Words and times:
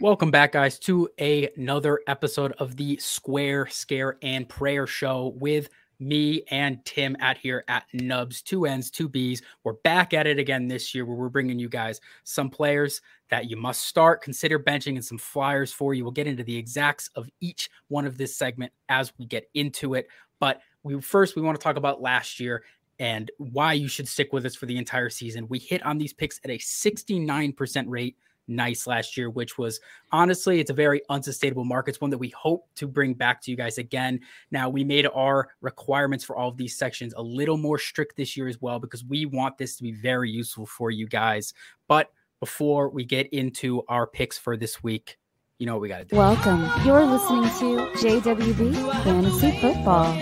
Welcome 0.00 0.30
back, 0.30 0.52
guys, 0.52 0.78
to 0.78 1.10
another 1.18 2.00
episode 2.06 2.52
of 2.52 2.74
the 2.78 2.96
Square 2.96 3.66
Scare 3.66 4.16
and 4.22 4.48
Prayer 4.48 4.86
Show 4.86 5.34
with 5.36 5.68
me 5.98 6.42
and 6.50 6.82
Tim 6.86 7.18
at 7.20 7.36
here 7.36 7.64
at 7.68 7.84
Nubs, 7.92 8.40
two 8.40 8.64
N's, 8.64 8.90
two 8.90 9.10
B's. 9.10 9.42
We're 9.62 9.74
back 9.74 10.14
at 10.14 10.26
it 10.26 10.38
again 10.38 10.68
this 10.68 10.94
year 10.94 11.04
where 11.04 11.18
we're 11.18 11.28
bringing 11.28 11.58
you 11.58 11.68
guys 11.68 12.00
some 12.24 12.48
players 12.48 13.02
that 13.28 13.50
you 13.50 13.58
must 13.58 13.82
start, 13.82 14.22
consider 14.22 14.58
benching, 14.58 14.94
and 14.94 15.04
some 15.04 15.18
flyers 15.18 15.70
for 15.70 15.92
you. 15.92 16.02
We'll 16.02 16.12
get 16.12 16.26
into 16.26 16.44
the 16.44 16.56
exacts 16.56 17.10
of 17.14 17.28
each 17.42 17.68
one 17.88 18.06
of 18.06 18.16
this 18.16 18.34
segment 18.34 18.72
as 18.88 19.12
we 19.18 19.26
get 19.26 19.50
into 19.52 19.92
it. 19.92 20.08
But 20.38 20.62
we 20.82 20.98
first 21.02 21.36
we 21.36 21.42
want 21.42 21.60
to 21.60 21.62
talk 21.62 21.76
about 21.76 22.00
last 22.00 22.40
year 22.40 22.64
and 22.98 23.30
why 23.36 23.74
you 23.74 23.86
should 23.86 24.08
stick 24.08 24.32
with 24.32 24.46
us 24.46 24.56
for 24.56 24.64
the 24.64 24.78
entire 24.78 25.10
season. 25.10 25.46
We 25.46 25.58
hit 25.58 25.84
on 25.84 25.98
these 25.98 26.14
picks 26.14 26.40
at 26.42 26.50
a 26.50 26.56
69% 26.56 27.84
rate 27.86 28.16
nice 28.50 28.86
last 28.86 29.16
year, 29.16 29.30
which 29.30 29.56
was 29.56 29.80
honestly, 30.12 30.60
it's 30.60 30.70
a 30.70 30.74
very 30.74 31.00
unsustainable 31.08 31.64
market. 31.64 31.92
It's 31.92 32.00
one 32.00 32.10
that 32.10 32.18
we 32.18 32.28
hope 32.30 32.68
to 32.76 32.86
bring 32.86 33.14
back 33.14 33.40
to 33.42 33.50
you 33.50 33.56
guys 33.56 33.78
again. 33.78 34.20
Now, 34.50 34.68
we 34.68 34.84
made 34.84 35.06
our 35.14 35.48
requirements 35.60 36.24
for 36.24 36.36
all 36.36 36.48
of 36.48 36.56
these 36.56 36.76
sections 36.76 37.14
a 37.16 37.22
little 37.22 37.56
more 37.56 37.78
strict 37.78 38.16
this 38.16 38.36
year 38.36 38.48
as 38.48 38.60
well, 38.60 38.78
because 38.78 39.04
we 39.04 39.24
want 39.24 39.56
this 39.56 39.76
to 39.76 39.82
be 39.82 39.92
very 39.92 40.30
useful 40.30 40.66
for 40.66 40.90
you 40.90 41.06
guys. 41.06 41.54
But 41.88 42.10
before 42.40 42.88
we 42.88 43.04
get 43.04 43.28
into 43.32 43.82
our 43.88 44.06
picks 44.06 44.36
for 44.36 44.56
this 44.56 44.82
week, 44.82 45.18
you 45.58 45.66
know 45.66 45.74
what 45.74 45.82
we 45.82 45.88
got 45.88 45.98
to 45.98 46.04
do. 46.06 46.16
Welcome. 46.16 46.68
You're 46.86 47.04
listening 47.04 47.44
to 47.44 47.86
JWB 47.98 49.04
Fantasy 49.04 49.60
Football. 49.60 50.16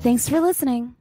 Thanks 0.00 0.28
for 0.28 0.40
listening. 0.40 0.94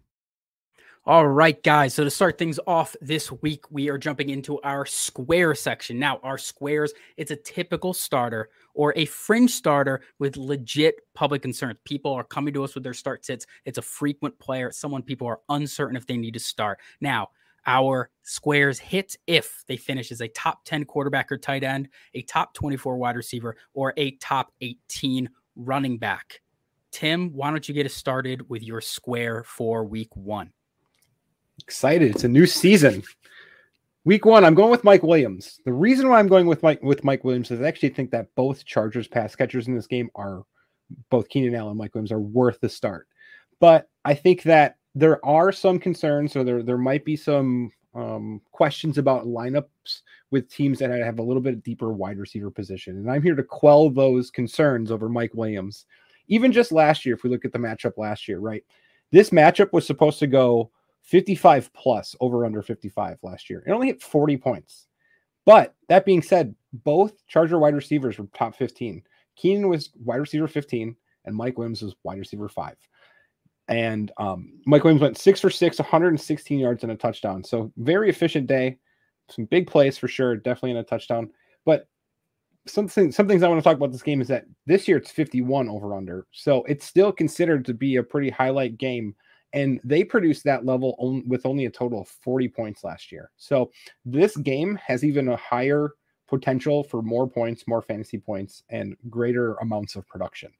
All 1.08 1.26
right, 1.26 1.64
guys. 1.64 1.94
So 1.94 2.04
to 2.04 2.10
start 2.10 2.38
things 2.38 2.60
off 2.68 2.94
this 3.00 3.32
week, 3.32 3.64
we 3.72 3.88
are 3.88 3.98
jumping 3.98 4.30
into 4.30 4.60
our 4.60 4.86
square 4.86 5.56
section. 5.56 5.98
Now, 5.98 6.20
our 6.22 6.38
squares, 6.38 6.92
it's 7.16 7.32
a 7.32 7.38
typical 7.38 7.94
starter 7.94 8.50
or 8.74 8.92
a 8.98 9.06
fringe 9.06 9.52
starter 9.52 10.02
with 10.20 10.36
legit 10.36 10.96
public 11.14 11.42
concerns. 11.42 11.78
People 11.86 12.12
are 12.12 12.26
coming 12.26 12.54
to 12.56 12.64
us 12.66 12.76
with 12.76 12.84
their 12.84 12.94
start 12.94 13.24
sits. 13.24 13.48
It's 13.64 13.78
a 13.78 13.82
frequent 13.82 14.38
player, 14.38 14.70
someone 14.70 15.02
people 15.02 15.28
are 15.28 15.40
uncertain 15.48 15.96
if 15.96 16.06
they 16.06 16.18
need 16.18 16.34
to 16.34 16.42
start. 16.42 16.78
Now, 17.00 17.30
our 17.66 18.10
squares 18.24 18.78
hit 18.78 19.16
if 19.28 19.64
they 19.70 19.78
finish 19.78 20.12
as 20.12 20.20
a 20.20 20.28
top 20.28 20.66
10 20.66 20.84
quarterback 20.84 21.32
or 21.32 21.38
tight 21.38 21.64
end, 21.64 21.88
a 22.16 22.22
top 22.24 22.54
24 22.54 22.98
wide 22.98 23.16
receiver, 23.16 23.56
or 23.74 23.94
a 23.96 24.12
top 24.18 24.52
18 24.60 25.30
running 25.56 26.00
back. 26.00 26.42
Tim, 26.92 27.32
why 27.32 27.50
don't 27.50 27.66
you 27.66 27.74
get 27.74 27.86
us 27.86 27.94
started 27.94 28.50
with 28.50 28.62
your 28.62 28.82
square 28.82 29.46
for 29.46 29.86
week 29.86 30.14
one? 30.14 30.52
Excited. 31.68 32.12
It's 32.12 32.24
a 32.24 32.30
new 32.30 32.46
season. 32.46 33.04
Week 34.06 34.24
one, 34.24 34.46
I'm 34.46 34.56
going 34.56 34.72
with 34.72 34.86
Mike 34.86 35.04
Williams. 35.04 35.60
The 35.66 35.74
reason 35.74 36.08
why 36.08 36.18
I'm 36.18 36.30
going 36.30 36.48
with 36.48 36.64
Mike 36.64 36.82
with 36.82 37.04
Mike 37.04 37.26
Williams 37.26 37.52
is 37.52 37.60
I 37.60 37.68
actually 37.68 37.90
think 37.90 38.10
that 38.12 38.34
both 38.36 38.64
Chargers 38.64 39.06
pass 39.06 39.36
catchers 39.36 39.68
in 39.68 39.76
this 39.76 39.86
game 39.86 40.10
are 40.16 40.44
both 41.10 41.28
Keenan 41.28 41.56
Allen 41.56 41.72
and 41.72 41.78
Mike 41.78 41.94
Williams 41.94 42.14
are 42.14 42.22
worth 42.22 42.58
the 42.62 42.70
start. 42.70 43.10
But 43.60 43.90
I 44.06 44.14
think 44.14 44.44
that 44.44 44.78
there 44.96 45.24
are 45.26 45.52
some 45.52 45.78
concerns, 45.78 46.38
or 46.38 46.46
there 46.46 46.64
there 46.64 46.78
might 46.78 47.04
be 47.04 47.18
some 47.18 47.70
um, 47.94 48.40
questions 48.54 48.98
about 48.98 49.26
lineups 49.26 50.04
with 50.32 50.50
teams 50.50 50.80
that 50.80 50.90
have 50.90 51.20
a 51.20 51.24
little 51.24 51.44
bit 51.44 51.64
deeper 51.64 51.92
wide 51.92 52.18
receiver 52.18 52.50
position, 52.50 52.96
and 52.96 53.12
I'm 53.12 53.24
here 53.24 53.36
to 53.36 53.44
quell 53.44 53.90
those 53.90 54.32
concerns 54.32 54.90
over 54.90 55.10
Mike 55.10 55.34
Williams. 55.34 55.86
Even 56.30 56.54
just 56.54 56.72
last 56.72 57.06
year, 57.06 57.16
if 57.16 57.24
we 57.24 57.30
look 57.30 57.44
at 57.44 57.52
the 57.52 57.60
matchup 57.60 57.98
last 57.98 58.30
year, 58.30 58.40
right, 58.40 58.64
this 59.12 59.32
matchup 59.32 59.74
was 59.74 59.86
supposed 59.86 60.20
to 60.20 60.28
go 60.28 60.72
55 61.08 61.72
plus 61.74 62.16
over 62.20 62.46
under 62.46 62.62
55 62.62 63.18
last 63.24 63.50
year. 63.50 63.64
It 63.66 63.72
only 63.72 63.88
hit 63.88 64.04
40 64.04 64.38
points. 64.38 64.88
But 65.46 65.74
that 65.88 66.06
being 66.06 66.22
said, 66.22 66.54
both 66.74 67.26
Charger 67.28 67.58
wide 67.58 67.76
receivers 67.76 68.18
were 68.18 68.28
top 68.34 68.56
15. 68.56 69.02
Keenan 69.38 69.70
was 69.70 69.92
wide 70.04 70.18
receiver 70.18 70.48
15, 70.48 70.96
and 71.26 71.36
Mike 71.36 71.58
Williams 71.58 71.82
was 71.82 71.96
wide 72.04 72.20
receiver 72.20 72.50
five. 72.50 72.76
And 73.70 74.12
um, 74.18 74.60
Mike 74.66 74.84
Williams 74.84 75.02
went 75.02 75.18
six 75.18 75.40
for 75.40 75.50
six, 75.50 75.80
116 75.80 76.60
yards 76.60 76.84
and 76.84 76.92
a 76.92 76.96
touchdown. 76.96 77.44
So 77.44 77.72
very 77.78 78.10
efficient 78.10 78.48
day. 78.48 78.78
Some 79.30 79.46
big 79.46 79.68
plays 79.68 79.98
for 79.98 80.08
sure, 80.10 80.36
definitely 80.36 80.72
in 80.72 80.78
a 80.78 80.84
touchdown. 80.84 81.30
But 81.66 81.88
something 82.66 83.12
some 83.14 83.28
things 83.28 83.44
I 83.44 83.48
want 83.48 83.60
to 83.60 83.64
talk 83.64 83.78
about 83.78 83.92
this 83.92 84.04
game 84.04 84.22
is 84.22 84.28
that 84.28 84.46
this 84.66 84.88
year 84.88 84.98
it's 84.98 85.12
51 85.12 85.70
over 85.70 85.96
under. 85.96 86.28
So 86.32 86.64
it's 86.64 86.86
still 86.86 87.12
considered 87.12 87.64
to 87.66 87.74
be 87.74 87.98
a 87.98 88.04
pretty 88.04 88.30
highlight 88.30 88.78
game 88.78 89.16
and 89.54 89.80
they 89.84 90.04
produced 90.04 90.44
that 90.44 90.66
level 90.66 90.96
on, 91.00 91.24
with 91.28 91.46
only 91.46 91.66
a 91.66 91.72
total 91.72 92.02
of 92.02 92.08
40 92.08 92.50
points 92.50 92.84
last 92.84 93.12
year. 93.12 93.32
So 93.38 93.72
this 94.06 94.36
game 94.38 94.76
has 94.86 95.04
even 95.04 95.30
a 95.30 95.38
higher 95.38 95.92
potential 96.28 96.84
for 96.84 97.02
more 97.02 97.28
points, 97.28 97.68
more 97.68 97.82
fantasy 97.82 98.18
points, 98.18 98.64
and 98.70 98.96
greater 99.10 99.56
amounts 99.56 99.96
of 99.96 100.08
production. 100.08 100.52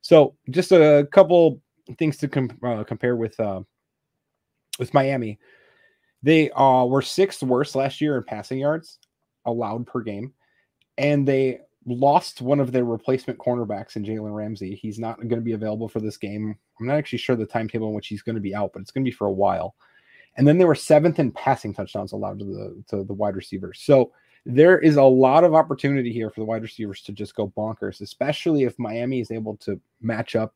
So 0.00 0.36
just 0.50 0.72
a 0.72 1.08
couple 1.12 1.62
things 1.98 2.16
to 2.18 2.28
com- 2.28 2.58
uh, 2.62 2.84
compare 2.84 3.16
with 3.16 3.38
uh, 3.38 3.62
with 4.78 4.92
Miami. 4.92 5.38
They 6.22 6.50
uh, 6.50 6.84
were 6.84 7.02
sixth 7.02 7.42
worst 7.42 7.74
last 7.74 8.00
year 8.00 8.16
in 8.16 8.24
passing 8.24 8.58
yards 8.58 8.98
allowed 9.46 9.86
per 9.86 10.00
game, 10.00 10.32
and 10.98 11.26
they 11.28 11.60
lost 11.86 12.40
one 12.40 12.60
of 12.60 12.72
their 12.72 12.84
replacement 12.84 13.38
cornerbacks 13.38 13.96
in 13.96 14.04
Jalen 14.04 14.34
Ramsey. 14.34 14.74
He's 14.74 14.98
not 14.98 15.18
going 15.18 15.30
to 15.30 15.40
be 15.40 15.52
available 15.52 15.88
for 15.88 16.00
this 16.00 16.16
game. 16.16 16.56
I'm 16.80 16.86
not 16.86 16.96
actually 16.96 17.18
sure 17.18 17.36
the 17.36 17.46
timetable 17.46 17.88
in 17.88 17.94
which 17.94 18.08
he's 18.08 18.22
going 18.22 18.36
to 18.36 18.40
be 18.40 18.54
out, 18.54 18.72
but 18.72 18.82
it's 18.82 18.90
going 18.90 19.04
to 19.04 19.10
be 19.10 19.14
for 19.14 19.26
a 19.26 19.32
while. 19.32 19.74
And 20.36 20.48
then 20.48 20.58
they 20.58 20.64
were 20.64 20.74
seventh 20.74 21.18
in 21.18 21.30
passing 21.30 21.72
touchdowns 21.72 22.12
allowed 22.12 22.40
to 22.40 22.44
the 22.44 22.84
to 22.88 23.04
the 23.04 23.12
wide 23.12 23.36
receivers. 23.36 23.80
So 23.82 24.12
there 24.46 24.78
is 24.78 24.96
a 24.96 25.02
lot 25.02 25.44
of 25.44 25.54
opportunity 25.54 26.12
here 26.12 26.30
for 26.30 26.40
the 26.40 26.46
wide 26.46 26.62
receivers 26.62 27.02
to 27.02 27.12
just 27.12 27.34
go 27.34 27.52
bonkers, 27.56 28.00
especially 28.00 28.64
if 28.64 28.78
Miami 28.78 29.20
is 29.20 29.30
able 29.30 29.56
to 29.58 29.80
match 30.00 30.36
up 30.36 30.54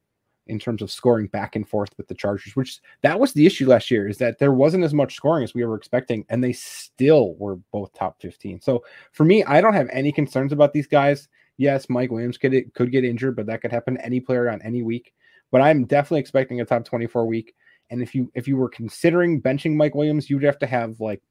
in 0.48 0.59
terms 0.59 0.82
of 0.82 0.91
scoring 0.91 1.26
back 1.26 1.56
and 1.56 1.69
forth 1.69 1.91
with 1.97 2.09
the 2.09 2.14
Chargers, 2.14 2.56
which 2.56 2.81
that 3.03 3.19
was 3.19 3.32
the 3.32 3.47
issue 3.47 3.69
last 3.69 3.91
year, 3.91 4.09
is 4.09 4.19
that 4.19 4.38
there 4.38 4.53
wasn't 4.53 4.84
as 4.84 4.94
much 4.94 5.14
scoring 5.14 5.44
as 5.44 5.54
we 5.54 5.64
were 5.64 5.76
expecting, 5.76 6.25
and 6.28 6.42
they 6.42 6.53
still 6.53 7.34
were 7.34 7.56
both 7.72 7.92
top 7.92 8.20
15. 8.20 8.60
So 8.60 8.84
for 9.12 9.25
me, 9.25 9.44
I 9.44 9.60
don't 9.60 9.75
have 9.75 9.88
any 9.92 10.12
concerns 10.12 10.53
about 10.53 10.72
these 10.72 10.87
guys. 10.87 11.28
Yes, 11.56 11.88
Mike 11.88 12.10
Williams 12.10 12.38
could 12.38 12.54
could 12.75 12.92
get 12.92 13.04
injured, 13.04 13.37
but 13.37 13.47
that 13.47 13.60
could 13.60 13.72
happen 13.72 13.94
to 13.94 14.04
any 14.04 14.20
player 14.20 14.50
on 14.50 14.62
any 14.62 14.82
week. 14.82 15.12
But 15.50 15.60
I'm 15.60 15.84
definitely 15.84 16.20
expecting 16.20 16.60
a 16.60 16.64
top 16.64 16.84
24 16.84 17.26
week. 17.26 17.54
And 17.91 18.03
if 18.03 18.14
you 18.14 18.31
if 18.34 18.47
you 18.47 18.56
were 18.56 18.69
considering 18.69 19.42
benching 19.42 19.75
Mike 19.75 19.94
Williams, 19.94 20.28
you'd 20.28 20.42
have 20.42 20.58
to 20.58 20.66
have 20.66 21.00
like 21.00 21.22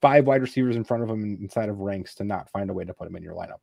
five 0.00 0.26
wide 0.26 0.42
receivers 0.42 0.76
in 0.76 0.84
front 0.84 1.02
of 1.02 1.10
him 1.10 1.38
inside 1.40 1.68
of 1.68 1.78
ranks 1.78 2.14
to 2.16 2.24
not 2.24 2.50
find 2.50 2.70
a 2.70 2.74
way 2.74 2.84
to 2.84 2.94
put 2.94 3.08
him 3.08 3.16
in 3.16 3.22
your 3.22 3.34
lineup. 3.34 3.60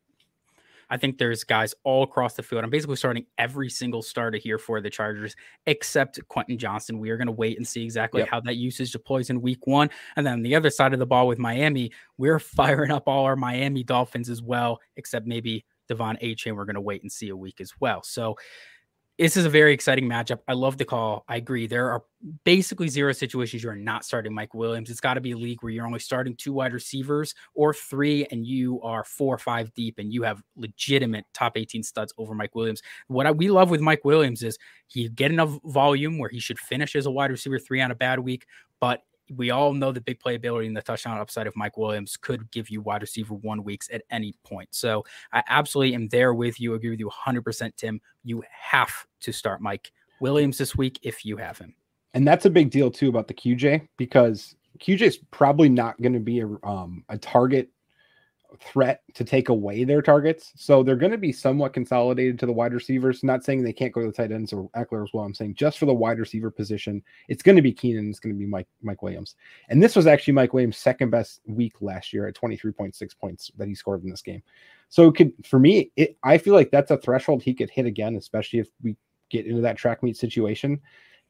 I 0.94 0.98
think 0.98 1.18
there's 1.18 1.44
guys 1.44 1.74
all 1.84 2.04
across 2.04 2.36
the 2.36 2.44
field. 2.44 2.64
I'm 2.64 2.70
basically 2.70 2.98
starting 2.98 3.26
every 3.40 3.68
single 3.68 4.04
starter 4.04 4.38
here 4.38 4.60
for 4.60 4.80
the 4.80 4.92
Chargers, 4.92 5.36
except 5.66 6.20
Quentin 6.28 6.56
Johnston. 6.56 7.00
We 7.00 7.10
are 7.10 7.18
going 7.18 7.26
to 7.26 7.32
wait 7.32 7.58
and 7.58 7.68
see 7.68 7.84
exactly 7.84 8.22
yep. 8.22 8.30
how 8.30 8.42
that 8.42 8.58
usage 8.58 8.92
deploys 8.92 9.32
in 9.32 9.42
week 9.42 9.66
one. 9.66 9.90
And 10.16 10.24
then 10.24 10.34
on 10.34 10.44
the 10.44 10.54
other 10.54 10.70
side 10.70 10.94
of 10.94 11.00
the 11.00 11.08
ball 11.08 11.26
with 11.26 11.40
Miami, 11.40 11.92
we're 12.20 12.38
firing 12.60 12.92
up 12.92 13.08
all 13.08 13.26
our 13.26 13.36
Miami 13.36 13.84
Dolphins 13.84 14.30
as 14.30 14.44
well, 14.44 14.80
except 14.96 15.26
maybe 15.26 15.66
De'Von 15.90 16.22
Achane. 16.22 16.56
We're 16.56 16.66
going 16.66 16.76
to 16.76 16.82
wait 16.82 17.02
and 17.02 17.12
see 17.12 17.30
a 17.30 17.36
week 17.36 17.60
as 17.60 17.72
well. 17.80 18.04
So 18.04 18.36
this 19.20 19.38
is 19.38 19.46
a 19.46 19.50
very 19.50 19.74
exciting 19.74 20.10
matchup. 20.10 20.40
I 20.48 20.54
love 20.54 20.78
the 20.78 20.86
call. 20.86 21.24
I 21.28 21.36
agree. 21.36 21.68
There 21.68 21.92
are 21.92 22.04
basically 22.46 22.88
zero 22.88 23.12
situations 23.12 23.64
you 23.64 23.70
are 23.70 23.76
not 23.76 24.04
starting 24.06 24.34
Mike 24.34 24.56
Williams. 24.56 24.90
It's 24.90 25.00
got 25.00 25.14
to 25.14 25.22
be 25.22 25.32
a 25.32 25.38
league 25.38 25.62
where 25.62 25.72
you're 25.72 25.86
only 25.86 26.00
starting 26.00 26.36
two 26.36 26.52
wide 26.52 26.74
receivers 26.74 27.36
or 27.54 27.76
three, 27.76 28.26
and 28.32 28.46
you 28.46 28.82
are 28.82 29.04
four 29.04 29.36
or 29.36 29.38
five 29.38 29.72
deep, 29.76 30.00
and 30.00 30.12
you 30.12 30.24
have 30.24 30.42
legitimate 30.56 31.26
top 31.34 31.58
18 31.58 31.84
studs 31.84 32.12
over 32.18 32.34
Mike 32.34 32.56
Williams. 32.56 32.82
What 33.08 33.28
I, 33.28 33.32
we 33.32 33.52
love 33.52 33.70
with 33.70 33.82
Mike 33.82 34.04
Williams 34.04 34.42
is 34.42 34.58
he 34.88 35.08
get 35.10 35.32
enough 35.32 35.60
volume 35.66 36.18
where 36.18 36.30
he 36.30 36.40
should 36.40 36.58
finish 36.58 36.96
as 36.96 37.06
a 37.06 37.12
wide 37.12 37.30
receiver 37.30 37.60
three 37.60 37.82
on 37.82 37.92
a 37.92 37.96
bad 37.96 38.20
week, 38.20 38.48
but 38.80 39.04
we 39.32 39.52
all 39.52 39.74
know 39.74 39.92
the 39.92 40.02
big 40.02 40.20
playability 40.20 40.68
and 40.68 40.76
the 40.76 40.82
touchdown 40.82 41.20
upside 41.20 41.48
of 41.48 41.56
Mike 41.56 41.78
Williams 41.78 42.18
could 42.18 42.50
give 42.52 42.70
you 42.70 42.82
wide 42.82 43.02
receiver 43.02 43.36
one 43.36 43.64
weeks 43.64 43.90
at 43.92 44.04
any 44.12 44.36
point. 44.44 44.70
So 44.72 45.06
I 45.32 45.44
absolutely 45.48 45.96
am 45.96 46.08
there 46.10 46.34
with 46.34 46.60
you. 46.60 46.74
Agree 46.74 46.90
with 46.90 47.00
you 47.00 47.10
100%, 47.10 47.76
Tim. 47.76 48.02
You 48.24 48.44
have 48.50 48.94
to 49.22 49.32
start 49.32 49.62
Mike 49.62 49.92
Williams 50.20 50.58
this 50.58 50.76
week 50.76 51.00
if 51.04 51.26
you 51.26 51.38
have 51.38 51.58
him. 51.58 51.76
And 52.14 52.28
that's 52.28 52.46
a 52.46 52.50
big 52.50 52.70
deal 52.70 52.92
too 52.92 53.10
about 53.10 53.28
the 53.28 53.34
QJ 53.34 53.88
because 53.98 54.56
QJ 54.80 55.02
is 55.02 55.18
probably 55.32 55.70
not 55.70 56.00
going 56.02 56.14
to 56.14 56.20
be 56.20 56.42
a, 56.42 56.48
um, 56.64 57.04
a 57.10 57.18
target 57.18 57.70
threat 58.60 59.02
to 59.14 59.24
take 59.24 59.50
away 59.50 59.84
their 59.84 60.02
targets. 60.02 60.52
So 60.56 60.84
they're 60.84 60.96
going 60.96 61.12
to 61.12 61.18
be 61.18 61.32
somewhat 61.32 61.74
consolidated 61.74 62.40
to 62.40 62.46
the 62.46 62.52
wide 62.52 62.74
receivers. 62.74 63.24
Not 63.24 63.44
saying 63.44 63.64
they 63.64 63.74
can't 63.74 63.94
go 63.94 64.02
to 64.02 64.08
the 64.08 64.14
tight 64.14 64.32
ends 64.32 64.54
or 64.54 64.70
Ekeler 64.72 65.04
as 65.04 65.12
well. 65.14 65.24
I'm 65.24 65.34
saying 65.34 65.56
just 65.56 65.78
for 65.78 65.86
the 65.86 65.94
wide 65.94 66.20
receiver 66.20 66.52
position, 66.52 67.02
it's 67.28 67.44
going 67.44 67.56
to 67.56 67.62
be 67.62 67.72
Keenan. 67.72 68.10
It's 68.10 68.20
going 68.20 68.34
to 68.34 68.40
be 68.40 68.46
Mike 68.46 68.68
Mike 68.82 69.02
Williams. 69.02 69.36
And 69.70 69.82
this 69.82 69.96
was 69.96 70.08
actually 70.08 70.34
Mike 70.34 70.54
Williams' 70.54 70.78
second 70.78 71.10
best 71.10 71.42
week 71.46 71.82
last 71.82 72.14
year 72.14 72.28
at 72.28 72.36
23.6 72.36 73.18
points 73.18 73.52
that 73.58 73.68
he 73.68 73.76
scored 73.76 74.04
in 74.04 74.10
this 74.10 74.22
game. 74.22 74.44
So 74.90 75.08
it 75.08 75.16
could 75.16 75.34
for 75.46 75.60
me, 75.60 75.92
it, 75.96 76.18
I 76.24 76.38
feel 76.38 76.54
like 76.54 76.72
that's 76.72 76.92
a 76.92 76.98
threshold 76.98 77.44
he 77.44 77.54
could 77.54 77.70
hit 77.70 77.86
again, 77.86 78.16
especially 78.16 78.60
if 78.60 78.68
we 78.82 78.96
get 79.30 79.46
into 79.46 79.62
that 79.62 79.78
track 79.78 80.04
meet 80.04 80.18
situation. 80.18 80.80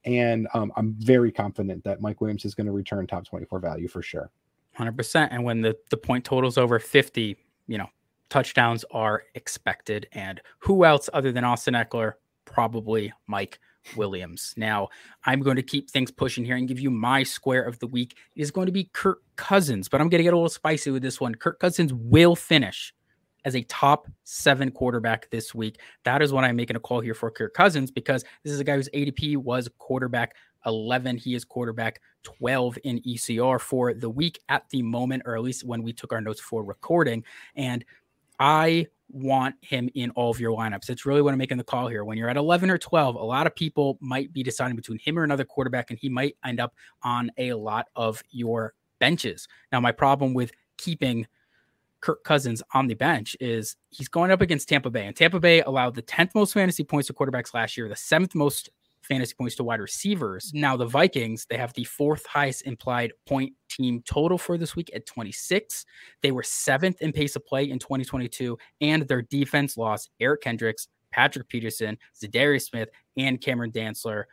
And 0.05 0.47
um, 0.53 0.71
I'm 0.75 0.95
very 0.99 1.31
confident 1.31 1.83
that 1.85 2.01
Mike 2.01 2.19
Williams 2.19 2.43
is 2.43 2.55
going 2.55 2.67
to 2.67 2.73
return 2.73 3.07
top 3.07 3.25
24 3.25 3.59
value 3.59 3.87
for 3.87 4.01
sure. 4.01 4.31
100%. 4.77 5.29
And 5.31 5.43
when 5.43 5.61
the, 5.61 5.77
the 5.89 5.97
point 5.97 6.25
totals 6.25 6.57
over 6.57 6.79
50, 6.79 7.37
you 7.67 7.77
know, 7.77 7.89
touchdowns 8.29 8.83
are 8.91 9.23
expected. 9.35 10.07
And 10.11 10.41
who 10.59 10.85
else 10.85 11.09
other 11.13 11.31
than 11.31 11.43
Austin 11.43 11.73
Ekeler? 11.73 12.13
Probably 12.45 13.13
Mike 13.27 13.59
Williams. 13.95 14.53
Now, 14.57 14.89
I'm 15.25 15.41
going 15.41 15.55
to 15.57 15.63
keep 15.63 15.89
things 15.89 16.11
pushing 16.11 16.45
here 16.45 16.55
and 16.55 16.67
give 16.67 16.79
you 16.79 16.89
my 16.89 17.23
square 17.23 17.63
of 17.63 17.79
the 17.79 17.87
week. 17.87 18.17
It 18.35 18.41
is 18.41 18.51
going 18.51 18.65
to 18.67 18.71
be 18.71 18.85
Kirk 18.93 19.21
Cousins, 19.35 19.89
but 19.89 20.01
I'm 20.01 20.09
going 20.09 20.19
to 20.19 20.23
get 20.23 20.33
a 20.33 20.37
little 20.37 20.49
spicy 20.49 20.91
with 20.91 21.03
this 21.03 21.19
one. 21.19 21.35
Kirk 21.35 21.59
Cousins 21.59 21.93
will 21.93 22.35
finish 22.35 22.93
as 23.45 23.55
a 23.55 23.63
top 23.63 24.07
seven 24.23 24.71
quarterback 24.71 25.29
this 25.29 25.53
week. 25.53 25.79
That 26.03 26.21
is 26.21 26.31
what 26.31 26.43
I'm 26.43 26.55
making 26.55 26.75
a 26.75 26.79
call 26.79 27.01
here 27.01 27.13
for 27.13 27.29
Kirk 27.29 27.53
Cousins 27.53 27.91
because 27.91 28.23
this 28.43 28.53
is 28.53 28.59
a 28.59 28.63
guy 28.63 28.75
whose 28.75 28.89
ADP 28.89 29.37
was 29.37 29.69
quarterback 29.77 30.35
11. 30.65 31.17
He 31.17 31.35
is 31.35 31.43
quarterback 31.43 32.01
12 32.23 32.77
in 32.83 33.01
ECR 33.01 33.59
for 33.59 33.93
the 33.93 34.09
week 34.09 34.39
at 34.49 34.69
the 34.69 34.81
moment, 34.81 35.23
or 35.25 35.35
at 35.35 35.43
least 35.43 35.63
when 35.63 35.83
we 35.83 35.93
took 35.93 36.11
our 36.11 36.21
notes 36.21 36.39
for 36.39 36.63
recording. 36.63 37.23
And 37.55 37.85
I 38.39 38.87
want 39.09 39.55
him 39.61 39.89
in 39.93 40.09
all 40.11 40.31
of 40.31 40.39
your 40.39 40.57
lineups. 40.57 40.89
It's 40.89 41.05
really 41.05 41.21
what 41.21 41.33
I'm 41.33 41.37
making 41.37 41.57
the 41.57 41.63
call 41.63 41.87
here. 41.87 42.03
When 42.03 42.17
you're 42.17 42.29
at 42.29 42.37
11 42.37 42.69
or 42.69 42.77
12, 42.77 43.15
a 43.15 43.19
lot 43.19 43.45
of 43.47 43.55
people 43.55 43.97
might 44.01 44.33
be 44.33 44.43
deciding 44.43 44.75
between 44.75 44.99
him 44.99 45.17
or 45.19 45.23
another 45.23 45.45
quarterback, 45.45 45.91
and 45.91 45.99
he 45.99 46.09
might 46.09 46.35
end 46.43 46.59
up 46.59 46.73
on 47.03 47.31
a 47.37 47.53
lot 47.53 47.87
of 47.95 48.23
your 48.31 48.73
benches. 48.99 49.47
Now, 49.71 49.79
my 49.79 49.91
problem 49.91 50.33
with 50.33 50.51
keeping 50.77 51.27
Kirk 52.01 52.23
Cousins 52.23 52.61
on 52.73 52.87
the 52.87 52.95
bench 52.95 53.37
is 53.39 53.77
he's 53.89 54.09
going 54.09 54.31
up 54.31 54.41
against 54.41 54.67
Tampa 54.67 54.89
Bay, 54.89 55.05
and 55.05 55.15
Tampa 55.15 55.39
Bay 55.39 55.61
allowed 55.61 55.95
the 55.95 56.01
10th 56.01 56.35
most 56.35 56.53
fantasy 56.53 56.83
points 56.83 57.07
to 57.07 57.13
quarterbacks 57.13 57.53
last 57.53 57.77
year, 57.77 57.87
the 57.87 57.95
seventh 57.95 58.35
most 58.35 58.69
fantasy 59.13 59.35
points 59.35 59.55
to 59.55 59.63
wide 59.63 59.79
receivers. 59.79 60.51
Now, 60.55 60.75
the 60.75 60.87
Vikings, 60.87 61.45
they 61.47 61.57
have 61.57 61.71
the 61.73 61.83
fourth 61.83 62.25
highest 62.25 62.65
implied 62.65 63.13
point 63.27 63.53
team 63.69 64.01
total 64.05 64.39
for 64.39 64.57
this 64.57 64.75
week 64.75 64.89
at 64.95 65.05
26. 65.05 65.85
They 66.23 66.31
were 66.31 66.41
seventh 66.41 66.99
in 67.01 67.11
pace 67.11 67.35
of 67.35 67.45
play 67.45 67.69
in 67.69 67.77
2022, 67.77 68.57
and 68.81 69.07
their 69.07 69.21
defense 69.21 69.77
lost 69.77 70.09
Eric 70.19 70.41
Kendricks, 70.41 70.87
Patrick 71.11 71.47
Peterson, 71.47 71.97
Za'Darius 72.19 72.63
Smith, 72.63 72.89
and 73.15 73.39
Cameron 73.39 73.71
Dantzler. 73.71 74.23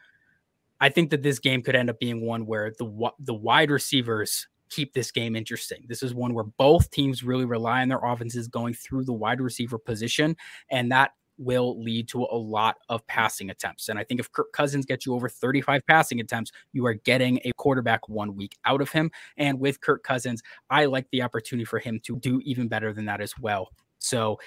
I 0.80 0.88
think 0.88 1.10
that 1.10 1.22
this 1.22 1.38
game 1.38 1.60
could 1.62 1.76
end 1.76 1.90
up 1.90 2.00
being 2.00 2.24
one 2.24 2.46
where 2.46 2.72
the 2.78 3.10
the 3.18 3.34
wide 3.34 3.70
receivers 3.70 4.48
keep 4.70 4.94
this 4.94 5.10
game 5.10 5.36
interesting. 5.36 5.84
This 5.88 6.02
is 6.02 6.14
one 6.14 6.32
where 6.32 6.44
both 6.44 6.90
teams 6.90 7.22
really 7.22 7.44
rely 7.44 7.82
on 7.82 7.88
their 7.88 8.02
offenses 8.02 8.48
going 8.48 8.72
through 8.72 9.04
the 9.04 9.12
wide 9.12 9.42
receiver 9.42 9.76
position, 9.76 10.36
and 10.70 10.90
that 10.90 11.10
will 11.40 11.82
lead 11.82 12.06
to 12.08 12.22
a 12.22 12.36
lot 12.36 12.76
of 12.88 13.04
passing 13.06 13.50
attempts. 13.50 13.88
And 13.88 13.98
I 13.98 14.04
think 14.04 14.20
if 14.20 14.30
Kirk 14.30 14.52
Cousins 14.52 14.84
gets 14.84 15.06
you 15.06 15.14
over 15.14 15.28
35 15.28 15.86
passing 15.86 16.20
attempts, 16.20 16.52
you 16.72 16.84
are 16.86 16.94
getting 16.94 17.40
a 17.44 17.52
quarterback 17.52 18.08
one 18.08 18.36
week 18.36 18.56
out 18.66 18.82
of 18.82 18.90
him. 18.90 19.10
And 19.38 19.58
with 19.58 19.80
Kirk 19.80 20.04
Cousins, 20.04 20.42
I 20.68 20.84
like 20.84 21.06
the 21.10 21.22
opportunity 21.22 21.64
for 21.64 21.78
him 21.78 21.98
to 22.04 22.16
do 22.18 22.40
even 22.44 22.68
better 22.68 22.92
than 22.92 23.06
that 23.06 23.20
as 23.20 23.34
well. 23.38 23.70
So 23.98 24.38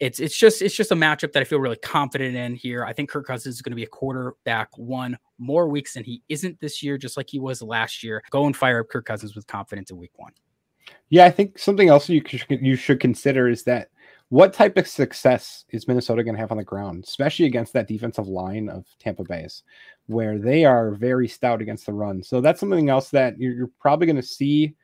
it's 0.00 0.18
it's 0.18 0.36
just 0.36 0.62
it's 0.62 0.74
just 0.74 0.92
a 0.92 0.96
matchup 0.96 1.32
that 1.32 1.40
I 1.40 1.44
feel 1.44 1.60
really 1.60 1.76
confident 1.76 2.34
in 2.34 2.54
here. 2.54 2.84
I 2.84 2.92
think 2.92 3.10
Kirk 3.10 3.26
Cousins 3.26 3.54
is 3.54 3.62
going 3.62 3.72
to 3.72 3.76
be 3.76 3.84
a 3.84 3.88
quarterback 3.88 4.76
one 4.76 5.18
more 5.38 5.68
weeks 5.68 5.94
than 5.94 6.04
he 6.04 6.22
isn't 6.28 6.58
this 6.60 6.82
year, 6.82 6.96
just 6.96 7.16
like 7.16 7.28
he 7.28 7.38
was 7.38 7.62
last 7.62 8.02
year. 8.02 8.22
Go 8.30 8.46
and 8.46 8.56
fire 8.56 8.80
up 8.80 8.88
Kirk 8.88 9.04
Cousins 9.04 9.36
with 9.36 9.46
confidence 9.46 9.90
in 9.90 9.98
week 9.98 10.12
one. 10.16 10.32
Yeah, 11.10 11.26
I 11.26 11.30
think 11.30 11.58
something 11.58 11.88
else 11.88 12.08
you 12.08 12.22
you 12.48 12.76
should 12.76 12.98
consider 12.98 13.48
is 13.48 13.62
that 13.64 13.90
what 14.30 14.52
type 14.52 14.76
of 14.76 14.86
success 14.86 15.64
is 15.70 15.88
Minnesota 15.88 16.22
going 16.22 16.36
to 16.36 16.40
have 16.40 16.52
on 16.52 16.56
the 16.56 16.64
ground, 16.64 17.04
especially 17.06 17.46
against 17.46 17.72
that 17.72 17.88
defensive 17.88 18.28
line 18.28 18.68
of 18.68 18.86
Tampa 19.00 19.24
Bay's, 19.24 19.64
where 20.06 20.38
they 20.38 20.64
are 20.64 20.92
very 20.92 21.26
stout 21.26 21.60
against 21.60 21.84
the 21.84 21.92
run? 21.92 22.22
So 22.22 22.40
that's 22.40 22.60
something 22.60 22.88
else 22.88 23.10
that 23.10 23.38
you're, 23.38 23.52
you're 23.52 23.70
probably 23.80 24.06
going 24.06 24.16
to 24.16 24.22
see. 24.22 24.74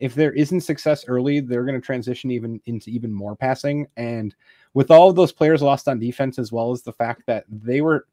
If 0.00 0.14
there 0.14 0.32
isn't 0.32 0.62
success 0.62 1.04
early, 1.06 1.40
they're 1.40 1.64
going 1.64 1.80
to 1.80 1.84
transition 1.84 2.30
even 2.30 2.60
into 2.64 2.90
even 2.90 3.12
more 3.12 3.36
passing. 3.36 3.86
And 3.98 4.34
with 4.72 4.90
all 4.90 5.10
of 5.10 5.16
those 5.16 5.32
players 5.32 5.62
lost 5.62 5.86
on 5.86 5.98
defense, 5.98 6.38
as 6.38 6.50
well 6.50 6.72
as 6.72 6.82
the 6.82 6.92
fact 6.92 7.22
that 7.26 7.44
they 7.48 7.82
were 7.82 8.06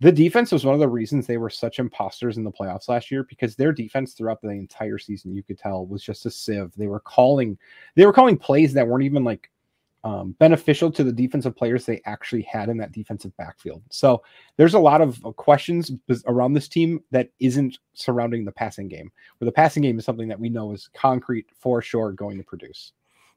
the 0.00 0.12
defense 0.12 0.52
was 0.52 0.64
one 0.64 0.74
of 0.74 0.80
the 0.80 0.88
reasons 0.88 1.26
they 1.26 1.38
were 1.38 1.50
such 1.50 1.80
imposters 1.80 2.36
in 2.36 2.44
the 2.44 2.52
playoffs 2.52 2.88
last 2.88 3.10
year 3.10 3.24
because 3.24 3.56
their 3.56 3.72
defense 3.72 4.12
throughout 4.12 4.40
the 4.40 4.48
entire 4.48 4.96
season 4.96 5.34
you 5.34 5.42
could 5.42 5.58
tell 5.58 5.86
was 5.86 6.04
just 6.04 6.24
a 6.24 6.30
sieve 6.30 6.70
they 6.76 6.86
were 6.86 7.00
calling 7.00 7.58
they 7.96 8.06
were 8.06 8.12
calling 8.12 8.38
plays 8.38 8.72
that 8.72 8.86
weren't 8.86 9.02
even 9.02 9.24
like 9.24 9.50
um, 10.04 10.34
beneficial 10.38 10.90
to 10.92 11.04
the 11.04 11.12
defensive 11.12 11.56
players 11.56 11.84
they 11.84 12.00
actually 12.04 12.42
had 12.42 12.68
in 12.68 12.76
that 12.78 12.92
defensive 12.92 13.36
backfield. 13.36 13.82
So 13.90 14.22
there's 14.56 14.74
a 14.74 14.78
lot 14.78 15.00
of 15.00 15.24
uh, 15.24 15.32
questions 15.32 15.90
around 16.26 16.52
this 16.52 16.68
team 16.68 17.02
that 17.10 17.30
isn't 17.40 17.78
surrounding 17.94 18.44
the 18.44 18.52
passing 18.52 18.88
game, 18.88 19.10
where 19.38 19.46
the 19.46 19.52
passing 19.52 19.82
game 19.82 19.98
is 19.98 20.04
something 20.04 20.28
that 20.28 20.40
we 20.40 20.48
know 20.48 20.72
is 20.72 20.88
concrete 20.94 21.46
for 21.58 21.82
sure 21.82 22.12
going 22.12 22.38
to 22.38 22.44
produce. 22.44 22.92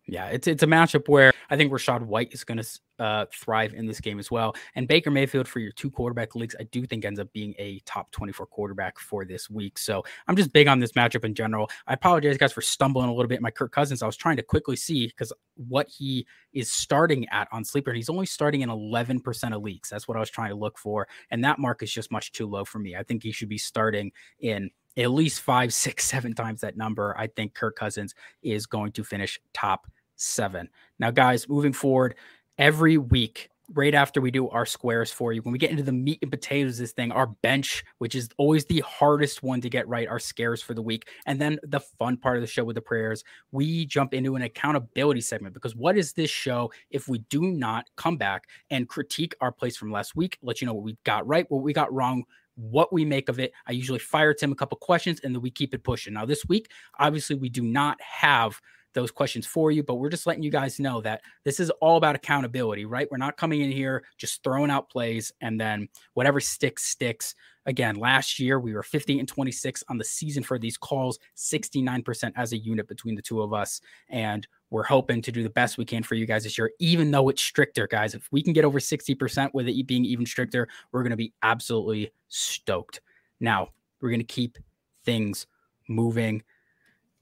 Yeah, 0.08 0.28
it's 0.28 0.48
it's 0.48 0.64
a 0.64 0.68
matchup 0.68 1.08
where 1.08 1.32
I 1.50 1.56
think 1.56 1.72
Rachaad 1.72 2.02
White 2.02 2.34
is 2.34 2.44
going 2.44 2.58
to 2.58 2.80
uh, 2.98 3.26
thrive 3.32 3.74
in 3.74 3.86
this 3.86 4.00
game 4.00 4.20
as 4.20 4.32
well. 4.32 4.56
And 4.76 4.88
Baker 4.88 5.12
Mayfield 5.12 5.48
for 5.48 5.60
your 5.60 5.72
two 5.72 5.92
quarterback 5.92 6.36
leagues, 6.36 6.56
I 6.60 6.64
do 6.64 6.86
think 6.86 7.06
ends 7.06 7.20
up 7.20 7.32
being 7.34 7.54
a 7.60 7.80
top 7.86 8.12
24 8.12 8.48
quarterback 8.48 8.98
for 9.00 9.26
this 9.26 9.50
week. 9.50 9.78
So 9.78 10.04
I'm 10.28 10.36
just 10.36 10.54
big 10.54 10.68
on 10.68 10.80
this 10.80 10.94
matchup 10.94 11.24
in 11.24 11.36
general. 11.36 11.70
I 11.88 11.94
apologize, 11.94 12.38
guys, 12.38 12.52
for 12.52 12.62
stumbling 12.62 13.10
a 13.10 13.14
little 13.14 13.28
bit. 13.28 13.42
My 13.42 13.52
Kirk 13.52 13.72
Cousins, 13.72 14.02
I 14.02 14.06
was 14.06 14.18
trying 14.18 14.38
to 14.38 14.44
quickly 14.44 14.76
see 14.76 15.08
because 15.08 15.32
what 15.56 15.88
he 15.88 16.26
is 16.54 16.72
starting 16.72 17.28
at 17.30 17.48
on 17.52 17.64
Sleeper, 17.64 17.92
and 17.92 17.98
he's 17.98 18.10
only 18.10 18.26
starting 18.26 18.62
in 18.62 18.70
11% 18.70 19.56
of 19.56 19.62
leagues. 19.62 19.90
That's 19.90 20.08
what 20.08 20.18
I 20.18 20.20
was 20.20 20.30
trying 20.30 20.50
to 20.50 20.56
look 20.56 20.78
for. 20.78 21.08
And 21.30 21.44
that 21.44 21.60
mark 21.60 21.84
is 21.84 21.92
just 21.92 22.12
much 22.12 22.32
too 22.32 22.48
low 22.48 22.66
for 22.66 22.80
me. 22.80 22.96
I 22.96 23.04
think 23.04 23.24
he 23.24 23.32
should 23.32 23.50
be 23.50 23.58
starting 23.58 24.12
in 24.40 24.72
at 24.98 25.12
least 25.12 25.42
five, 25.42 25.74
six, 25.74 26.06
seven 26.06 26.34
times 26.34 26.62
that 26.62 26.78
number. 26.78 27.16
I 27.18 27.28
think 27.28 27.54
Kirk 27.54 27.76
Cousins 27.76 28.14
is 28.42 28.66
going 28.66 28.92
to 28.94 29.04
finish 29.04 29.40
top 29.54 29.88
seven. 30.16 30.70
Now, 31.00 31.12
guys, 31.12 31.48
moving 31.50 31.74
forward, 31.74 32.16
every 32.58 32.98
week, 32.98 33.50
right 33.74 33.96
after 33.96 34.20
we 34.20 34.32
do 34.32 34.50
our 34.50 34.66
squares 34.66 35.12
for 35.12 35.32
you, 35.32 35.42
when 35.42 35.54
we 35.54 35.58
get 35.58 35.72
into 35.72 35.84
the 35.84 35.92
meat 35.92 36.20
and 36.22 36.32
potatoes, 36.32 36.78
this 36.78 36.92
thing, 36.92 37.12
our 37.12 37.28
bench, 37.28 37.84
which 38.00 38.16
is 38.16 38.30
always 38.38 38.66
the 38.66 38.82
hardest 38.82 39.44
one 39.44 39.62
to 39.62 39.70
get 39.70 39.88
right, 39.88 40.08
our 40.08 40.20
scares 40.20 40.62
for 40.62 40.74
the 40.74 40.82
week, 40.82 41.08
and 41.26 41.40
then 41.40 41.58
the 41.64 41.80
fun 41.80 42.18
part 42.18 42.38
of 42.38 42.42
the 42.42 42.48
show 42.48 42.64
with 42.64 42.76
the 42.76 42.82
prayers, 42.82 43.24
we 43.52 43.86
jump 43.86 44.14
into 44.14 44.36
an 44.36 44.42
accountability 44.42 45.22
segment. 45.22 45.54
Because 45.54 45.76
what 45.76 45.98
is 45.98 46.14
this 46.14 46.30
show 46.30 46.72
if 46.90 47.08
we 47.08 47.20
do 47.30 47.44
not 47.44 47.90
come 47.96 48.18
back 48.18 48.46
and 48.70 48.90
critique 48.90 49.34
our 49.42 49.52
place 49.52 49.78
from 49.78 49.92
last 49.92 50.16
week, 50.16 50.38
let 50.42 50.62
you 50.62 50.68
know 50.68 50.74
what 50.74 50.84
we 50.84 50.98
got 51.06 51.26
right, 51.28 51.50
what 51.50 51.64
we 51.64 51.74
got 51.74 51.94
wrong, 51.94 52.24
what 52.62 52.94
we 52.94 53.04
make 53.04 53.30
of 53.30 53.40
it. 53.40 53.52
I 53.68 53.72
usually 53.72 54.00
fire 54.00 54.34
Tim 54.34 54.52
a 54.52 54.56
couple 54.56 54.78
questions 54.78 55.20
and 55.24 55.34
then 55.34 55.42
we 55.42 55.50
keep 55.50 55.74
it 55.74 55.84
pushing. 55.84 56.14
Now, 56.14 56.26
this 56.26 56.46
week, 56.48 56.70
obviously, 57.00 57.36
we 57.36 57.50
do 57.50 57.64
not 57.64 58.00
have 58.02 58.62
those 58.94 59.12
questions 59.12 59.48
for 59.48 59.72
you, 59.72 59.84
but 59.84 59.96
we're 59.96 60.10
just 60.10 60.28
letting 60.28 60.44
you 60.44 60.52
guys 60.52 60.80
know 60.80 61.02
that 61.02 61.22
this 61.46 61.60
is 61.60 61.70
all 61.82 61.98
about 61.98 62.16
accountability, 62.16 62.86
right? 62.86 63.08
We're 63.10 63.18
not 63.18 63.38
coming 63.38 63.62
in 63.62 63.72
here 63.72 64.04
just 64.18 64.44
throwing 64.44 64.70
out 64.70 64.90
plays 64.90 65.32
and 65.42 65.60
then 65.60 65.88
whatever 66.14 66.40
sticks, 66.40 66.84
sticks. 66.84 67.34
Again, 67.66 67.96
last 67.96 68.40
year 68.40 68.60
we 68.60 68.74
were 68.74 68.84
50 68.84 69.20
and 69.20 69.28
26 69.28 69.84
on 69.88 69.98
the 69.98 70.04
season 70.04 70.44
for 70.44 70.58
these 70.58 70.78
calls, 70.78 71.20
69% 71.38 72.32
as 72.36 72.54
a 72.54 72.58
unit 72.58 72.88
between 72.88 73.16
the 73.16 73.22
two 73.22 73.42
of 73.42 73.54
us. 73.54 73.82
And 74.10 74.48
we're 74.72 74.84
hoping 74.84 75.22
to 75.22 75.32
do 75.32 75.44
the 75.44 75.50
best 75.50 75.78
we 75.78 75.86
can 75.86 76.02
for 76.02 76.16
you 76.16 76.26
guys 76.26 76.44
this 76.44 76.58
year, 76.58 76.72
even 76.80 77.12
though 77.12 77.30
it's 77.30 77.42
stricter, 77.42 77.88
guys. 77.88 78.16
If 78.16 78.28
we 78.32 78.42
can 78.42 78.54
get 78.54 78.66
over 78.66 78.80
60% 78.80 79.54
with 79.54 79.68
it 79.68 79.88
being 79.88 80.06
even 80.06 80.26
stricter, 80.26 80.68
we're 80.92 81.04
going 81.04 81.12
to 81.12 81.18
be 81.18 81.34
absolutely 81.44 82.12
stoked. 82.30 83.02
Now, 83.40 83.70
we're 84.00 84.10
going 84.10 84.20
to 84.20 84.26
keep 84.26 84.58
things 85.04 85.46
moving. 85.88 86.42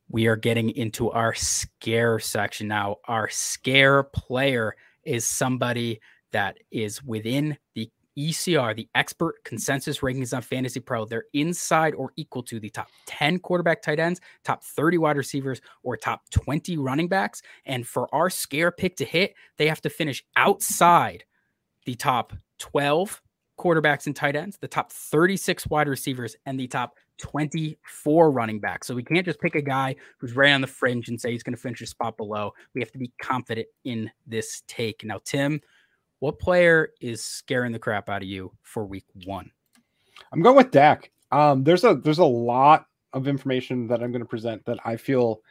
We 0.07 0.27
are 0.27 0.35
getting 0.35 0.69
into 0.71 1.11
our 1.11 1.33
scare 1.35 2.19
section 2.19 2.67
now. 2.67 2.97
Our 3.05 3.29
scare 3.29 4.03
player 4.03 4.75
is 5.03 5.25
somebody 5.25 5.99
that 6.31 6.57
is 6.71 7.03
within 7.03 7.57
the 7.73 7.89
ECR, 8.17 8.75
the 8.75 8.87
expert 8.95 9.35
consensus 9.43 9.99
rankings 9.99 10.35
on 10.35 10.41
Fantasy 10.41 10.79
Pro, 10.79 11.05
they're 11.05 11.25
inside 11.33 11.93
or 11.95 12.11
equal 12.15 12.43
to 12.43 12.59
the 12.59 12.69
top 12.69 12.89
10 13.05 13.39
quarterback 13.39 13.81
tight 13.81 13.99
ends, 13.99 14.19
top 14.43 14.63
30 14.63 14.97
wide 14.97 15.17
receivers, 15.17 15.61
or 15.83 15.95
top 15.95 16.29
20 16.31 16.77
running 16.77 17.07
backs. 17.07 17.41
And 17.65 17.87
for 17.87 18.13
our 18.13 18.29
scare 18.29 18.71
pick 18.71 18.97
to 18.97 19.05
hit, 19.05 19.35
they 19.57 19.67
have 19.67 19.81
to 19.81 19.89
finish 19.89 20.23
outside 20.35 21.23
the 21.85 21.95
top 21.95 22.33
12 22.59 23.21
quarterbacks 23.59 24.07
and 24.07 24.15
tight 24.15 24.35
ends, 24.35 24.57
the 24.57 24.67
top 24.67 24.91
36 24.91 25.67
wide 25.67 25.87
receivers, 25.87 26.35
and 26.45 26.59
the 26.59 26.67
top 26.67 26.95
24 27.19 28.31
running 28.31 28.59
backs. 28.59 28.87
So 28.87 28.95
we 28.95 29.03
can't 29.03 29.25
just 29.25 29.39
pick 29.39 29.55
a 29.55 29.61
guy 29.61 29.95
who's 30.17 30.35
right 30.35 30.51
on 30.51 30.61
the 30.61 30.67
fringe 30.67 31.09
and 31.09 31.19
say 31.19 31.31
he's 31.31 31.43
going 31.43 31.55
to 31.55 31.61
finish 31.61 31.81
a 31.81 31.85
spot 31.85 32.17
below. 32.17 32.53
We 32.73 32.81
have 32.81 32.91
to 32.93 32.97
be 32.97 33.11
confident 33.21 33.67
in 33.83 34.09
this 34.25 34.63
take. 34.67 35.03
Now, 35.03 35.19
Tim, 35.23 35.59
what 36.19 36.39
player 36.39 36.89
is 37.01 37.23
scaring 37.23 37.71
the 37.71 37.79
crap 37.79 38.09
out 38.09 38.21
of 38.21 38.27
you 38.27 38.51
for 38.61 38.85
week 38.85 39.05
one? 39.25 39.51
I'm 40.31 40.41
going 40.41 40.55
with 40.55 40.71
Dak. 40.71 41.11
Um, 41.31 41.63
there's 41.63 41.83
a 41.83 41.95
there's 41.95 42.19
a 42.19 42.25
lot 42.25 42.85
of 43.13 43.27
information 43.27 43.87
that 43.87 44.03
I'm 44.03 44.11
going 44.11 44.21
to 44.21 44.27
present 44.27 44.65
that 44.65 44.79
I 44.85 44.97
feel 44.97 45.41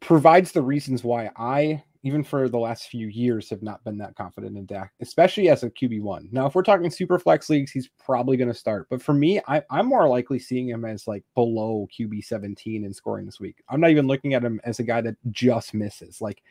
provides 0.00 0.52
the 0.52 0.62
reasons 0.62 1.02
why 1.02 1.30
I 1.36 1.82
even 2.04 2.22
for 2.22 2.50
the 2.50 2.58
last 2.58 2.88
few 2.88 3.08
years, 3.08 3.48
have 3.48 3.62
not 3.62 3.82
been 3.82 3.96
that 3.96 4.14
confident 4.14 4.58
in 4.58 4.66
Dak, 4.66 4.92
especially 5.00 5.48
as 5.48 5.62
a 5.62 5.70
QB 5.70 6.02
one. 6.02 6.28
Now, 6.30 6.46
if 6.46 6.54
we're 6.54 6.62
talking 6.62 6.90
super 6.90 7.18
flex 7.18 7.48
leagues, 7.48 7.72
he's 7.72 7.88
probably 7.98 8.36
going 8.36 8.52
to 8.52 8.54
start. 8.54 8.86
But 8.90 9.02
for 9.02 9.14
me, 9.14 9.40
I, 9.48 9.62
I'm 9.70 9.86
more 9.86 10.06
likely 10.06 10.38
seeing 10.38 10.68
him 10.68 10.84
as 10.84 11.08
like 11.08 11.24
below 11.34 11.88
QB 11.98 12.22
17 12.22 12.84
in 12.84 12.92
scoring 12.92 13.24
this 13.24 13.40
week. 13.40 13.62
I'm 13.70 13.80
not 13.80 13.90
even 13.90 14.06
looking 14.06 14.34
at 14.34 14.44
him 14.44 14.60
as 14.64 14.80
a 14.80 14.84
guy 14.84 15.00
that 15.00 15.16
just 15.30 15.72
misses. 15.72 16.20
Like 16.20 16.42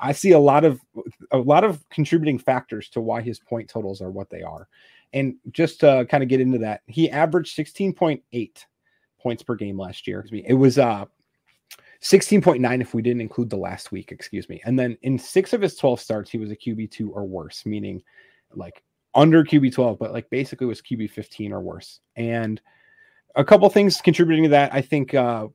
I 0.00 0.12
see 0.12 0.32
a 0.32 0.38
lot 0.38 0.64
of 0.64 0.80
a 1.30 1.38
lot 1.38 1.64
of 1.64 1.88
contributing 1.88 2.38
factors 2.38 2.88
to 2.90 3.00
why 3.00 3.22
his 3.22 3.38
point 3.38 3.68
totals 3.68 4.00
are 4.00 4.10
what 4.10 4.30
they 4.30 4.42
are. 4.42 4.68
And 5.12 5.36
just 5.52 5.80
to 5.80 6.06
kind 6.10 6.22
of 6.22 6.28
get 6.28 6.40
into 6.40 6.58
that, 6.58 6.82
he 6.86 7.10
averaged 7.10 7.56
16.8 7.56 8.64
points 9.20 9.42
per 9.42 9.54
game 9.54 9.78
last 9.78 10.06
year. 10.06 10.26
It 10.32 10.54
was 10.54 10.78
uh 10.78 11.06
16.9 12.02 12.80
if 12.82 12.92
we 12.92 13.00
didn't 13.00 13.22
include 13.22 13.48
the 13.48 13.56
last 13.56 13.90
week, 13.90 14.12
excuse 14.12 14.48
me. 14.48 14.60
And 14.66 14.78
then 14.78 14.98
in 15.02 15.18
six 15.18 15.54
of 15.54 15.62
his 15.62 15.76
12 15.76 16.00
starts, 16.00 16.30
he 16.30 16.36
was 16.36 16.50
a 16.50 16.56
QB2 16.56 17.08
or 17.10 17.24
worse, 17.24 17.64
meaning 17.64 18.02
like 18.54 18.82
under 19.14 19.42
QB12, 19.42 19.98
but 19.98 20.12
like 20.12 20.28
basically 20.28 20.66
was 20.66 20.82
QB15 20.82 21.52
or 21.52 21.60
worse. 21.60 22.00
And 22.16 22.60
a 23.36 23.44
couple 23.44 23.68
things 23.70 24.02
contributing 24.02 24.44
to 24.44 24.50
that, 24.50 24.74
I 24.74 24.82
think 24.82 25.14
uh, 25.14 25.48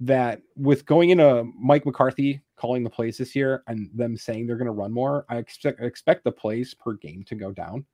that 0.00 0.42
with 0.56 0.84
going 0.86 1.10
into 1.10 1.44
Mike 1.56 1.86
McCarthy 1.86 2.42
calling 2.56 2.82
the 2.82 2.90
plays 2.90 3.18
this 3.18 3.36
year 3.36 3.62
and 3.66 3.90
them 3.94 4.16
saying 4.16 4.46
they're 4.46 4.56
going 4.56 4.66
to 4.66 4.72
run 4.72 4.92
more, 4.92 5.24
I 5.28 5.36
expect 5.36 5.80
expect 5.80 6.24
the 6.24 6.32
plays 6.32 6.74
per 6.74 6.94
game 6.94 7.22
to 7.24 7.34
go 7.34 7.52
down. 7.52 7.84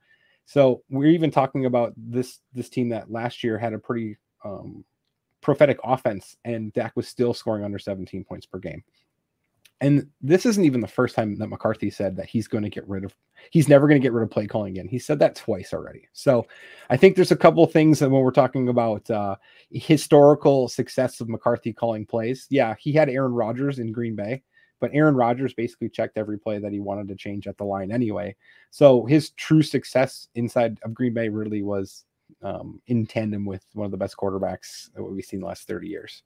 So 0.44 0.82
we're 0.90 1.10
even 1.10 1.30
talking 1.30 1.66
about 1.66 1.92
this 1.96 2.40
this 2.52 2.68
team 2.68 2.88
that 2.90 3.10
last 3.10 3.44
year 3.44 3.58
had 3.58 3.74
a 3.74 3.78
pretty 3.78 4.16
um, 4.44 4.84
prophetic 5.40 5.78
offense, 5.84 6.36
and 6.44 6.72
Dak 6.72 6.96
was 6.96 7.08
still 7.08 7.34
scoring 7.34 7.64
under 7.64 7.78
17 7.78 8.24
points 8.24 8.46
per 8.46 8.58
game. 8.58 8.82
And 9.82 10.06
this 10.20 10.46
isn't 10.46 10.64
even 10.64 10.80
the 10.80 10.86
first 10.86 11.16
time 11.16 11.34
that 11.36 11.48
McCarthy 11.48 11.90
said 11.90 12.14
that 12.16 12.28
he's 12.28 12.46
going 12.46 12.62
to 12.62 12.70
get 12.70 12.88
rid 12.88 13.04
of, 13.04 13.16
he's 13.50 13.68
never 13.68 13.88
going 13.88 14.00
to 14.00 14.04
get 14.04 14.12
rid 14.12 14.22
of 14.22 14.30
play 14.30 14.46
calling 14.46 14.74
again. 14.74 14.86
He 14.86 15.00
said 15.00 15.18
that 15.18 15.34
twice 15.34 15.74
already. 15.74 16.08
So 16.12 16.46
I 16.88 16.96
think 16.96 17.16
there's 17.16 17.32
a 17.32 17.36
couple 17.36 17.66
things 17.66 17.98
that 17.98 18.08
when 18.08 18.22
we're 18.22 18.30
talking 18.30 18.68
about 18.68 19.10
uh, 19.10 19.34
historical 19.72 20.68
success 20.68 21.20
of 21.20 21.28
McCarthy 21.28 21.72
calling 21.72 22.06
plays, 22.06 22.46
yeah, 22.48 22.76
he 22.78 22.92
had 22.92 23.08
Aaron 23.08 23.32
Rodgers 23.32 23.80
in 23.80 23.90
Green 23.90 24.14
Bay, 24.14 24.44
but 24.82 24.90
Aaron 24.92 25.14
Rodgers 25.14 25.54
basically 25.54 25.88
checked 25.88 26.18
every 26.18 26.36
play 26.36 26.58
that 26.58 26.72
he 26.72 26.80
wanted 26.80 27.06
to 27.06 27.14
change 27.14 27.46
at 27.46 27.56
the 27.56 27.64
line 27.64 27.92
anyway. 27.92 28.34
So 28.72 29.06
his 29.06 29.30
true 29.30 29.62
success 29.62 30.26
inside 30.34 30.80
of 30.82 30.92
Green 30.92 31.14
Bay 31.14 31.28
really 31.28 31.62
was 31.62 32.04
um, 32.42 32.82
in 32.88 33.06
tandem 33.06 33.44
with 33.44 33.64
one 33.74 33.84
of 33.84 33.92
the 33.92 33.96
best 33.96 34.16
quarterbacks 34.16 34.92
that 34.94 35.04
we've 35.04 35.24
seen 35.24 35.38
the 35.38 35.46
last 35.46 35.68
30 35.68 35.86
years. 35.86 36.24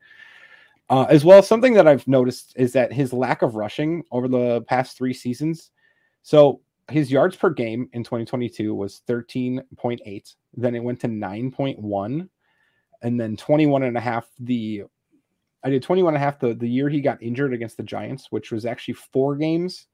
Uh, 0.88 1.04
as 1.10 1.22
well, 1.22 1.42
something 1.42 1.74
that 1.74 1.86
I've 1.86 2.08
noticed 2.08 2.54
is 2.56 2.72
that 2.72 2.94
his 2.94 3.12
lack 3.12 3.42
of 3.42 3.56
rushing 3.56 4.02
over 4.10 4.26
the 4.26 4.62
past 4.62 4.96
three 4.96 5.12
seasons. 5.12 5.70
So 6.22 6.62
his 6.90 7.12
yards 7.12 7.36
per 7.36 7.50
game 7.50 7.90
in 7.92 8.04
2022 8.04 8.74
was 8.74 9.02
13.8. 9.06 10.34
Then 10.54 10.74
it 10.74 10.82
went 10.82 11.00
to 11.00 11.08
9.1 11.08 12.28
and 13.02 13.20
then 13.20 13.36
21 13.36 13.82
and 13.82 13.98
a 13.98 14.00
half 14.00 14.26
the 14.40 14.84
I 15.64 15.70
did 15.70 15.82
21 15.82 16.14
and 16.14 16.22
a 16.22 16.24
half 16.24 16.38
the, 16.38 16.54
the 16.54 16.68
year 16.68 16.88
he 16.88 17.00
got 17.00 17.22
injured 17.22 17.52
against 17.52 17.76
the 17.76 17.82
Giants, 17.82 18.28
which 18.30 18.52
was 18.52 18.66
actually 18.66 18.94
four 18.94 19.36
games 19.36 19.86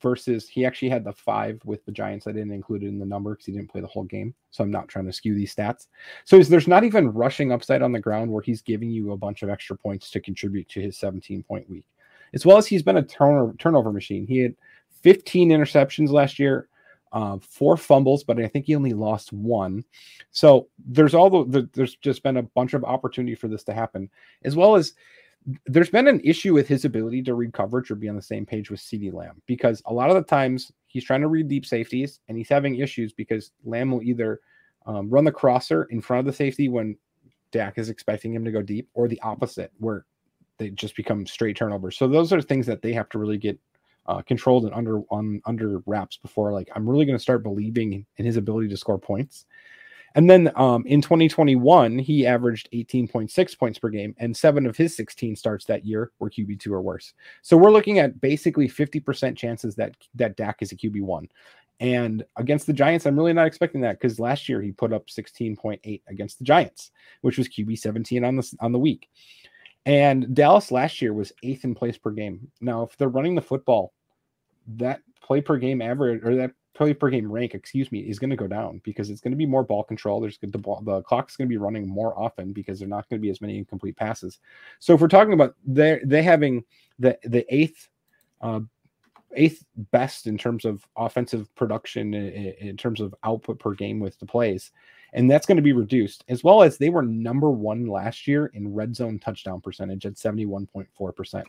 versus 0.00 0.48
he 0.48 0.64
actually 0.64 0.88
had 0.88 1.04
the 1.04 1.12
five 1.12 1.60
with 1.64 1.84
the 1.84 1.92
Giants. 1.92 2.26
I 2.26 2.32
didn't 2.32 2.52
include 2.52 2.82
it 2.82 2.88
in 2.88 2.98
the 2.98 3.06
number 3.06 3.32
because 3.32 3.46
he 3.46 3.52
didn't 3.52 3.70
play 3.70 3.80
the 3.80 3.86
whole 3.86 4.04
game. 4.04 4.34
So 4.50 4.64
I'm 4.64 4.70
not 4.70 4.88
trying 4.88 5.06
to 5.06 5.12
skew 5.12 5.34
these 5.34 5.54
stats. 5.54 5.86
So 6.24 6.38
there's 6.40 6.68
not 6.68 6.84
even 6.84 7.12
rushing 7.12 7.52
upside 7.52 7.82
on 7.82 7.92
the 7.92 8.00
ground 8.00 8.30
where 8.30 8.42
he's 8.42 8.62
giving 8.62 8.90
you 8.90 9.12
a 9.12 9.16
bunch 9.16 9.42
of 9.42 9.50
extra 9.50 9.76
points 9.76 10.10
to 10.10 10.20
contribute 10.20 10.68
to 10.70 10.80
his 10.80 10.98
17 10.98 11.42
point 11.44 11.68
week. 11.70 11.86
As 12.34 12.44
well 12.44 12.56
as 12.56 12.66
he's 12.66 12.82
been 12.82 12.96
a 12.96 13.02
turnover, 13.02 13.54
turnover 13.58 13.92
machine. 13.92 14.26
He 14.26 14.38
had 14.38 14.54
15 15.02 15.50
interceptions 15.50 16.10
last 16.10 16.38
year, 16.38 16.68
uh, 17.12 17.38
four 17.40 17.76
fumbles, 17.76 18.24
but 18.24 18.40
I 18.40 18.48
think 18.48 18.66
he 18.66 18.74
only 18.74 18.94
lost 18.94 19.32
one. 19.32 19.84
So 20.30 20.68
there's 20.84 21.14
all 21.14 21.30
the, 21.30 21.44
the 21.44 21.68
there's 21.72 21.96
just 21.96 22.22
been 22.22 22.38
a 22.38 22.42
bunch 22.42 22.74
of 22.74 22.84
opportunity 22.84 23.34
for 23.34 23.48
this 23.48 23.64
to 23.64 23.74
happen, 23.74 24.10
as 24.44 24.56
well 24.56 24.76
as 24.76 24.94
there's 25.66 25.90
been 25.90 26.08
an 26.08 26.20
issue 26.20 26.54
with 26.54 26.68
his 26.68 26.84
ability 26.84 27.22
to 27.22 27.34
read 27.34 27.52
coverage 27.52 27.90
or 27.90 27.96
be 27.96 28.08
on 28.08 28.16
the 28.16 28.22
same 28.22 28.46
page 28.46 28.70
with 28.70 28.80
CeeDee 28.80 29.12
Lamb 29.12 29.42
because 29.46 29.82
a 29.86 29.92
lot 29.92 30.08
of 30.08 30.16
the 30.16 30.22
times 30.22 30.70
he's 30.86 31.04
trying 31.04 31.20
to 31.20 31.28
read 31.28 31.48
deep 31.48 31.66
safeties 31.66 32.20
and 32.28 32.38
he's 32.38 32.48
having 32.48 32.76
issues 32.76 33.12
because 33.12 33.50
Lamb 33.64 33.90
will 33.90 34.02
either 34.02 34.40
um, 34.86 35.10
run 35.10 35.24
the 35.24 35.32
crosser 35.32 35.84
in 35.84 36.00
front 36.00 36.20
of 36.20 36.26
the 36.26 36.36
safety 36.36 36.68
when 36.68 36.96
Dak 37.50 37.76
is 37.76 37.88
expecting 37.88 38.34
him 38.34 38.44
to 38.44 38.50
go 38.50 38.62
deep, 38.62 38.88
or 38.94 39.06
the 39.06 39.20
opposite 39.20 39.70
where 39.78 40.06
they 40.58 40.70
just 40.70 40.96
become 40.96 41.26
straight 41.26 41.56
turnovers. 41.56 41.96
So 41.96 42.08
those 42.08 42.32
are 42.32 42.40
things 42.40 42.66
that 42.66 42.82
they 42.82 42.92
have 42.92 43.08
to 43.10 43.18
really 43.18 43.38
get 43.38 43.58
uh, 44.06 44.22
controlled 44.22 44.64
and 44.64 44.74
under 44.74 45.00
on 45.10 45.40
under 45.44 45.78
wraps 45.86 46.16
before 46.16 46.52
like 46.52 46.68
I'm 46.74 46.88
really 46.88 47.04
going 47.04 47.16
to 47.16 47.22
start 47.22 47.42
believing 47.42 48.04
in 48.16 48.24
his 48.24 48.36
ability 48.36 48.68
to 48.68 48.76
score 48.76 48.98
points. 48.98 49.46
And 50.14 50.28
then 50.28 50.52
um, 50.56 50.84
in 50.86 51.00
2021, 51.00 51.98
he 51.98 52.26
averaged 52.26 52.68
18.6 52.72 53.58
points 53.58 53.78
per 53.78 53.88
game, 53.88 54.14
and 54.18 54.36
seven 54.36 54.66
of 54.66 54.76
his 54.76 54.94
16 54.94 55.36
starts 55.36 55.64
that 55.66 55.86
year 55.86 56.10
were 56.18 56.28
QB2 56.28 56.66
or 56.70 56.82
worse. 56.82 57.14
So 57.40 57.56
we're 57.56 57.70
looking 57.70 57.98
at 57.98 58.20
basically 58.20 58.68
50% 58.68 59.36
chances 59.36 59.74
that 59.76 59.96
that 60.14 60.36
Dak 60.36 60.60
is 60.60 60.72
a 60.72 60.76
QB1. 60.76 61.28
And 61.80 62.24
against 62.36 62.66
the 62.66 62.72
Giants, 62.72 63.06
I'm 63.06 63.16
really 63.16 63.32
not 63.32 63.46
expecting 63.46 63.80
that 63.80 63.98
because 63.98 64.20
last 64.20 64.48
year 64.48 64.60
he 64.60 64.70
put 64.70 64.92
up 64.92 65.06
16.8 65.06 66.02
against 66.06 66.38
the 66.38 66.44
Giants, 66.44 66.92
which 67.22 67.38
was 67.38 67.48
QB 67.48 67.78
17 67.78 68.24
on 68.24 68.36
the 68.36 68.56
on 68.60 68.72
the 68.72 68.78
week. 68.78 69.08
And 69.84 70.34
Dallas 70.34 70.70
last 70.70 71.02
year 71.02 71.12
was 71.12 71.32
eighth 71.42 71.64
in 71.64 71.74
place 71.74 71.98
per 71.98 72.10
game. 72.10 72.50
Now, 72.60 72.82
if 72.82 72.96
they're 72.96 73.08
running 73.08 73.34
the 73.34 73.40
football, 73.40 73.92
that 74.76 75.00
play 75.20 75.40
per 75.40 75.56
game 75.56 75.82
average 75.82 76.22
or 76.22 76.36
that 76.36 76.52
play 76.74 76.94
per 76.94 77.10
game 77.10 77.30
rank, 77.30 77.54
excuse 77.54 77.90
me, 77.92 78.00
is 78.00 78.18
going 78.18 78.30
to 78.30 78.36
go 78.36 78.46
down 78.46 78.80
because 78.84 79.10
it's 79.10 79.20
going 79.20 79.32
to 79.32 79.36
be 79.36 79.46
more 79.46 79.64
ball 79.64 79.82
control. 79.82 80.20
There's 80.20 80.38
the 80.38 80.58
ball, 80.58 80.82
the 80.82 81.02
clock's 81.02 81.36
going 81.36 81.48
to 81.48 81.52
be 81.52 81.58
running 81.58 81.86
more 81.86 82.18
often 82.18 82.52
because 82.52 82.78
they're 82.78 82.88
not 82.88 83.08
going 83.08 83.20
to 83.20 83.22
be 83.22 83.30
as 83.30 83.40
many 83.40 83.58
incomplete 83.58 83.96
passes. 83.96 84.38
So 84.78 84.94
if 84.94 85.00
we're 85.00 85.08
talking 85.08 85.32
about 85.32 85.54
they 85.66 86.00
they 86.04 86.22
having 86.22 86.64
the 86.98 87.18
the 87.24 87.44
eighth 87.54 87.88
uh, 88.40 88.60
eighth 89.34 89.64
best 89.90 90.26
in 90.26 90.38
terms 90.38 90.64
of 90.64 90.86
offensive 90.96 91.54
production 91.54 92.14
in, 92.14 92.54
in 92.60 92.76
terms 92.76 93.00
of 93.00 93.14
output 93.24 93.58
per 93.58 93.74
game 93.74 94.00
with 94.00 94.18
the 94.18 94.26
plays, 94.26 94.70
and 95.12 95.30
that's 95.30 95.46
going 95.46 95.56
to 95.56 95.62
be 95.62 95.72
reduced 95.72 96.24
as 96.28 96.42
well 96.42 96.62
as 96.62 96.78
they 96.78 96.90
were 96.90 97.02
number 97.02 97.50
one 97.50 97.86
last 97.86 98.26
year 98.26 98.46
in 98.54 98.72
red 98.72 98.94
zone 98.96 99.18
touchdown 99.18 99.60
percentage 99.60 100.06
at 100.06 100.18
seventy 100.18 100.46
one 100.46 100.66
point 100.66 100.88
four 100.94 101.12
percent. 101.12 101.46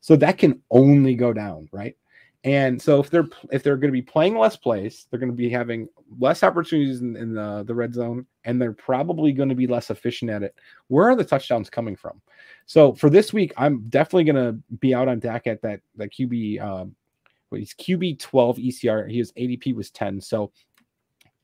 So 0.00 0.16
that 0.16 0.38
can 0.38 0.62
only 0.70 1.14
go 1.14 1.32
down, 1.32 1.68
right? 1.72 1.96
And 2.44 2.80
so 2.80 3.00
if 3.00 3.10
they're 3.10 3.28
if 3.50 3.62
they're 3.62 3.76
going 3.76 3.88
to 3.88 3.92
be 3.92 4.02
playing 4.02 4.38
less 4.38 4.56
plays, 4.56 5.06
they're 5.10 5.18
going 5.18 5.32
to 5.32 5.36
be 5.36 5.50
having 5.50 5.88
less 6.20 6.42
opportunities 6.44 7.00
in, 7.00 7.16
in, 7.16 7.34
the, 7.34 7.64
the 7.66 7.74
red 7.74 7.92
zone, 7.92 8.26
and 8.44 8.62
they're 8.62 8.72
probably 8.72 9.32
going 9.32 9.48
to 9.48 9.56
be 9.56 9.66
less 9.66 9.90
efficient 9.90 10.30
at 10.30 10.44
it. 10.44 10.54
Where 10.86 11.10
are 11.10 11.16
the 11.16 11.24
touchdowns 11.24 11.68
coming 11.68 11.96
from? 11.96 12.20
So 12.66 12.94
for 12.94 13.10
this 13.10 13.32
week, 13.32 13.52
I'm 13.56 13.88
definitely 13.88 14.24
going 14.24 14.36
to 14.36 14.76
be 14.78 14.94
out 14.94 15.08
on 15.08 15.18
Dak 15.18 15.48
at 15.48 15.62
that 15.62 15.80
that 15.96 16.12
QB. 16.12 16.62
Um, 16.62 16.94
well, 17.50 17.58
he's 17.58 17.74
QB 17.74 18.20
12 18.20 18.56
ECR. 18.58 19.12
His 19.12 19.32
ADP 19.32 19.74
was 19.74 19.90
10. 19.90 20.20
So 20.20 20.52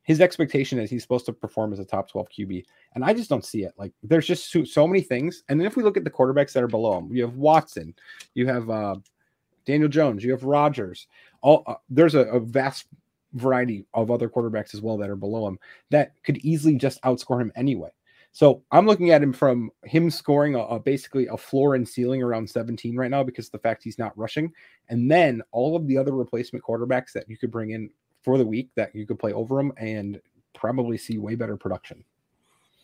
his 0.05 0.21
expectation 0.21 0.79
is 0.79 0.91
he's 0.91 1.03
supposed 1.03 1.27
to 1.27 1.33
perform 1.33 1.73
as 1.73 1.79
a 1.79 1.85
top 1.85 2.09
12 2.11 2.29
QB. 2.29 2.65
And 2.95 3.05
I 3.05 3.15
just 3.15 3.31
don't 3.31 3.45
see 3.45 3.65
it. 3.65 3.73
Like 3.77 3.93
there's 4.03 4.27
just 4.27 4.53
so, 4.53 4.63
so 4.63 4.87
many 4.87 5.01
things. 5.01 5.43
And 5.49 5.59
then 5.59 5.67
if 5.67 5.77
we 5.77 5.83
look 5.83 5.97
at 5.97 6.05
the 6.05 6.11
quarterbacks 6.11 6.53
that 6.53 6.63
are 6.63 6.69
below 6.69 6.99
him, 6.99 7.11
you 7.11 7.23
have 7.23 7.37
Watson, 7.37 7.95
you 8.35 8.47
have 8.47 8.69
uh, 8.69 8.97
Daniel 9.65 9.89
Jones, 9.89 10.23
you 10.23 10.31
have 10.31 10.45
Rodgers. 10.45 11.09
All 11.41 11.65
uh, 11.67 11.75
there's 11.89 12.15
a, 12.15 12.21
a, 12.27 12.39
vast 12.39 12.87
variety 13.33 13.87
of 13.95 14.11
other 14.11 14.29
quarterbacks 14.29 14.75
as 14.75 14.83
well 14.83 14.97
that 14.99 15.11
are 15.11 15.17
below 15.17 15.49
him 15.49 15.59
that 15.91 16.13
could 16.23 16.39
easily 16.39 16.77
just 16.77 17.03
outscore 17.03 17.41
him 17.41 17.53
anyway. 17.57 17.91
So 18.33 18.63
I'm 18.73 18.87
looking 18.87 19.11
at 19.11 19.23
him 19.23 19.33
from 19.33 19.71
him 19.85 20.11
scoring 20.11 20.55
a, 20.55 20.61
a, 20.61 20.81
basically 20.81 21.29
a 21.29 21.37
floor 21.37 21.77
and 21.77 21.89
ceiling 21.89 22.23
around 22.23 22.51
17 22.51 22.97
right 22.97 23.11
now 23.11 23.23
because 23.23 23.49
the 23.49 23.59
fact 23.59 23.85
he's 23.85 23.99
not 23.99 24.17
rushing, 24.19 24.53
and 24.89 25.11
then 25.11 25.41
all 25.51 25.77
of 25.77 25.87
the 25.87 25.97
other 25.97 26.13
replacement 26.13 26.65
quarterbacks 26.65 27.13
that 27.13 27.29
you 27.29 27.39
could 27.39 27.51
bring 27.51 27.71
in 27.71 27.89
for 28.25 28.39
the 28.39 28.47
week 28.47 28.71
that 28.75 28.95
you 28.95 29.07
could 29.07 29.19
play 29.19 29.33
over 29.33 29.61
him 29.61 29.73
and 29.77 30.21
probably 30.55 30.97
see 30.97 31.19
way 31.19 31.35
better 31.35 31.57
production. 31.57 32.05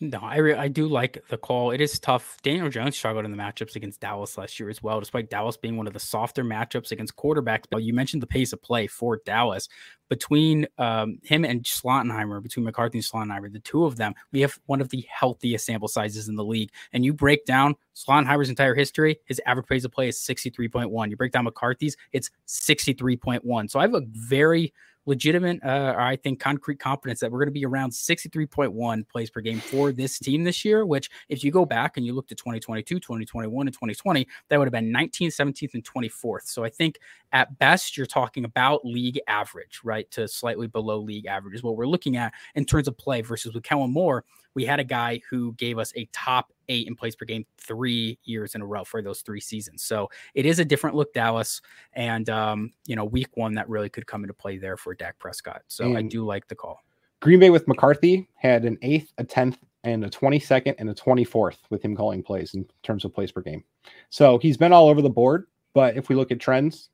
No, 0.03 0.17
I 0.19 0.37
re- 0.37 0.55
I 0.55 0.67
do 0.67 0.87
like 0.87 1.23
the 1.29 1.37
call. 1.37 1.69
It 1.69 1.79
is 1.79 1.99
tough. 1.99 2.37
Daniel 2.41 2.69
Jones 2.69 2.97
struggled 2.97 3.23
in 3.23 3.29
the 3.29 3.37
matchups 3.37 3.75
against 3.75 3.99
Dallas 3.99 4.35
last 4.35 4.59
year 4.59 4.67
as 4.67 4.81
well, 4.81 4.99
despite 4.99 5.29
Dallas 5.29 5.57
being 5.57 5.77
one 5.77 5.85
of 5.85 5.93
the 5.93 5.99
softer 5.99 6.43
matchups 6.43 6.91
against 6.91 7.15
quarterbacks. 7.15 7.65
But 7.69 7.83
you 7.83 7.93
mentioned 7.93 8.23
the 8.23 8.27
pace 8.27 8.51
of 8.51 8.63
play 8.63 8.87
for 8.87 9.21
Dallas 9.27 9.69
between 10.09 10.67
um, 10.79 11.19
him 11.21 11.45
and 11.45 11.63
Schottenheimer, 11.63 12.41
between 12.41 12.65
McCarthy 12.65 12.97
and 12.97 13.05
Schottenheimer, 13.05 13.53
the 13.53 13.59
two 13.59 13.85
of 13.85 13.95
them, 13.95 14.15
we 14.31 14.41
have 14.41 14.59
one 14.65 14.81
of 14.81 14.89
the 14.89 15.05
healthiest 15.07 15.67
sample 15.67 15.87
sizes 15.87 16.27
in 16.27 16.35
the 16.35 16.43
league. 16.43 16.71
And 16.93 17.05
you 17.05 17.13
break 17.13 17.45
down 17.45 17.75
Schottenheimer's 17.95 18.49
entire 18.49 18.73
history, 18.73 19.19
his 19.25 19.39
average 19.45 19.67
pace 19.67 19.85
of 19.85 19.91
play 19.91 20.07
is 20.07 20.17
63.1. 20.17 21.09
You 21.11 21.15
break 21.15 21.31
down 21.31 21.43
McCarthy's, 21.43 21.95
it's 22.11 22.31
63.1. 22.47 23.69
So 23.69 23.79
I 23.79 23.83
have 23.83 23.93
a 23.93 24.01
very 24.07 24.73
legitimate, 25.05 25.63
uh, 25.63 25.95
I 25.97 26.15
think, 26.15 26.39
concrete 26.39 26.79
confidence 26.79 27.19
that 27.19 27.31
we're 27.31 27.39
going 27.39 27.47
to 27.47 27.53
be 27.53 27.65
around 27.65 27.91
63.1 27.91 29.07
plays 29.07 29.29
per 29.29 29.41
game 29.41 29.59
for 29.59 29.91
this 29.91 30.19
team 30.19 30.43
this 30.43 30.63
year, 30.63 30.85
which, 30.85 31.09
if 31.29 31.43
you 31.43 31.51
go 31.51 31.65
back 31.65 31.97
and 31.97 32.05
you 32.05 32.13
look 32.13 32.31
at 32.31 32.37
2022, 32.37 32.99
2021, 32.99 33.67
and 33.67 33.73
2020, 33.73 34.27
that 34.49 34.57
would 34.57 34.65
have 34.65 34.71
been 34.71 34.93
19th, 34.93 35.35
17th, 35.35 35.73
and 35.73 35.83
24th. 35.83 36.47
So 36.47 36.63
I 36.63 36.69
think 36.69 36.99
at 37.31 37.57
best, 37.59 37.97
you're 37.97 38.05
talking 38.05 38.45
about 38.45 38.85
league 38.85 39.19
average, 39.27 39.81
right? 39.83 40.09
To 40.11 40.27
slightly 40.27 40.67
below 40.67 40.99
league 40.99 41.25
average 41.25 41.55
is 41.55 41.63
what 41.63 41.75
we're 41.75 41.87
looking 41.87 42.17
at 42.17 42.33
in 42.55 42.65
terms 42.65 42.87
of 42.87 42.97
play 42.97 43.21
versus 43.21 43.53
with 43.53 43.63
Kellen 43.63 43.91
Moore 43.91 44.23
we 44.55 44.65
had 44.65 44.79
a 44.79 44.83
guy 44.83 45.21
who 45.29 45.53
gave 45.53 45.77
us 45.77 45.93
a 45.95 46.07
top 46.11 46.51
eight 46.69 46.87
in 46.87 46.95
plays 46.95 47.15
per 47.15 47.25
game 47.25 47.45
three 47.57 48.17
years 48.23 48.55
in 48.55 48.61
a 48.61 48.65
row 48.65 48.83
for 48.83 49.01
those 49.01 49.21
three 49.21 49.41
seasons. 49.41 49.83
So 49.83 50.09
it 50.35 50.45
is 50.45 50.59
a 50.59 50.65
different 50.65 50.95
look, 50.95 51.13
Dallas. 51.13 51.61
And, 51.93 52.29
um, 52.29 52.71
you 52.85 52.95
know, 52.95 53.05
week 53.05 53.29
one 53.35 53.53
that 53.53 53.69
really 53.69 53.89
could 53.89 54.07
come 54.07 54.23
into 54.23 54.33
play 54.33 54.57
there 54.57 54.77
for 54.77 54.93
Dak 54.93 55.19
Prescott. 55.19 55.61
So 55.67 55.85
and 55.85 55.97
I 55.97 56.01
do 56.03 56.25
like 56.25 56.47
the 56.47 56.55
call. 56.55 56.79
Green 57.19 57.39
Bay 57.39 57.49
with 57.49 57.67
McCarthy 57.67 58.27
had 58.35 58.65
an 58.65 58.77
eighth, 58.81 59.13
a 59.17 59.23
10th, 59.23 59.57
and 59.83 60.05
a 60.05 60.09
22nd 60.09 60.75
and 60.77 60.89
a 60.89 60.93
24th 60.93 61.57
with 61.69 61.83
him 61.83 61.95
calling 61.95 62.23
plays 62.23 62.53
in 62.53 62.65
terms 62.83 63.05
of 63.05 63.13
plays 63.13 63.31
per 63.31 63.41
game. 63.41 63.63
So 64.09 64.37
he's 64.37 64.57
been 64.57 64.73
all 64.73 64.87
over 64.87 65.01
the 65.01 65.09
board. 65.09 65.47
But 65.73 65.95
if 65.95 66.09
we 66.09 66.15
look 66.15 66.31
at 66.31 66.39
trends, 66.39 66.89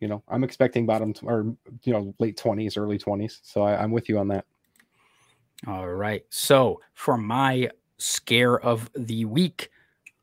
you 0.00 0.08
know, 0.08 0.22
I'm 0.28 0.44
expecting 0.44 0.84
bottom 0.84 1.12
t- 1.12 1.26
or, 1.26 1.56
you 1.84 1.92
know, 1.92 2.14
late 2.18 2.36
20s, 2.36 2.76
early 2.76 2.98
20s. 2.98 3.38
So 3.42 3.62
I, 3.62 3.80
I'm 3.80 3.92
with 3.92 4.08
you 4.08 4.18
on 4.18 4.28
that. 4.28 4.44
All 5.66 5.88
right. 5.88 6.24
So 6.28 6.80
for 6.94 7.16
my 7.16 7.70
scare 7.98 8.58
of 8.60 8.90
the 8.94 9.24
week, 9.26 9.70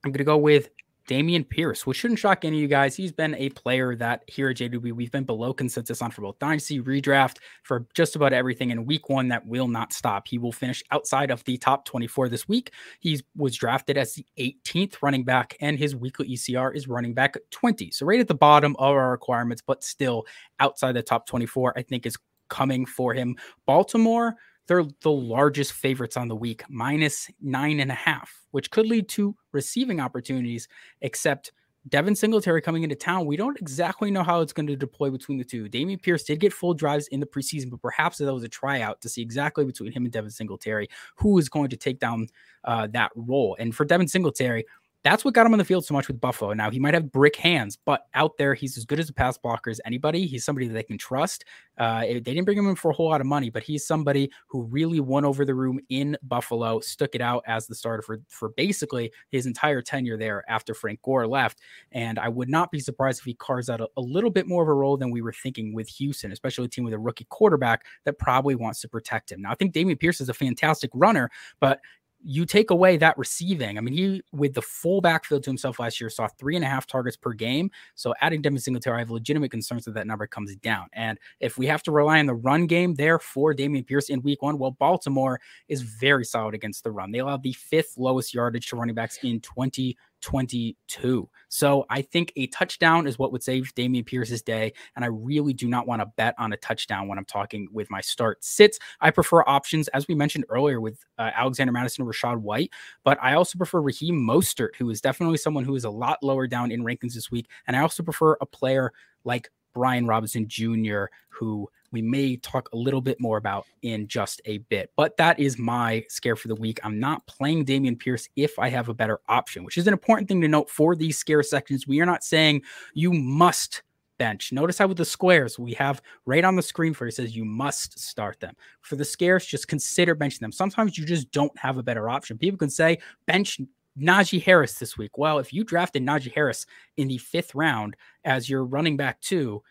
I'm 0.04 0.12
going 0.12 0.20
to 0.20 0.26
go 0.26 0.38
with 0.38 0.70
Dameon 1.10 1.48
Pierce, 1.50 1.88
which 1.88 1.98
shouldn't 1.98 2.20
shock 2.20 2.46
any 2.46 2.58
of 2.58 2.62
you 2.62 2.68
guys. 2.68 2.96
He's 2.96 3.12
been 3.12 3.34
a 3.36 3.50
player 3.50 3.96
that 3.96 4.24
here 4.28 4.50
at 4.50 4.58
JWB 4.58 4.92
we've 4.92 5.12
been 5.12 5.24
below 5.24 5.54
consensus 5.54 6.04
on 6.04 6.12
for 6.12 6.22
both 6.22 6.38
Dynasty, 6.38 6.80
Redraft, 6.80 7.38
for 7.64 7.88
just 7.96 8.16
about 8.16 8.32
everything. 8.32 8.70
In 8.70 8.86
week 8.86 9.10
one, 9.10 9.28
that 9.30 9.48
will 9.48 9.68
not 9.68 9.92
stop. 9.92 10.28
He 10.28 10.38
will 10.38 10.52
finish 10.52 10.84
outside 10.92 11.32
of 11.32 11.44
the 11.46 11.58
top 11.58 11.86
24 11.86 12.30
this 12.30 12.48
week. 12.48 12.74
He 13.00 13.20
was 13.36 13.56
drafted 13.56 13.98
as 13.98 14.14
the 14.14 14.26
18th 14.38 14.98
running 15.02 15.24
back, 15.24 15.58
and 15.62 15.80
his 15.80 15.96
weekly 15.96 16.30
ECR 16.30 16.76
is 16.76 16.88
running 16.88 17.16
back 17.16 17.38
20. 17.50 17.90
So 17.90 18.06
right 18.06 18.20
at 18.20 18.28
the 18.28 18.36
bottom 18.36 18.76
of 18.78 18.94
our 18.94 19.10
requirements, 19.10 19.64
but 19.66 19.84
still 19.84 20.28
outside 20.60 20.92
the 20.92 21.02
top 21.02 21.26
24, 21.26 21.74
I 21.76 21.82
think 21.82 22.06
is 22.06 22.18
coming 22.50 22.86
for 22.86 23.16
him. 23.16 23.36
Baltimore 23.66 24.36
they're 24.70 24.86
the 25.02 25.12
largest 25.12 25.74
favorites 25.74 26.16
on 26.16 26.28
the 26.28 26.36
week, 26.36 26.64
minus 26.70 27.28
nine 27.42 27.80
and 27.80 27.92
a 27.92 27.96
half, 27.96 28.32
which 28.52 28.70
could 28.70 28.86
lead 28.86 29.10
to 29.10 29.36
receiving 29.52 30.00
opportunities, 30.00 30.68
except 31.02 31.52
Devin 31.88 32.16
Singletary 32.16 32.62
coming 32.62 32.84
into 32.84 32.96
town, 32.96 33.26
we 33.26 33.36
don't 33.36 33.60
exactly 33.60 34.12
know 34.12 34.22
how 34.22 34.42
it's 34.42 34.54
going 34.54 34.68
to 34.68 34.76
deploy 34.76 35.10
between 35.10 35.38
the 35.38 35.44
two. 35.44 35.68
Dameon 35.70 36.02
Pierce 36.02 36.24
did 36.24 36.40
get 36.40 36.54
full 36.54 36.74
drives 36.74 37.08
in 37.08 37.20
the 37.20 37.26
preseason, 37.26 37.72
but 37.72 37.82
perhaps 37.82 38.18
that 38.18 38.32
was 38.34 38.44
a 38.44 38.50
tryout 38.50 39.02
to 39.02 39.10
see 39.10 39.22
exactly 39.22 39.66
between 39.66 39.92
him 39.92 40.04
and 40.04 40.12
Devin 40.12 40.30
Singletary 40.30 40.88
who 41.16 41.38
is 41.40 41.50
going 41.50 41.70
to 41.70 41.78
take 41.78 42.00
down 42.00 42.28
uh, 42.66 42.88
that 42.88 43.12
role. 43.16 43.56
And 43.60 43.74
for 43.74 43.86
Devin 43.86 44.08
Singletary, 44.08 44.66
that's 45.04 45.24
what 45.24 45.34
got 45.34 45.46
him 45.46 45.54
on 45.54 45.60
the 45.60 45.66
field 45.66 45.86
so 45.86 45.94
much 45.94 46.08
with 46.08 46.20
Buffalo. 46.20 46.54
Now 46.54 46.70
he 46.70 46.80
might 46.80 46.94
have 46.94 47.12
brick 47.12 47.36
hands, 47.38 47.78
but 47.86 48.08
out 48.14 48.38
there 48.38 48.54
he's 48.54 48.78
as 48.78 48.84
good 48.84 49.00
as 49.00 49.10
a 49.10 49.14
pass 49.14 49.38
blocker 49.38 49.70
as 49.70 49.80
anybody. 49.86 50.26
He's 50.26 50.44
somebody 50.44 50.68
that 50.68 50.74
they 50.74 50.84
can 50.84 50.98
trust. 50.98 51.46
Uh, 51.78 52.02
they 52.02 52.20
didn't 52.20 52.44
bring 52.44 52.58
him 52.58 52.68
in 52.68 52.76
for 52.76 52.92
a 52.92 52.94
whole 52.94 53.10
lot 53.10 53.22
of 53.22 53.28
money, 53.28 53.50
but 53.50 53.64
he's 53.64 53.88
somebody 53.88 54.30
who 54.48 54.64
really 54.64 55.00
won 55.00 55.24
over 55.24 55.46
the 55.46 55.56
room 55.56 55.80
in 55.90 56.18
Buffalo, 56.24 56.82
stuck 56.82 57.16
it 57.16 57.22
out 57.22 57.44
as 57.48 57.68
the 57.68 57.76
starter 57.76 58.02
for 58.02 58.20
for 58.28 58.50
basically 58.50 59.12
his 59.32 59.46
entire 59.46 59.82
tenure 59.82 60.18
there 60.18 60.44
after 60.50 60.74
Frank 60.74 61.02
Gore 61.02 61.28
left. 61.28 61.60
And 61.94 62.20
I 62.20 62.28
would 62.28 62.50
not 62.50 62.70
be 62.70 62.82
surprised 62.82 63.20
if 63.20 63.26
he 63.26 63.36
carves 63.36 63.70
out 63.70 63.80
a, 63.80 63.88
a 63.96 64.02
little 64.02 64.30
bit 64.30 64.48
more 64.48 64.64
of 64.64 64.70
a 64.70 64.74
role 64.74 64.98
than 64.98 65.12
we 65.12 65.22
were 65.22 65.34
thinking 65.34 65.74
with 65.74 65.88
Houston, 65.88 66.34
especially 66.34 66.66
a 66.66 66.70
team 66.70 66.84
with 66.84 66.94
a 66.94 67.00
rookie 67.00 67.28
quarterback 67.30 67.86
that 68.04 68.20
probably 68.20 68.56
wants 68.56 68.82
to 68.82 68.90
protect 68.90 69.32
him. 69.32 69.42
Now 69.42 69.52
I 69.52 69.56
think 69.56 69.74
Dameon 69.74 70.00
Pierce 70.00 70.20
is 70.20 70.28
a 70.28 70.34
fantastic 70.34 70.92
runner, 70.94 71.30
but 71.62 71.80
you 72.22 72.46
take 72.46 72.70
away 72.70 72.98
that 72.98 73.18
receiving. 73.18 73.78
I 73.78 73.82
mean, 73.82 73.94
he 73.94 74.22
with 74.34 74.54
the 74.54 74.62
full 74.62 75.02
backfield 75.02 75.44
to 75.44 75.50
himself 75.50 75.80
last 75.80 76.02
year 76.02 76.10
saw 76.10 76.28
three 76.28 76.56
and 76.56 76.66
a 76.66 76.68
half 76.68 76.86
targets 76.86 77.16
per 77.16 77.34
game. 77.34 77.72
So 77.96 78.14
adding 78.22 78.42
Devin 78.42 78.60
Singletary, 78.60 78.98
I 78.98 79.00
have 79.00 79.10
legitimate 79.10 79.52
concerns 79.52 79.86
that 79.86 79.94
that 79.94 80.08
number 80.08 80.28
comes 80.28 80.56
down. 80.58 80.88
And 80.94 81.18
if 81.40 81.58
we 81.58 81.66
have 81.68 81.84
to 81.84 81.92
rely 81.92 82.20
on 82.20 82.26
the 82.26 82.34
run 82.34 82.68
game 82.68 82.96
there 82.96 83.20
for 83.20 83.54
Dameon 83.54 83.88
Pierce 83.88 84.10
in 84.10 84.22
week 84.22 84.42
one, 84.42 84.58
well, 84.58 84.72
Baltimore 84.72 85.40
is 85.68 85.82
very 85.82 86.26
solid 86.26 86.54
against 86.54 86.84
the 86.84 86.92
run. 86.92 87.12
They 87.12 87.20
allowed 87.20 87.44
the 87.44 87.54
fifth 87.54 87.94
lowest 87.98 88.34
yardage 88.34 88.68
to 88.68 88.76
running 88.76 88.96
backs 88.96 89.18
in 89.24 89.40
20 89.42 89.98
22. 90.22 91.30
So 91.50 91.86
I 91.90 92.02
think 92.02 92.32
a 92.36 92.48
touchdown 92.48 93.08
is 93.08 93.18
what 93.18 93.32
would 93.32 93.44
save 93.44 93.74
Dameon 93.76 94.06
Pierce's 94.06 94.42
day. 94.42 94.74
And 94.96 95.04
I 95.04 95.08
really 95.10 95.54
do 95.54 95.68
not 95.68 95.88
want 95.88 96.02
to 96.02 96.06
bet 96.18 96.36
on 96.38 96.54
a 96.54 96.58
touchdown 96.58 97.08
when 97.08 97.18
I'm 97.18 97.26
talking 97.26 97.68
with 97.72 97.90
my 97.90 98.02
start 98.02 98.44
sits. 98.44 98.80
I 99.02 99.12
prefer 99.12 99.44
options, 99.48 99.88
as 99.90 100.08
we 100.08 100.16
mentioned 100.16 100.46
earlier, 100.50 100.82
with 100.82 101.00
uh, 101.18 101.32
Alexander 101.36 101.74
Mattison 101.74 102.04
and 102.04 102.14
Rachaad 102.14 102.38
White. 102.38 102.72
But 103.04 103.18
I 103.22 103.34
also 103.34 103.58
prefer 103.58 103.82
Raheem 103.82 104.16
Mostert, 104.16 104.76
who 104.78 104.90
is 104.90 105.02
definitely 105.02 105.38
someone 105.38 105.64
who 105.64 105.76
is 105.76 105.84
a 105.84 105.90
lot 105.90 106.22
lower 106.22 106.48
down 106.48 106.72
in 106.72 106.84
rankings 106.84 107.14
this 107.14 107.32
week. 107.32 107.48
And 107.68 107.76
I 107.76 107.82
also 107.82 108.04
prefer 108.04 108.38
a 108.42 108.46
player 108.46 108.92
like 109.24 109.50
Brian 109.74 110.08
Robinson 110.08 110.48
Jr., 110.48 111.06
who 111.30 111.70
we 111.92 112.02
may 112.02 112.38
talk 112.38 112.70
a 112.74 112.78
little 112.78 113.02
bit 113.02 113.20
more 113.20 113.38
about 113.38 113.66
in 113.82 114.08
just 114.08 114.42
a 114.46 114.60
bit. 114.60 114.92
But 114.96 115.18
that 115.18 115.40
is 115.40 115.58
my 115.58 116.04
scare 116.10 116.36
for 116.36 116.48
the 116.48 116.56
week. 116.56 116.80
I'm 116.84 117.00
not 117.00 117.26
playing 117.28 117.66
Dameon 117.66 118.00
Pierce 118.00 118.28
if 118.36 118.58
I 118.60 118.70
have 118.70 118.90
a 118.90 118.94
better 118.94 119.20
option, 119.28 119.64
which 119.64 119.78
is 119.78 119.88
an 119.88 119.94
important 119.94 120.28
thing 120.28 120.42
to 120.42 120.48
note 120.48 120.70
for 120.70 120.96
these 120.96 121.18
scare 121.18 121.44
sections. 121.44 121.88
We 121.88 122.02
are 122.02 122.06
not 122.06 122.24
saying 122.24 122.64
you 122.94 123.14
must 123.14 123.84
bench. 124.18 124.52
Notice 124.52 124.78
how 124.78 124.88
with 124.88 124.98
the 124.98 125.06
squares 125.06 125.58
we 125.58 125.74
have 125.74 126.02
right 126.26 126.44
on 126.44 126.56
the 126.56 126.62
screen 126.62 126.94
for 126.94 127.08
it 127.08 127.14
says 127.14 127.36
you 127.36 127.46
must 127.46 127.98
start 127.98 128.40
them. 128.40 128.54
For 128.82 128.96
the 128.96 129.06
scares, 129.06 129.46
just 129.46 129.68
consider 129.68 130.16
benching 130.16 130.40
them. 130.40 130.52
Sometimes 130.52 130.98
you 130.98 131.06
just 131.06 131.32
don't 131.32 131.58
have 131.58 131.78
a 131.78 131.84
better 131.84 132.10
option. 132.10 132.38
People 132.38 132.58
can 132.58 132.70
say 132.70 133.00
bench 133.26 133.60
Najee 134.00 134.44
Harris 134.44 134.76
this 134.76 134.98
week. 134.98 135.18
Well, 135.18 135.40
if 135.40 135.52
you 135.52 135.64
drafted 135.64 136.04
Najee 136.04 136.34
Harris 136.34 136.66
in 136.98 137.08
the 137.08 137.18
fifth 137.18 137.56
round 137.56 137.96
as 138.24 138.50
your 138.50 138.64
running 138.64 138.98
back 138.98 139.20
two, 139.22 139.64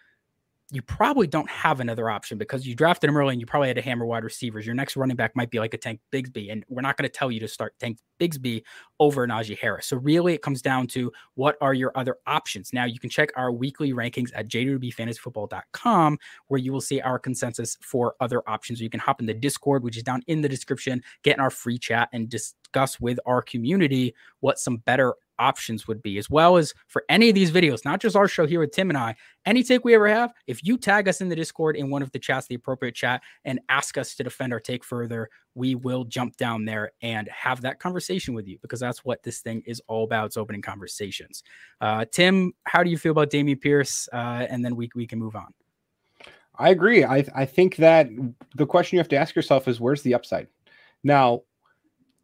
you 0.71 0.83
probably 0.83 1.27
don't 1.27 1.49
have 1.49 1.81
another 1.81 2.11
option 2.11 2.37
because 2.37 2.67
you 2.67 2.75
drafted 2.75 3.09
him 3.09 3.17
early 3.17 3.33
and 3.33 3.41
you 3.41 3.47
probably 3.47 3.69
had 3.69 3.77
to 3.77 3.83
hammer 3.83 4.05
wide 4.05 4.23
receivers. 4.23 4.67
Your 4.67 4.75
next 4.75 4.97
running 4.97 5.17
back 5.17 5.35
might 5.35 5.51
be 5.51 5.59
like 5.59 5.73
a 5.73 5.79
Tank 5.79 6.01
Bigsby, 6.13 6.53
and 6.53 6.63
we're 6.69 6.83
not 6.83 6.99
going 6.99 7.09
to 7.09 7.15
tell 7.15 7.31
you 7.31 7.41
to 7.41 7.49
start 7.49 7.75
Tank 7.79 7.99
Bigsby 8.21 8.63
over 9.01 9.27
Najee 9.27 9.59
Harris. 9.59 9.87
So 9.87 9.97
really, 9.97 10.35
it 10.35 10.43
comes 10.43 10.61
down 10.61 10.87
to 10.89 11.11
what 11.37 11.57
are 11.63 11.73
your 11.73 11.93
other 11.95 12.17
options. 12.27 12.75
Now 12.75 12.85
you 12.85 12.99
can 12.99 13.09
check 13.09 13.31
our 13.35 13.51
weekly 13.51 13.95
rankings 13.95 14.31
at 14.35 14.49
jwbfantasyfootball.com, 14.49 16.19
where 16.49 16.61
you 16.61 16.73
will 16.73 16.83
see 16.83 17.01
our 17.01 17.19
consensus 17.19 17.79
for 17.81 18.15
other 18.21 18.47
options. 18.47 18.79
You 18.79 18.91
can 18.91 19.01
hop 19.01 19.21
in 19.21 19.27
the 19.27 19.35
Discord, 19.35 19.83
which 19.83 19.97
is 19.97 20.03
down 20.03 20.23
in 20.27 20.43
the 20.43 20.49
description, 20.51 21.03
get 21.23 21.37
in 21.37 21.41
our 21.41 21.51
free 21.51 21.79
chat, 21.79 22.11
and 22.13 22.29
discuss 22.29 23.01
with 23.01 23.19
our 23.25 23.41
community 23.41 24.15
what 24.41 24.59
some 24.59 24.77
better 24.79 25.15
options 25.39 25.87
would 25.87 26.03
be, 26.03 26.19
as 26.19 26.29
well 26.29 26.57
as 26.57 26.75
for 26.87 27.05
any 27.09 27.29
of 27.29 27.35
these 27.35 27.51
videos, 27.51 27.85
not 27.85 28.01
just 28.01 28.17
our 28.17 28.29
show 28.29 28.47
here 28.47 28.61
with 28.61 28.73
Tim 28.73 28.91
and 28.91 28.99
I, 28.99 29.15
any 29.47 29.63
take 29.63 29.85
we 29.85 29.95
ever 29.95 30.09
have, 30.09 30.33
if 30.47 30.65
you 30.65 30.77
tag 30.77 31.09
us 31.09 31.21
in 31.21 31.29
the 31.29 31.37
Discord 31.37 31.77
in 31.77 31.91
one 31.91 32.03
of 32.03 32.11
the 32.13 32.19
chats, 32.19 32.47
the 32.47 32.55
appropriate 32.55 32.95
chat, 32.95 33.23
and 33.45 33.61
ask 33.69 33.97
us 33.99 34.15
to 34.17 34.25
defend 34.25 34.53
our 34.53 34.61
take 34.61 34.85
further, 34.85 35.29
we 35.55 35.75
will 35.75 36.05
jump 36.05 36.37
down 36.37 36.65
there 36.65 36.93
and 37.03 37.29
have 37.29 37.61
that 37.63 37.81
conversation 37.81 38.35
with 38.35 38.47
you 38.47 38.59
because 38.63 38.81
that's 38.81 39.05
what 39.05 39.23
this 39.23 39.41
thing 39.41 39.63
is 39.67 39.83
all 39.89 40.05
about. 40.05 40.27
It's 40.27 40.37
opening 40.37 40.63
conversations. 40.63 41.43
Uh, 41.81 42.05
Tim, 42.11 42.53
how 42.65 42.83
do 42.83 42.91
you 42.91 42.99
feel 42.99 43.13
about 43.13 43.31
Dameon 43.31 43.61
Pierce? 43.61 44.09
Uh, 44.13 44.47
and 44.49 44.65
then 44.65 44.77
we, 44.77 44.91
we 44.95 45.07
can 45.07 45.19
move 45.19 45.37
on. 45.37 45.53
I 46.59 46.71
agree. 46.71 47.05
I, 47.05 47.25
I 47.35 47.45
think 47.45 47.77
that 47.77 48.09
the 48.57 48.67
question 48.67 48.97
you 48.97 49.01
have 49.01 49.09
to 49.09 49.17
ask 49.17 49.37
yourself 49.37 49.69
is 49.69 49.81
where's 49.81 50.03
the 50.03 50.15
upside? 50.15 50.49
Now, 51.05 51.43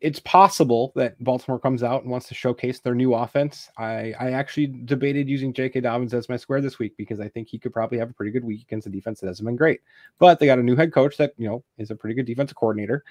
it's 0.01 0.21
possible 0.21 0.93
that 0.97 1.23
Baltimore 1.23 1.59
comes 1.59 1.83
out 1.83 2.03
and 2.03 2.11
wants 2.11 2.29
to 2.29 2.35
showcase 2.35 2.81
their 2.81 2.95
new 2.95 3.15
offense. 3.15 3.71
I, 3.79 4.13
I 4.19 4.33
actually 4.33 4.67
debated 4.67 5.29
using 5.29 5.53
J.K. 5.53 5.81
Dobbins 5.81 6.13
as 6.13 6.29
my 6.29 6.37
square 6.37 6.61
this 6.61 6.79
week 6.79 6.95
because 6.97 7.21
I 7.21 7.29
think 7.29 7.49
he 7.49 7.59
could 7.59 7.73
probably 7.73 7.99
have 7.99 8.11
a 8.11 8.13
pretty 8.13 8.33
good 8.33 8.45
week 8.45 8.63
against 8.63 8.87
a 8.87 8.91
defense 8.91 9.21
that 9.21 9.29
hasn't 9.29 9.47
been 9.47 9.57
great. 9.57 9.81
But 10.19 10.39
they 10.39 10.47
got 10.47 10.59
a 10.59 10.63
new 10.63 10.77
head 10.77 10.93
coach 10.93 11.17
that 11.17 11.33
you 11.39 11.49
know 11.49 11.65
is 11.79 11.91
a 11.91 11.97
pretty 11.97 12.15
good 12.15 12.27
defensive 12.27 12.57
coordinator, 12.57 13.05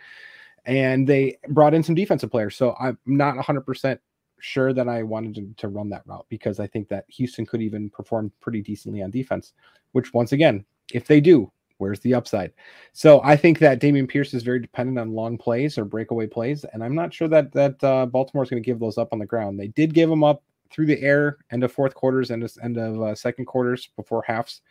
and 0.65 1.07
they 1.07 1.37
brought 1.49 1.73
in 1.73 1.83
some 1.83 1.95
defensive 1.95 2.31
players. 2.31 2.55
So 2.55 2.75
I'm 2.79 2.97
not 3.05 3.35
100 3.35 3.61
percent 3.61 3.99
sure 4.39 4.73
that 4.73 4.89
I 4.89 5.03
wanted 5.03 5.35
to, 5.35 5.53
to 5.57 5.67
run 5.69 5.89
that 5.89 6.03
route 6.05 6.25
because 6.29 6.59
I 6.59 6.67
think 6.67 6.89
that 6.89 7.05
Houston 7.07 7.45
could 7.45 7.61
even 7.61 7.89
perform 7.89 8.31
pretty 8.41 8.61
decently 8.61 9.01
on 9.01 9.09
defense. 9.09 9.53
Which 9.93 10.13
once 10.13 10.31
again, 10.31 10.65
if 10.91 11.07
they 11.07 11.21
do, 11.21 11.51
Where's 11.77 11.99
the 11.99 12.13
upside? 12.13 12.53
So 12.93 13.21
I 13.23 13.35
think 13.35 13.59
that 13.59 13.81
Dameon 13.81 14.07
Pierce 14.07 14.33
is 14.33 14.43
very 14.43 14.59
dependent 14.59 14.99
on 14.99 15.13
long 15.13 15.37
plays 15.37 15.77
or 15.77 15.85
breakaway 15.85 16.27
plays, 16.27 16.65
and 16.71 16.83
I'm 16.83 16.95
not 16.95 17.13
sure 17.13 17.27
that 17.27 17.51
that 17.53 17.83
uh, 17.83 18.05
Baltimore 18.05 18.43
is 18.43 18.49
going 18.49 18.61
to 18.61 18.65
give 18.65 18.79
those 18.79 18.97
up 18.97 19.09
on 19.11 19.19
the 19.19 19.25
ground. 19.25 19.59
They 19.59 19.67
did 19.67 19.93
give 19.93 20.09
them 20.09 20.23
up 20.23 20.43
through 20.71 20.85
the 20.87 21.01
air, 21.01 21.37
end 21.51 21.63
of 21.63 21.71
fourth 21.71 21.93
quarters, 21.93 22.31
and 22.31 22.47
end 22.63 22.77
of 22.77 23.01
uh, 23.01 23.15
second 23.15 23.45
quarters 23.45 23.89
before 23.95 24.23
halves, 24.25 24.61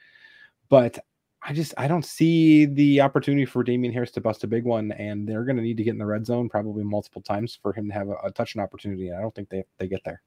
but 0.68 0.98
I 1.44 1.52
just 1.52 1.74
I 1.76 1.88
don't 1.88 2.04
see 2.04 2.66
the 2.66 3.00
opportunity 3.00 3.44
for 3.44 3.64
Damien 3.64 3.92
Harris 3.92 4.12
to 4.12 4.20
bust 4.20 4.44
a 4.44 4.46
big 4.46 4.64
one, 4.64 4.92
and 4.92 5.28
they're 5.28 5.44
going 5.44 5.56
to 5.56 5.62
need 5.62 5.76
to 5.76 5.82
get 5.82 5.90
in 5.90 5.98
the 5.98 6.06
red 6.06 6.24
zone 6.24 6.48
probably 6.48 6.84
multiple 6.84 7.20
times 7.20 7.58
for 7.60 7.72
him 7.72 7.88
to 7.88 7.94
have 7.94 8.08
a, 8.08 8.14
a 8.24 8.30
touching 8.30 8.62
opportunity. 8.62 9.12
I 9.12 9.20
don't 9.20 9.34
think 9.34 9.48
they 9.48 9.64
they 9.78 9.88
get 9.88 10.04
there. 10.04 10.22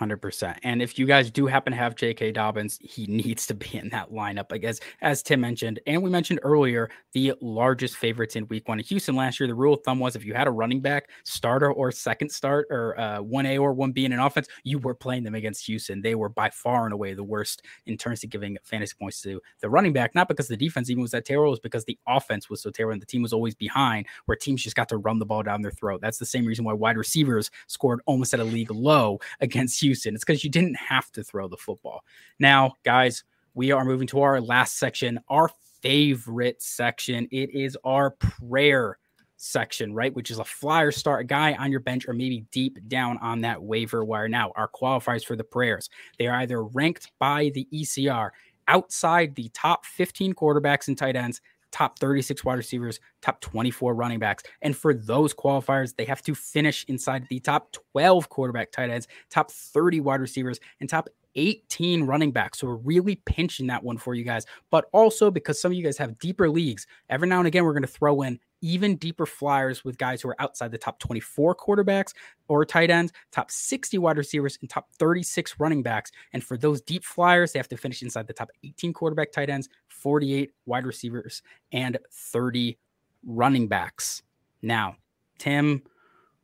100%. 0.00 0.56
And 0.62 0.80
if 0.82 0.98
you 0.98 1.06
guys 1.06 1.30
do 1.30 1.46
happen 1.46 1.72
to 1.72 1.76
have 1.76 1.94
J.K. 1.94 2.32
Dobbins, 2.32 2.78
he 2.82 3.06
needs 3.08 3.46
to 3.46 3.54
be 3.54 3.76
in 3.76 3.88
that 3.90 4.10
lineup, 4.10 4.46
I 4.52 4.58
guess, 4.58 4.80
as 5.00 5.22
Tim 5.22 5.40
mentioned. 5.40 5.80
And 5.86 6.02
we 6.02 6.10
mentioned 6.10 6.40
earlier, 6.42 6.90
the 7.12 7.34
largest 7.40 7.96
favorites 7.96 8.36
in 8.36 8.46
week 8.48 8.68
one 8.68 8.78
in 8.78 8.84
Houston 8.86 9.16
last 9.16 9.40
year. 9.40 9.46
The 9.46 9.54
rule 9.54 9.74
of 9.74 9.82
thumb 9.84 9.98
was 9.98 10.16
if 10.16 10.24
you 10.24 10.34
had 10.34 10.46
a 10.46 10.50
running 10.50 10.80
back, 10.80 11.10
starter 11.24 11.72
or 11.72 11.92
second 11.92 12.30
start, 12.30 12.66
or 12.70 12.98
uh, 12.98 13.20
1A 13.20 13.60
or 13.60 13.74
1B 13.74 14.04
in 14.04 14.12
an 14.12 14.20
offense, 14.20 14.48
you 14.64 14.78
were 14.78 14.94
playing 14.94 15.24
them 15.24 15.34
against 15.34 15.66
Houston. 15.66 16.00
They 16.00 16.14
were 16.14 16.28
by 16.28 16.50
far 16.50 16.84
and 16.84 16.92
away 16.92 17.14
the 17.14 17.24
worst 17.24 17.62
in 17.86 17.96
terms 17.96 18.24
of 18.24 18.30
giving 18.30 18.56
fantasy 18.62 18.94
points 18.98 19.20
to 19.22 19.40
the 19.60 19.68
running 19.68 19.92
back, 19.92 20.14
not 20.14 20.28
because 20.28 20.48
the 20.48 20.56
defense 20.56 20.90
even 20.90 21.02
was 21.02 21.10
that 21.10 21.24
terrible, 21.24 21.48
it 21.48 21.50
was 21.50 21.60
because 21.60 21.84
the 21.84 21.98
offense 22.06 22.48
was 22.48 22.62
so 22.62 22.70
terrible 22.70 22.92
and 22.92 23.02
the 23.02 23.06
team 23.06 23.22
was 23.22 23.32
always 23.32 23.54
behind, 23.54 24.06
where 24.26 24.36
teams 24.36 24.62
just 24.62 24.76
got 24.76 24.88
to 24.88 24.96
run 24.96 25.18
the 25.18 25.26
ball 25.26 25.42
down 25.42 25.62
their 25.62 25.70
throat. 25.70 26.00
That's 26.00 26.18
the 26.18 26.26
same 26.26 26.46
reason 26.46 26.64
why 26.64 26.72
wide 26.72 26.96
receivers 26.96 27.50
scored 27.66 28.00
almost 28.06 28.34
at 28.34 28.40
a 28.40 28.44
league 28.44 28.70
low 28.70 29.18
against 29.40 29.80
Houston. 29.80 29.89
Houston. 29.90 30.14
It's 30.14 30.24
because 30.24 30.44
you 30.44 30.50
didn't 30.50 30.76
have 30.76 31.10
to 31.12 31.24
throw 31.24 31.48
the 31.48 31.56
football. 31.56 32.04
Now, 32.38 32.74
guys, 32.84 33.24
we 33.54 33.72
are 33.72 33.84
moving 33.84 34.06
to 34.08 34.20
our 34.20 34.40
last 34.40 34.78
section, 34.78 35.18
our 35.28 35.50
favorite 35.82 36.62
section. 36.62 37.26
It 37.32 37.50
is 37.52 37.76
our 37.82 38.10
prayer 38.12 38.98
section, 39.36 39.92
right? 39.92 40.14
Which 40.14 40.30
is 40.30 40.38
a 40.38 40.44
flyer 40.44 40.92
start, 40.92 41.26
guy 41.26 41.54
on 41.54 41.72
your 41.72 41.80
bench 41.80 42.06
or 42.06 42.12
maybe 42.12 42.46
deep 42.52 42.78
down 42.86 43.18
on 43.18 43.40
that 43.40 43.60
waiver 43.60 44.04
wire. 44.04 44.28
Now, 44.28 44.52
our 44.54 44.68
qualifiers 44.68 45.24
for 45.24 45.34
the 45.34 45.42
prayers, 45.42 45.90
they 46.18 46.28
are 46.28 46.36
either 46.36 46.62
ranked 46.62 47.10
by 47.18 47.50
the 47.52 47.66
ECR 47.72 48.30
outside 48.68 49.34
the 49.34 49.48
top 49.48 49.84
15 49.84 50.34
quarterbacks 50.34 50.86
and 50.86 50.96
tight 50.96 51.16
ends, 51.16 51.40
top 51.70 51.98
36 51.98 52.44
wide 52.44 52.54
receivers, 52.54 53.00
top 53.22 53.40
24 53.40 53.94
running 53.94 54.18
backs. 54.18 54.44
And 54.62 54.76
for 54.76 54.94
those 54.94 55.34
qualifiers, 55.34 55.94
they 55.96 56.04
have 56.04 56.22
to 56.22 56.34
finish 56.34 56.84
inside 56.88 57.26
the 57.28 57.40
top 57.40 57.72
12 57.92 58.28
quarterback 58.28 58.72
tight 58.72 58.90
ends, 58.90 59.08
top 59.30 59.50
30 59.50 60.00
wide 60.00 60.20
receivers, 60.20 60.60
and 60.80 60.88
top 60.88 61.08
18 61.36 62.04
running 62.04 62.32
backs. 62.32 62.58
So 62.58 62.66
we're 62.66 62.76
really 62.76 63.16
pinching 63.16 63.68
that 63.68 63.82
one 63.82 63.98
for 63.98 64.14
you 64.14 64.24
guys. 64.24 64.46
But 64.70 64.86
also 64.92 65.30
because 65.30 65.60
some 65.60 65.72
of 65.72 65.78
you 65.78 65.84
guys 65.84 65.98
have 65.98 66.18
deeper 66.18 66.48
leagues, 66.48 66.86
every 67.08 67.28
now 67.28 67.38
and 67.38 67.46
again, 67.46 67.64
we're 67.64 67.72
going 67.72 67.82
to 67.82 67.88
throw 67.88 68.22
in 68.22 68.38
even 68.62 68.96
deeper 68.96 69.26
flyers 69.26 69.84
with 69.84 69.98
guys 69.98 70.20
who 70.20 70.28
are 70.28 70.36
outside 70.40 70.70
the 70.70 70.78
top 70.78 70.98
24 70.98 71.54
quarterbacks 71.56 72.12
or 72.48 72.64
tight 72.64 72.90
ends, 72.90 73.12
top 73.32 73.50
60 73.50 73.96
wide 73.98 74.18
receivers, 74.18 74.58
and 74.60 74.68
top 74.68 74.88
36 74.98 75.58
running 75.58 75.82
backs. 75.82 76.10
And 76.32 76.44
for 76.44 76.56
those 76.56 76.80
deep 76.82 77.04
flyers, 77.04 77.52
they 77.52 77.58
have 77.58 77.68
to 77.68 77.76
finish 77.76 78.02
inside 78.02 78.26
the 78.26 78.32
top 78.32 78.50
18 78.64 78.92
quarterback 78.92 79.32
tight 79.32 79.50
ends, 79.50 79.68
48 80.00 80.52
wide 80.66 80.86
receivers, 80.86 81.42
and 81.72 81.98
30 82.12 82.78
running 83.24 83.68
backs. 83.68 84.22
Now, 84.62 84.96
Tim, 85.38 85.82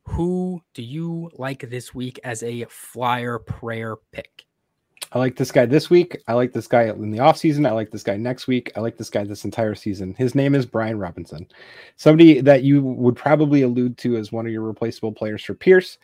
who 0.03 0.61
do 0.73 0.81
you 0.81 1.29
like 1.35 1.69
this 1.69 1.93
week 1.93 2.19
as 2.23 2.43
a 2.43 2.65
flyer 2.69 3.39
prayer 3.39 3.97
pick? 4.11 4.45
I 5.11 5.19
like 5.19 5.37
this 5.37 5.51
guy 5.51 5.65
this 5.65 5.89
week. 5.89 6.17
I 6.27 6.33
like 6.33 6.51
this 6.51 6.67
guy 6.67 6.83
in 6.83 7.11
the 7.11 7.19
offseason. 7.19 7.67
I 7.67 7.71
like 7.71 7.91
this 7.91 8.03
guy 8.03 8.17
next 8.17 8.47
week. 8.47 8.71
I 8.75 8.81
like 8.81 8.97
this 8.97 9.09
guy 9.09 9.23
this 9.23 9.45
entire 9.45 9.75
season. 9.75 10.13
His 10.17 10.35
name 10.35 10.53
is 10.53 10.65
Brian 10.65 10.99
Robinson, 10.99 11.47
somebody 11.95 12.41
that 12.41 12.63
you 12.63 12.81
would 12.81 13.15
probably 13.15 13.61
allude 13.61 13.97
to 13.99 14.17
as 14.17 14.31
one 14.31 14.45
of 14.45 14.51
your 14.51 14.63
replaceable 14.63 15.13
players 15.13 15.43
for 15.43 15.53
Pierce. 15.53 15.97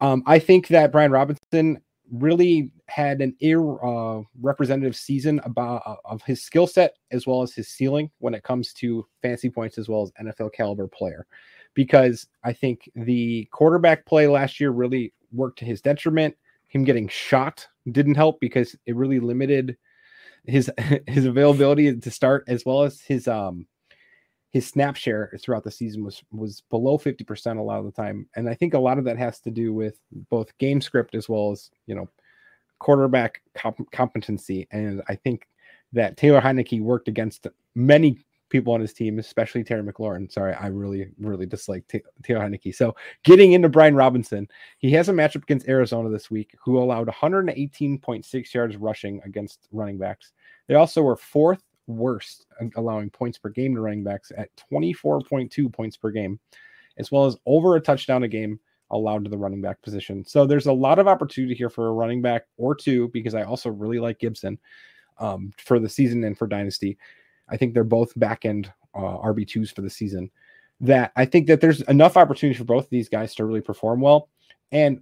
Um, 0.00 0.22
I 0.26 0.38
think 0.38 0.68
that 0.68 0.92
Brian 0.92 1.12
Robinson 1.12 1.80
really 2.10 2.72
had 2.88 3.20
an 3.20 3.34
ir, 3.40 3.84
uh, 3.84 4.22
representative 4.40 4.96
season 4.96 5.40
about 5.44 5.82
uh, 5.86 5.96
of 6.04 6.22
his 6.22 6.42
skill 6.42 6.66
set 6.66 6.94
as 7.10 7.26
well 7.26 7.42
as 7.42 7.54
his 7.54 7.68
ceiling 7.68 8.10
when 8.18 8.34
it 8.34 8.42
comes 8.42 8.72
to 8.74 9.06
fancy 9.22 9.50
points 9.50 9.78
as 9.78 9.88
well 9.88 10.02
as 10.02 10.12
NFL 10.24 10.52
caliber 10.52 10.88
player. 10.88 11.26
Because 11.74 12.26
I 12.42 12.52
think 12.52 12.90
the 12.96 13.48
quarterback 13.52 14.06
play 14.06 14.26
last 14.26 14.58
year 14.58 14.70
really 14.70 15.12
worked 15.32 15.58
to 15.60 15.64
his 15.64 15.80
detriment. 15.80 16.36
Him 16.68 16.84
getting 16.84 17.08
shot 17.08 17.66
didn't 17.90 18.16
help 18.16 18.40
because 18.40 18.76
it 18.86 18.96
really 18.96 19.20
limited 19.20 19.76
his 20.46 20.70
his 21.06 21.26
availability 21.26 21.94
to 21.96 22.10
start 22.10 22.44
as 22.48 22.64
well 22.64 22.82
as 22.82 23.00
his 23.00 23.28
um 23.28 23.66
his 24.50 24.66
snap 24.66 24.96
share 24.96 25.32
throughout 25.40 25.64
the 25.64 25.70
season 25.70 26.04
was 26.04 26.22
was 26.32 26.62
below 26.70 26.98
50% 26.98 27.58
a 27.58 27.62
lot 27.62 27.78
of 27.78 27.84
the 27.84 27.92
time 27.92 28.26
and 28.34 28.48
i 28.48 28.54
think 28.54 28.74
a 28.74 28.78
lot 28.78 28.98
of 28.98 29.04
that 29.04 29.18
has 29.18 29.40
to 29.40 29.50
do 29.50 29.72
with 29.72 29.98
both 30.28 30.56
game 30.58 30.80
script 30.80 31.14
as 31.14 31.28
well 31.28 31.52
as 31.52 31.70
you 31.86 31.94
know 31.94 32.08
quarterback 32.78 33.42
comp- 33.54 33.90
competency 33.92 34.66
and 34.70 35.02
i 35.08 35.14
think 35.14 35.48
that 35.92 36.16
taylor 36.16 36.40
heinicke 36.40 36.80
worked 36.80 37.08
against 37.08 37.46
many 37.74 38.24
people 38.50 38.74
on 38.74 38.80
his 38.80 38.92
team, 38.92 39.18
especially 39.18 39.64
Terry 39.64 39.82
McLaurin. 39.82 40.30
Sorry, 40.30 40.52
I 40.52 40.66
really, 40.66 41.08
really 41.18 41.46
dislike 41.46 41.86
T- 41.88 42.02
Taylor 42.22 42.40
Heinicke. 42.40 42.74
So 42.74 42.94
getting 43.22 43.52
into 43.52 43.68
Brian 43.68 43.94
Robinson, 43.94 44.48
he 44.78 44.90
has 44.90 45.08
a 45.08 45.12
matchup 45.12 45.44
against 45.44 45.68
Arizona 45.68 46.10
this 46.10 46.30
week, 46.30 46.54
who 46.62 46.78
allowed 46.78 47.08
118.6 47.08 48.54
yards 48.54 48.76
rushing 48.76 49.22
against 49.24 49.68
running 49.72 49.96
backs. 49.96 50.32
They 50.66 50.74
also 50.74 51.00
were 51.00 51.16
fourth 51.16 51.62
worst 51.90 52.46
allowing 52.76 53.10
points 53.10 53.38
per 53.38 53.48
game 53.48 53.74
to 53.74 53.80
running 53.80 54.04
backs 54.04 54.32
at 54.36 54.48
24.2 54.72 55.72
points 55.72 55.96
per 55.96 56.10
game, 56.10 56.38
as 56.98 57.10
well 57.10 57.26
as 57.26 57.36
over 57.46 57.76
a 57.76 57.80
touchdown 57.80 58.22
a 58.22 58.28
game 58.28 58.58
allowed 58.90 59.24
to 59.24 59.30
the 59.30 59.38
running 59.38 59.60
back 59.60 59.80
position. 59.82 60.24
So 60.24 60.46
there's 60.46 60.66
a 60.66 60.72
lot 60.72 60.98
of 60.98 61.08
opportunity 61.08 61.54
here 61.54 61.70
for 61.70 61.86
a 61.86 61.92
running 61.92 62.22
back 62.22 62.46
or 62.56 62.74
two 62.74 63.08
because 63.08 63.34
I 63.34 63.42
also 63.42 63.70
really 63.70 63.98
like 63.98 64.18
Gibson 64.18 64.58
um, 65.18 65.52
for 65.58 65.78
the 65.78 65.88
season 65.88 66.24
and 66.24 66.36
for 66.36 66.46
Dynasty. 66.46 66.98
I 67.48 67.56
think 67.56 67.74
they're 67.74 67.84
both 67.84 68.18
back 68.18 68.44
end 68.44 68.72
uh, 68.94 69.18
RB2s 69.18 69.74
for 69.74 69.82
the 69.82 69.90
season. 69.90 70.30
That 70.80 71.12
I 71.14 71.26
think 71.26 71.46
that 71.48 71.60
there's 71.60 71.82
enough 71.82 72.16
opportunity 72.16 72.56
for 72.56 72.64
both 72.64 72.84
of 72.84 72.90
these 72.90 73.08
guys 73.08 73.34
to 73.34 73.44
really 73.44 73.60
perform 73.60 74.00
well. 74.00 74.28
And 74.72 75.00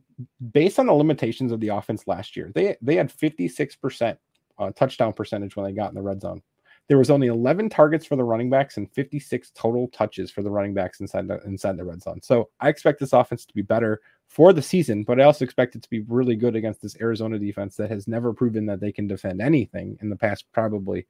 based 0.52 0.78
on 0.78 0.86
the 0.86 0.92
limitations 0.92 1.52
of 1.52 1.60
the 1.60 1.68
offense 1.68 2.06
last 2.06 2.36
year, 2.36 2.50
they 2.54 2.76
they 2.82 2.96
had 2.96 3.12
56% 3.16 4.16
uh, 4.58 4.70
touchdown 4.72 5.12
percentage 5.12 5.54
when 5.54 5.66
they 5.66 5.72
got 5.72 5.90
in 5.90 5.94
the 5.94 6.02
red 6.02 6.20
zone. 6.20 6.42
There 6.88 6.98
was 6.98 7.10
only 7.10 7.26
11 7.26 7.68
targets 7.68 8.06
for 8.06 8.16
the 8.16 8.24
running 8.24 8.48
backs 8.48 8.78
and 8.78 8.90
56 8.90 9.52
total 9.54 9.88
touches 9.88 10.30
for 10.30 10.42
the 10.42 10.50
running 10.50 10.74
backs 10.74 11.00
inside 11.00 11.28
the 11.28 11.40
inside 11.44 11.76
the 11.76 11.84
red 11.84 12.02
zone. 12.02 12.20
So 12.22 12.48
I 12.60 12.70
expect 12.70 12.98
this 12.98 13.12
offense 13.12 13.44
to 13.44 13.54
be 13.54 13.62
better 13.62 14.00
for 14.26 14.52
the 14.52 14.62
season, 14.62 15.04
but 15.04 15.20
I 15.20 15.24
also 15.24 15.44
expect 15.44 15.76
it 15.76 15.82
to 15.82 15.90
be 15.90 16.00
really 16.08 16.34
good 16.34 16.56
against 16.56 16.80
this 16.80 16.96
Arizona 17.00 17.38
defense 17.38 17.76
that 17.76 17.90
has 17.90 18.08
never 18.08 18.32
proven 18.32 18.66
that 18.66 18.80
they 18.80 18.92
can 18.92 19.06
defend 19.06 19.40
anything 19.40 19.98
in 20.00 20.08
the 20.08 20.16
past 20.16 20.46
probably 20.52 21.06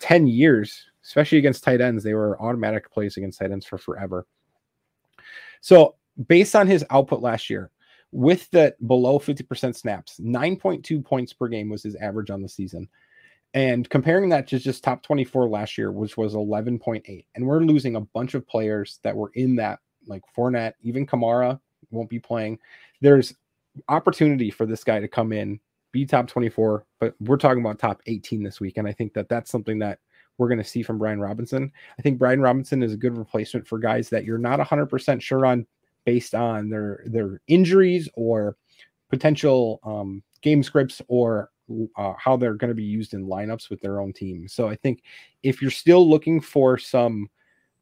10 0.00 0.26
years, 0.26 0.90
especially 1.04 1.38
against 1.38 1.64
tight 1.64 1.80
ends. 1.80 2.02
They 2.02 2.14
were 2.14 2.40
automatic 2.40 2.90
plays 2.90 3.16
against 3.16 3.38
tight 3.38 3.52
ends 3.52 3.66
for 3.66 3.78
forever. 3.78 4.26
So, 5.60 5.96
based 6.26 6.56
on 6.56 6.66
his 6.66 6.84
output 6.90 7.20
last 7.20 7.50
year, 7.50 7.70
with 8.12 8.50
the 8.50 8.74
below 8.86 9.18
50% 9.18 9.76
snaps, 9.76 10.18
9.2 10.20 11.04
points 11.04 11.32
per 11.32 11.48
game 11.48 11.68
was 11.68 11.82
his 11.82 11.94
average 11.96 12.30
on 12.30 12.42
the 12.42 12.48
season. 12.48 12.88
And 13.52 13.88
comparing 13.90 14.28
that 14.28 14.46
to 14.48 14.58
just 14.58 14.84
top 14.84 15.02
24 15.02 15.48
last 15.48 15.76
year, 15.76 15.90
which 15.90 16.16
was 16.16 16.34
11.8. 16.34 17.24
And 17.34 17.46
we're 17.46 17.60
losing 17.60 17.96
a 17.96 18.00
bunch 18.00 18.34
of 18.34 18.46
players 18.46 19.00
that 19.02 19.16
were 19.16 19.32
in 19.34 19.56
that, 19.56 19.80
like 20.06 20.22
Fournette, 20.36 20.74
even 20.82 21.06
Kamara 21.06 21.58
won't 21.90 22.08
be 22.08 22.20
playing. 22.20 22.58
There's 23.00 23.34
opportunity 23.88 24.50
for 24.50 24.66
this 24.66 24.84
guy 24.84 25.00
to 25.00 25.08
come 25.08 25.32
in 25.32 25.58
be 25.92 26.06
top 26.06 26.28
24, 26.28 26.84
but 27.00 27.14
we're 27.20 27.36
talking 27.36 27.60
about 27.60 27.78
top 27.78 28.00
18 28.06 28.42
this 28.42 28.60
week. 28.60 28.76
And 28.76 28.86
I 28.86 28.92
think 28.92 29.12
that 29.14 29.28
that's 29.28 29.50
something 29.50 29.78
that 29.80 29.98
we're 30.38 30.48
going 30.48 30.58
to 30.58 30.64
see 30.64 30.82
from 30.82 30.98
Brian 30.98 31.20
Robinson. 31.20 31.72
I 31.98 32.02
think 32.02 32.18
Brian 32.18 32.40
Robinson 32.40 32.82
is 32.82 32.94
a 32.94 32.96
good 32.96 33.18
replacement 33.18 33.66
for 33.66 33.78
guys 33.78 34.08
that 34.10 34.24
you're 34.24 34.38
not 34.38 34.60
100% 34.60 35.20
sure 35.20 35.44
on 35.44 35.66
based 36.04 36.34
on 36.34 36.70
their 36.70 37.02
their 37.06 37.42
injuries 37.46 38.08
or 38.14 38.56
potential 39.10 39.80
um, 39.82 40.22
game 40.40 40.62
scripts 40.62 41.02
or 41.08 41.50
uh, 41.96 42.14
how 42.18 42.36
they're 42.36 42.54
going 42.54 42.70
to 42.70 42.74
be 42.74 42.82
used 42.82 43.14
in 43.14 43.26
lineups 43.26 43.70
with 43.70 43.80
their 43.80 44.00
own 44.00 44.12
team. 44.12 44.48
So 44.48 44.68
I 44.68 44.76
think 44.76 45.02
if 45.42 45.60
you're 45.60 45.70
still 45.70 46.08
looking 46.08 46.40
for 46.40 46.78
some 46.78 47.28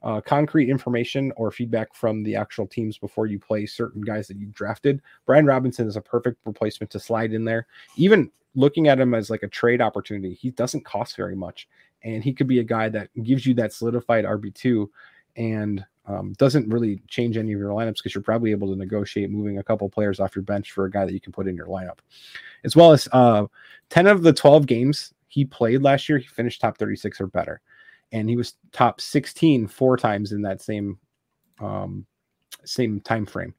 uh, 0.03 0.21
concrete 0.21 0.71
information 0.71 1.33
or 1.37 1.51
feedback 1.51 1.95
from 1.95 2.23
the 2.23 2.37
actual 2.37 2.67
teams 2.67 2.99
before 2.99 3.27
you 3.27 3.39
play 3.39 3.67
certain 3.67 4.03
guys 4.03 4.29
that 4.29 4.39
you 4.39 4.47
drafted, 4.47 5.03
Brian 5.27 5.47
Robinson 5.47 5.89
is 5.89 5.97
a 5.97 6.01
perfect 6.01 6.39
replacement 6.45 6.91
to 6.91 7.01
slide 7.01 7.33
in 7.33 7.45
there. 7.45 7.67
Even 7.97 8.31
looking 8.55 8.89
at 8.89 9.01
him 9.01 9.15
as 9.15 9.31
like 9.31 9.43
a 9.43 9.49
trade 9.49 9.81
opportunity, 9.81 10.35
he 10.35 10.51
doesn't 10.51 10.85
cost 10.85 11.17
very 11.17 11.37
much. 11.37 11.69
And 12.03 12.23
he 12.23 12.33
could 12.33 12.47
be 12.47 12.61
a 12.61 12.65
guy 12.65 12.89
that 12.91 13.11
gives 13.23 13.45
you 13.45 13.55
that 13.55 13.73
solidified 13.73 14.25
RB2 14.25 14.89
and 15.39 15.83
um, 16.07 16.35
doesn't 16.35 16.69
really 16.69 17.01
change 17.09 17.39
any 17.39 17.53
of 17.53 17.59
your 17.59 17.71
lineups 17.71 17.97
because 17.97 18.15
you're 18.15 18.23
probably 18.23 18.51
able 18.51 18.69
to 18.69 18.79
negotiate 18.79 19.31
moving 19.31 19.59
a 19.59 19.65
couple 19.65 19.89
players 19.89 20.21
off 20.21 20.37
your 20.37 20.43
bench 20.43 20.73
for 20.73 20.85
a 20.85 20.91
guy 20.91 21.07
that 21.07 21.15
you 21.15 21.21
can 21.21 21.33
put 21.33 21.49
in 21.49 21.57
your 21.57 21.67
lineup. 21.67 21.99
As 22.65 22.77
well 22.77 22.93
as 22.93 23.09
uh, 23.13 23.47
10 23.89 24.07
of 24.07 24.23
the 24.23 24.33
12 24.33 24.67
games 24.67 25.15
he 25.29 25.45
played 25.45 25.83
last 25.83 26.09
year, 26.09 26.19
he 26.19 26.27
finished 26.27 26.61
top 26.61 26.77
36 26.77 27.21
or 27.21 27.29
better 27.29 27.63
and 28.13 28.29
he 28.29 28.37
was 28.37 28.55
top 28.73 29.01
16 29.01 29.67
four 29.67 29.97
times 29.97 30.33
in 30.33 30.43
that 30.43 30.63
same 30.63 30.99
um, 31.61 32.07
same 32.65 33.01
time 33.01 33.27
frame. 33.27 33.55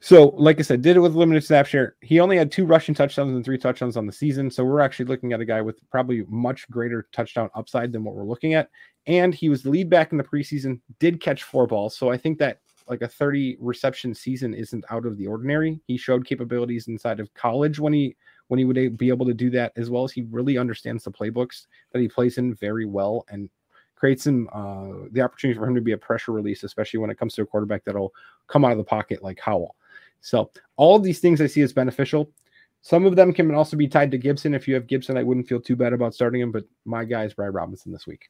So, 0.00 0.28
like 0.36 0.60
I 0.60 0.62
said, 0.62 0.80
did 0.80 0.96
it 0.96 1.00
with 1.00 1.16
limited 1.16 1.42
snap 1.42 1.66
share. 1.66 1.96
He 2.02 2.20
only 2.20 2.36
had 2.36 2.52
two 2.52 2.64
rushing 2.64 2.94
touchdowns 2.94 3.34
and 3.34 3.44
three 3.44 3.58
touchdowns 3.58 3.96
on 3.96 4.06
the 4.06 4.12
season. 4.12 4.48
So 4.48 4.64
we're 4.64 4.80
actually 4.80 5.06
looking 5.06 5.32
at 5.32 5.40
a 5.40 5.44
guy 5.44 5.60
with 5.60 5.80
probably 5.90 6.24
much 6.28 6.70
greater 6.70 7.08
touchdown 7.12 7.50
upside 7.54 7.90
than 7.90 8.04
what 8.04 8.14
we're 8.14 8.22
looking 8.24 8.54
at. 8.54 8.70
And 9.06 9.34
he 9.34 9.48
was 9.48 9.62
the 9.62 9.70
lead 9.70 9.90
back 9.90 10.12
in 10.12 10.18
the 10.18 10.24
preseason, 10.24 10.80
did 11.00 11.20
catch 11.20 11.42
four 11.42 11.66
balls. 11.66 11.96
So 11.96 12.10
I 12.10 12.16
think 12.16 12.38
that 12.38 12.60
like 12.88 13.02
a 13.02 13.08
30 13.08 13.56
reception 13.60 14.14
season 14.14 14.54
isn't 14.54 14.84
out 14.90 15.04
of 15.04 15.16
the 15.18 15.26
ordinary. 15.26 15.80
He 15.86 15.96
showed 15.96 16.24
capabilities 16.24 16.88
inside 16.88 17.18
of 17.18 17.32
college 17.34 17.78
when 17.80 17.92
he 17.92 18.16
when 18.46 18.58
he 18.58 18.64
would 18.64 18.96
be 18.96 19.08
able 19.08 19.26
to 19.26 19.34
do 19.34 19.50
that 19.50 19.72
as 19.76 19.90
well 19.90 20.04
as 20.04 20.12
he 20.12 20.22
really 20.30 20.56
understands 20.56 21.04
the 21.04 21.12
playbooks 21.12 21.66
that 21.92 22.00
he 22.00 22.08
plays 22.08 22.38
in 22.38 22.54
very 22.54 22.86
well 22.86 23.26
and 23.28 23.50
creates 23.94 24.26
him 24.26 24.48
uh, 24.52 25.06
the 25.10 25.20
opportunity 25.20 25.58
for 25.58 25.66
him 25.66 25.74
to 25.74 25.80
be 25.80 25.92
a 25.92 25.98
pressure 25.98 26.32
release, 26.32 26.62
especially 26.62 26.98
when 26.98 27.10
it 27.10 27.18
comes 27.18 27.34
to 27.34 27.42
a 27.42 27.46
quarterback 27.46 27.84
that'll 27.84 28.14
come 28.46 28.64
out 28.64 28.72
of 28.72 28.78
the 28.78 28.84
pocket 28.84 29.22
like 29.22 29.38
Howell. 29.38 29.76
So 30.20 30.50
all 30.76 30.98
these 30.98 31.20
things 31.20 31.40
I 31.40 31.46
see 31.46 31.62
as 31.62 31.72
beneficial. 31.72 32.30
Some 32.80 33.06
of 33.06 33.16
them 33.16 33.32
can 33.32 33.52
also 33.54 33.76
be 33.76 33.88
tied 33.88 34.10
to 34.12 34.18
Gibson. 34.18 34.54
If 34.54 34.68
you 34.68 34.74
have 34.74 34.86
Gibson, 34.86 35.16
I 35.16 35.22
wouldn't 35.22 35.48
feel 35.48 35.60
too 35.60 35.76
bad 35.76 35.92
about 35.92 36.14
starting 36.14 36.40
him, 36.40 36.52
but 36.52 36.64
my 36.84 37.04
guy 37.04 37.24
is 37.24 37.34
Brian 37.34 37.52
Robinson 37.52 37.92
this 37.92 38.06
week. 38.06 38.28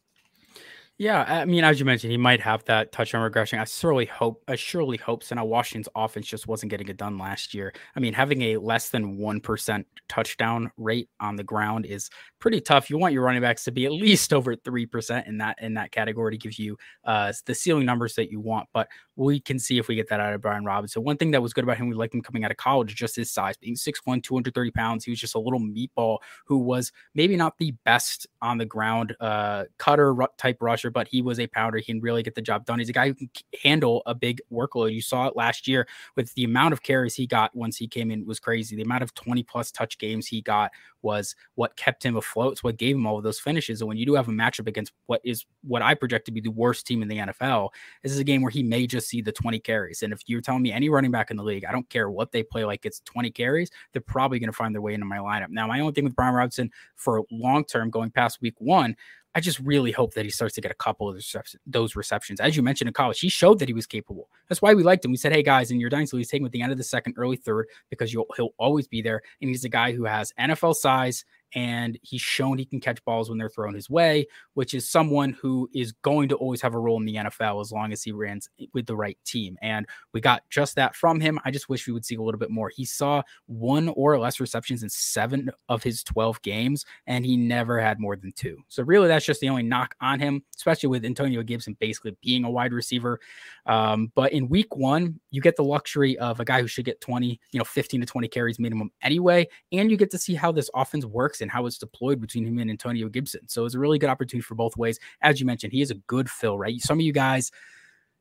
Yeah, 1.00 1.22
I 1.28 1.44
mean, 1.44 1.62
as 1.62 1.78
you 1.78 1.86
mentioned, 1.86 2.10
he 2.10 2.16
might 2.16 2.40
have 2.40 2.64
that 2.64 2.90
touchdown 2.90 3.22
regression. 3.22 3.60
I 3.60 3.64
surely 3.66 4.04
hope, 4.04 4.42
I 4.48 4.56
surely 4.56 4.96
hope 4.96 5.22
so. 5.22 5.36
Now, 5.36 5.44
Washington's 5.44 5.88
offense 5.94 6.26
just 6.26 6.48
wasn't 6.48 6.70
getting 6.70 6.88
it 6.88 6.96
done 6.96 7.18
last 7.18 7.54
year. 7.54 7.72
I 7.94 8.00
mean, 8.00 8.12
having 8.12 8.42
a 8.42 8.56
less 8.56 8.88
than 8.90 9.16
1% 9.16 9.84
touchdown 10.08 10.72
rate 10.76 11.08
on 11.20 11.36
the 11.36 11.44
ground 11.44 11.86
is 11.86 12.10
pretty 12.40 12.60
tough. 12.60 12.90
You 12.90 12.98
want 12.98 13.14
your 13.14 13.22
running 13.22 13.42
backs 13.42 13.62
to 13.64 13.70
be 13.70 13.86
at 13.86 13.92
least 13.92 14.32
over 14.34 14.56
3% 14.56 15.28
in 15.28 15.38
that 15.38 15.56
in 15.62 15.74
that 15.74 15.92
category 15.92 16.32
to 16.32 16.38
give 16.38 16.58
you 16.58 16.76
uh, 17.04 17.32
the 17.46 17.54
ceiling 17.54 17.86
numbers 17.86 18.16
that 18.16 18.32
you 18.32 18.40
want. 18.40 18.68
But 18.72 18.88
we 19.14 19.38
can 19.38 19.60
see 19.60 19.78
if 19.78 19.86
we 19.86 19.94
get 19.94 20.08
that 20.08 20.18
out 20.18 20.34
of 20.34 20.40
Brian 20.42 20.64
Robinson. 20.64 21.04
One 21.04 21.16
thing 21.16 21.30
that 21.30 21.42
was 21.42 21.52
good 21.52 21.62
about 21.62 21.76
him, 21.76 21.88
we 21.88 21.94
liked 21.94 22.14
him 22.14 22.22
coming 22.22 22.44
out 22.44 22.50
of 22.50 22.56
college, 22.56 22.96
just 22.96 23.14
his 23.14 23.30
size, 23.30 23.56
being 23.56 23.76
6'1, 23.76 24.20
230 24.20 24.72
pounds. 24.72 25.04
He 25.04 25.12
was 25.12 25.20
just 25.20 25.36
a 25.36 25.38
little 25.40 25.60
meatball 25.60 26.18
who 26.46 26.58
was 26.58 26.90
maybe 27.14 27.36
not 27.36 27.56
the 27.58 27.72
best 27.84 28.26
on 28.42 28.58
the 28.58 28.66
ground 28.66 29.14
uh, 29.20 29.64
cutter 29.78 30.12
type 30.38 30.56
rusher 30.60 30.87
rusher, 30.88 30.92
but 30.92 31.08
he 31.08 31.22
was 31.22 31.38
a 31.38 31.46
pounder. 31.46 31.78
He 31.78 31.84
can 31.84 32.00
really 32.00 32.22
get 32.22 32.34
the 32.34 32.42
job 32.42 32.64
done. 32.64 32.78
He's 32.78 32.88
a 32.88 32.92
guy 32.92 33.08
who 33.08 33.14
can 33.14 33.28
handle 33.62 34.02
a 34.06 34.14
big 34.14 34.40
workload. 34.52 34.92
You 34.92 35.00
saw 35.00 35.26
it 35.26 35.36
last 35.36 35.68
year 35.68 35.86
with 36.16 36.34
the 36.34 36.44
amount 36.44 36.72
of 36.72 36.82
carries 36.82 37.14
he 37.14 37.26
got 37.26 37.54
once 37.54 37.76
he 37.76 37.86
came 37.86 38.10
in 38.10 38.26
was 38.26 38.40
crazy. 38.40 38.76
The 38.76 38.82
amount 38.82 39.02
of 39.02 39.14
20 39.14 39.42
plus 39.44 39.70
touch 39.70 39.98
games 39.98 40.26
he 40.26 40.40
got 40.40 40.70
was 41.02 41.34
what 41.54 41.76
kept 41.76 42.04
him 42.04 42.16
afloat. 42.16 42.52
It's 42.52 42.64
what 42.64 42.76
gave 42.76 42.96
him 42.96 43.06
all 43.06 43.18
of 43.18 43.24
those 43.24 43.38
finishes. 43.38 43.80
And 43.80 43.88
when 43.88 43.96
you 43.96 44.06
do 44.06 44.14
have 44.14 44.28
a 44.28 44.32
matchup 44.32 44.66
against 44.66 44.92
what 45.06 45.20
is 45.24 45.44
what 45.62 45.82
I 45.82 45.94
project 45.94 46.26
to 46.26 46.32
be 46.32 46.40
the 46.40 46.50
worst 46.50 46.86
team 46.86 47.02
in 47.02 47.08
the 47.08 47.18
NFL, 47.18 47.70
this 48.02 48.12
is 48.12 48.18
a 48.18 48.24
game 48.24 48.42
where 48.42 48.50
he 48.50 48.62
may 48.62 48.86
just 48.86 49.08
see 49.08 49.20
the 49.20 49.32
20 49.32 49.58
carries. 49.60 50.02
And 50.02 50.12
if 50.12 50.20
you're 50.26 50.40
telling 50.40 50.62
me 50.62 50.72
any 50.72 50.88
running 50.88 51.10
back 51.10 51.30
in 51.30 51.36
the 51.36 51.44
league, 51.44 51.64
I 51.64 51.72
don't 51.72 51.88
care 51.88 52.10
what 52.10 52.32
they 52.32 52.42
play 52.42 52.64
like 52.64 52.84
it's 52.84 53.00
20 53.00 53.30
carries, 53.30 53.70
they're 53.92 54.02
probably 54.02 54.38
going 54.38 54.50
to 54.50 54.56
find 54.56 54.74
their 54.74 54.82
way 54.82 54.94
into 54.94 55.06
my 55.06 55.18
lineup. 55.18 55.50
Now, 55.50 55.66
my 55.66 55.80
only 55.80 55.92
thing 55.92 56.04
with 56.04 56.16
Brian 56.16 56.34
Robinson 56.34 56.70
for 56.96 57.22
long 57.30 57.64
term 57.64 57.90
going 57.90 58.10
past 58.10 58.40
week 58.40 58.54
one 58.58 58.96
I 59.38 59.40
just 59.40 59.60
really 59.60 59.92
hope 59.92 60.14
that 60.14 60.24
he 60.24 60.32
starts 60.32 60.56
to 60.56 60.60
get 60.60 60.72
a 60.72 60.74
couple 60.74 61.08
of 61.08 61.24
those 61.64 61.94
receptions. 61.94 62.40
As 62.40 62.56
you 62.56 62.62
mentioned 62.64 62.88
in 62.88 62.92
college, 62.92 63.20
he 63.20 63.28
showed 63.28 63.60
that 63.60 63.68
he 63.68 63.72
was 63.72 63.86
capable. 63.86 64.28
That's 64.48 64.60
why 64.60 64.74
we 64.74 64.82
liked 64.82 65.04
him. 65.04 65.12
We 65.12 65.16
said, 65.16 65.32
hey, 65.32 65.44
guys, 65.44 65.70
in 65.70 65.78
your 65.78 65.90
dynasty, 65.90 66.16
he's 66.16 66.28
taking 66.28 66.44
at 66.44 66.50
the 66.50 66.60
end 66.60 66.72
of 66.72 66.78
the 66.78 66.82
second, 66.82 67.14
early 67.16 67.36
third, 67.36 67.68
because 67.88 68.10
he'll 68.10 68.54
always 68.58 68.88
be 68.88 69.00
there. 69.00 69.22
And 69.40 69.48
he's 69.48 69.62
a 69.62 69.68
guy 69.68 69.92
who 69.92 70.06
has 70.06 70.32
NFL 70.40 70.74
size 70.74 71.24
and 71.54 71.98
he's 72.02 72.20
shown 72.20 72.58
he 72.58 72.64
can 72.64 72.80
catch 72.80 73.04
balls 73.04 73.28
when 73.28 73.38
they're 73.38 73.48
thrown 73.48 73.74
his 73.74 73.88
way, 73.88 74.26
which 74.54 74.74
is 74.74 74.88
someone 74.88 75.32
who 75.40 75.68
is 75.74 75.92
going 76.02 76.28
to 76.28 76.36
always 76.36 76.60
have 76.60 76.74
a 76.74 76.78
role 76.78 76.98
in 76.98 77.06
the 77.06 77.16
NFL 77.16 77.60
as 77.60 77.72
long 77.72 77.92
as 77.92 78.02
he 78.02 78.12
runs 78.12 78.48
with 78.74 78.86
the 78.86 78.96
right 78.96 79.18
team. 79.24 79.56
And 79.62 79.86
we 80.12 80.20
got 80.20 80.42
just 80.50 80.76
that 80.76 80.94
from 80.94 81.20
him. 81.20 81.38
I 81.44 81.50
just 81.50 81.68
wish 81.68 81.86
we 81.86 81.92
would 81.92 82.04
see 82.04 82.16
a 82.16 82.22
little 82.22 82.38
bit 82.38 82.50
more. 82.50 82.70
He 82.74 82.84
saw 82.84 83.22
one 83.46 83.88
or 83.88 84.18
less 84.18 84.40
receptions 84.40 84.82
in 84.82 84.88
seven 84.88 85.50
of 85.68 85.82
his 85.82 86.02
12 86.02 86.42
games, 86.42 86.84
and 87.06 87.24
he 87.24 87.36
never 87.36 87.80
had 87.80 88.00
more 88.00 88.16
than 88.16 88.32
two. 88.32 88.58
So, 88.68 88.82
really, 88.82 89.08
that's 89.08 89.26
just 89.26 89.40
the 89.40 89.48
only 89.48 89.62
knock 89.62 89.94
on 90.00 90.20
him, 90.20 90.42
especially 90.56 90.88
with 90.88 91.04
Antonio 91.04 91.42
Gibson 91.42 91.76
basically 91.80 92.16
being 92.22 92.44
a 92.44 92.50
wide 92.50 92.72
receiver. 92.72 93.20
Um, 93.66 94.12
but 94.14 94.32
in 94.32 94.48
week 94.48 94.76
one, 94.76 95.20
you 95.30 95.40
get 95.40 95.56
the 95.56 95.64
luxury 95.64 96.18
of 96.18 96.40
a 96.40 96.44
guy 96.44 96.60
who 96.60 96.66
should 96.66 96.84
get 96.84 97.00
20, 97.00 97.40
you 97.52 97.58
know, 97.58 97.64
15 97.64 98.00
to 98.00 98.06
20 98.06 98.28
carries 98.28 98.58
minimum 98.58 98.90
anyway. 99.02 99.46
And 99.72 99.90
you 99.90 99.96
get 99.96 100.10
to 100.12 100.18
see 100.18 100.34
how 100.34 100.52
this 100.52 100.70
offense 100.74 101.04
works 101.04 101.37
and 101.40 101.50
how 101.50 101.66
it's 101.66 101.78
deployed 101.78 102.20
between 102.20 102.46
him 102.46 102.58
and 102.58 102.70
Antonio 102.70 103.08
Gibson. 103.08 103.48
So 103.48 103.64
it's 103.64 103.74
a 103.74 103.78
really 103.78 103.98
good 103.98 104.10
opportunity 104.10 104.42
for 104.42 104.54
both 104.54 104.76
ways. 104.76 104.98
As 105.22 105.40
you 105.40 105.46
mentioned, 105.46 105.72
he 105.72 105.82
is 105.82 105.90
a 105.90 105.96
good 106.06 106.30
fill, 106.30 106.58
right? 106.58 106.80
Some 106.80 106.98
of 106.98 107.02
you 107.02 107.12
guys, 107.12 107.50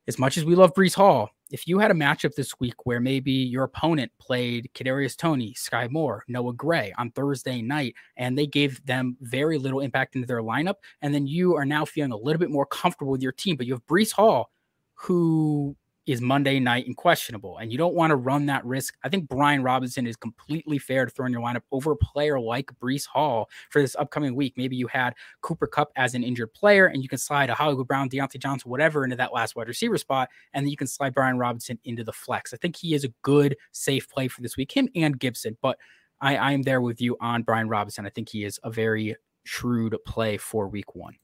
as 0.06 0.18
much 0.18 0.36
as 0.38 0.44
we 0.44 0.54
love 0.54 0.74
Breece 0.74 0.94
Hall, 0.94 1.30
if 1.50 1.66
you 1.66 1.78
had 1.78 1.90
a 1.90 1.94
matchup 1.94 2.34
this 2.34 2.58
week 2.60 2.84
where 2.84 3.00
maybe 3.00 3.32
your 3.32 3.64
opponent 3.64 4.12
played 4.18 4.70
Kadarius 4.74 5.16
Toney, 5.16 5.54
Skyy 5.54 5.90
Moore, 5.90 6.24
Noah 6.28 6.52
Gray 6.52 6.92
on 6.98 7.10
Thursday 7.10 7.62
night, 7.62 7.94
and 8.16 8.36
they 8.36 8.46
gave 8.46 8.84
them 8.84 9.16
very 9.20 9.58
little 9.58 9.80
impact 9.80 10.14
into 10.14 10.26
their 10.26 10.42
lineup, 10.42 10.74
and 11.00 11.14
then 11.14 11.26
you 11.26 11.56
are 11.56 11.64
now 11.64 11.84
feeling 11.84 12.12
a 12.12 12.16
little 12.16 12.38
bit 12.38 12.50
more 12.50 12.66
comfortable 12.66 13.12
with 13.12 13.22
your 13.22 13.32
team, 13.32 13.56
but 13.56 13.66
you 13.66 13.72
have 13.72 13.86
Breece 13.86 14.12
Hall, 14.12 14.50
who 14.94 15.74
is 16.08 16.22
Monday 16.22 16.58
night 16.58 16.86
and 16.86 16.96
questionable, 16.96 17.58
and 17.58 17.70
you 17.70 17.76
don't 17.76 17.94
want 17.94 18.10
to 18.10 18.16
run 18.16 18.46
that 18.46 18.64
risk. 18.64 18.96
I 19.04 19.10
think 19.10 19.28
Brian 19.28 19.62
Robinson 19.62 20.06
is 20.06 20.16
completely 20.16 20.78
fair 20.78 21.04
to 21.04 21.10
throw 21.10 21.26
in 21.26 21.32
your 21.32 21.42
lineup 21.42 21.60
over 21.70 21.92
a 21.92 21.96
player 21.96 22.40
like 22.40 22.72
Breece 22.80 23.06
Hall 23.06 23.50
for 23.68 23.82
this 23.82 23.94
upcoming 23.94 24.34
week. 24.34 24.54
Maybe 24.56 24.74
you 24.74 24.86
had 24.86 25.14
Cooper 25.42 25.66
Kupp 25.66 25.92
as 25.96 26.14
an 26.14 26.24
injured 26.24 26.54
player, 26.54 26.86
and 26.86 27.02
you 27.02 27.10
can 27.10 27.18
slide 27.18 27.50
a 27.50 27.54
Hollywood 27.54 27.86
Brown, 27.86 28.08
Diontae 28.08 28.40
Johnson, 28.40 28.70
whatever, 28.70 29.04
into 29.04 29.16
that 29.16 29.34
last 29.34 29.54
wide 29.54 29.68
receiver 29.68 29.98
spot, 29.98 30.30
and 30.54 30.64
then 30.64 30.70
you 30.70 30.78
can 30.78 30.86
slide 30.86 31.12
Brian 31.12 31.38
Robinson 31.38 31.78
into 31.84 32.04
the 32.04 32.12
flex. 32.12 32.54
I 32.54 32.56
think 32.56 32.76
he 32.76 32.94
is 32.94 33.04
a 33.04 33.12
good, 33.20 33.54
safe 33.72 34.08
play 34.08 34.28
for 34.28 34.40
this 34.40 34.56
week, 34.56 34.74
him 34.74 34.88
and 34.94 35.20
Gibson. 35.20 35.58
But 35.60 35.78
I, 36.22 36.36
I 36.36 36.52
am 36.52 36.62
there 36.62 36.80
with 36.80 37.02
you 37.02 37.18
on 37.20 37.42
Brian 37.42 37.68
Robinson. 37.68 38.06
I 38.06 38.10
think 38.10 38.30
he 38.30 38.44
is 38.44 38.58
a 38.64 38.70
very 38.70 39.14
shrewd 39.44 39.94
play 40.06 40.38
for 40.38 40.68
week 40.68 40.94
one. 40.94 41.16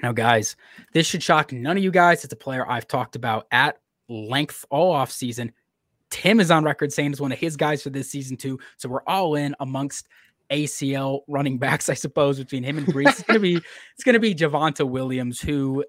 Now, 0.00 0.12
guys, 0.12 0.56
this 0.92 1.06
should 1.06 1.22
shock 1.22 1.52
none 1.52 1.76
of 1.76 1.82
you 1.82 1.90
guys. 1.90 2.24
It's 2.24 2.32
a 2.32 2.36
player 2.36 2.68
I've 2.68 2.88
talked 2.88 3.16
about 3.16 3.46
at 3.50 3.78
length 4.08 4.64
all 4.70 4.92
off 4.92 5.10
season. 5.10 5.52
Tim 6.10 6.40
is 6.40 6.50
on 6.50 6.64
record 6.64 6.92
saying 6.92 7.12
it's 7.12 7.20
one 7.20 7.32
of 7.32 7.38
his 7.38 7.56
guys 7.56 7.82
for 7.82 7.90
this 7.90 8.10
season 8.10 8.36
too. 8.36 8.58
So 8.76 8.88
we're 8.88 9.02
all 9.06 9.34
in 9.34 9.54
amongst 9.60 10.08
ACL 10.50 11.20
running 11.28 11.58
backs, 11.58 11.88
I 11.88 11.94
suppose, 11.94 12.38
between 12.38 12.62
him 12.62 12.78
and 12.78 12.86
Breece. 12.86 13.08
it's 13.08 13.22
gonna 13.22 13.40
be 13.40 13.56
it's 13.94 14.04
gonna 14.04 14.18
be 14.18 14.34
Javonte 14.34 14.88
Williams, 14.88 15.40
who, 15.40 15.84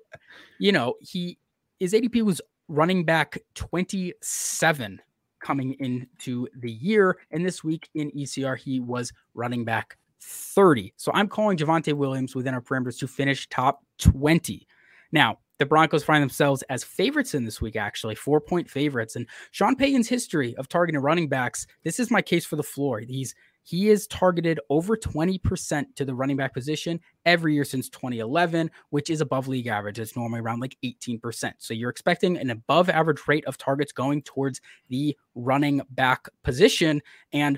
you 0.60 0.72
know, 0.72 0.96
he 1.02 1.38
his 1.80 1.94
ADP 1.94 2.24
was 2.24 2.42
running 2.70 3.04
back 3.04 3.38
27 3.56 5.02
coming 5.44 5.76
into 5.80 6.48
the 6.58 6.72
year. 6.72 7.18
And 7.32 7.46
this 7.46 7.63
week 7.63 7.89
in 7.94 8.10
ECR, 8.12 8.58
he 8.58 8.80
was 8.80 9.12
running 9.34 9.66
back 9.66 9.98
30. 10.24 10.94
So 10.98 11.12
I'm 11.14 11.28
calling 11.28 11.58
Javonte 11.58 11.94
Williams 11.94 12.36
within 12.36 12.54
our 12.54 12.62
parameters 12.62 13.00
to 13.00 13.08
finish 13.08 13.48
top 13.50 13.84
20. 14.00 14.68
Now, 15.12 15.40
the 15.60 15.66
Broncos 15.66 16.04
find 16.04 16.22
themselves 16.22 16.64
as 16.64 16.84
favorites 16.84 17.36
in 17.36 17.46
this 17.46 17.62
week, 17.62 17.76
actually, 17.76 18.16
four 18.16 18.42
point 18.42 18.70
favorites. 18.70 19.16
And 19.16 19.28
Sean 19.52 19.76
Payton's 19.76 20.10
history 20.10 20.56
of 20.58 20.68
targeting 20.68 21.00
running 21.02 21.30
backs, 21.30 21.68
this 21.84 22.00
is 22.00 22.12
my 22.12 22.22
case 22.22 22.46
for 22.46 22.56
the 22.56 22.64
floor. 22.64 23.00
He's 23.00 23.36
he 23.66 23.90
is 23.90 24.08
targeted 24.08 24.60
over 24.70 24.98
20% 24.98 25.86
to 25.96 26.04
the 26.04 26.14
running 26.14 26.36
back 26.36 26.54
position 26.54 27.00
every 27.26 27.54
year 27.54 27.64
since 27.64 27.88
2011, 27.90 28.70
which 28.90 29.10
is 29.10 29.22
above 29.22 29.48
league 29.48 29.68
average. 29.68 30.00
It's 30.00 30.18
normally 30.18 30.42
around 30.42 30.60
like 30.60 30.76
18%. 30.84 31.54
So 31.60 31.74
you're 31.74 31.90
expecting 31.90 32.36
an 32.36 32.50
above 32.50 32.90
average 32.90 33.22
rate 33.26 33.46
of 33.46 33.58
targets 33.58 33.94
going 33.94 34.22
towards 34.24 34.60
the 34.90 35.18
running 35.34 35.82
back 35.92 36.28
position. 36.44 37.02
And 37.32 37.58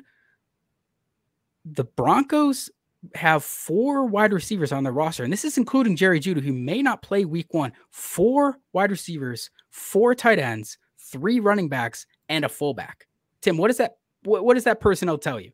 the 1.66 1.84
Broncos 1.84 2.70
have 3.14 3.44
four 3.44 4.06
wide 4.06 4.34
receivers 4.34 4.72
on 4.72 4.84
their 4.84 4.94
roster, 4.94 5.24
and 5.24 5.34
this 5.34 5.46
is 5.46 5.58
including 5.58 5.96
Jerry 5.96 6.20
Jeudy, 6.20 6.42
who 6.42 6.54
may 6.54 6.82
not 6.82 7.02
play 7.02 7.26
week 7.26 7.54
one. 7.54 7.74
Four 7.92 8.58
wide 8.74 8.92
receivers, 8.92 9.50
four 9.70 10.16
tight 10.16 10.40
ends, 10.40 10.78
three 10.98 11.40
running 11.40 11.70
backs, 11.70 12.06
and 12.30 12.46
a 12.46 12.50
fullback. 12.50 13.08
Tim, 13.42 13.58
what 13.58 13.68
does 13.68 13.78
that 13.78 13.98
what, 14.24 14.44
what 14.44 14.56
does 14.56 14.64
that 14.64 14.80
personnel 14.80 15.18
tell 15.18 15.40
you? 15.40 15.52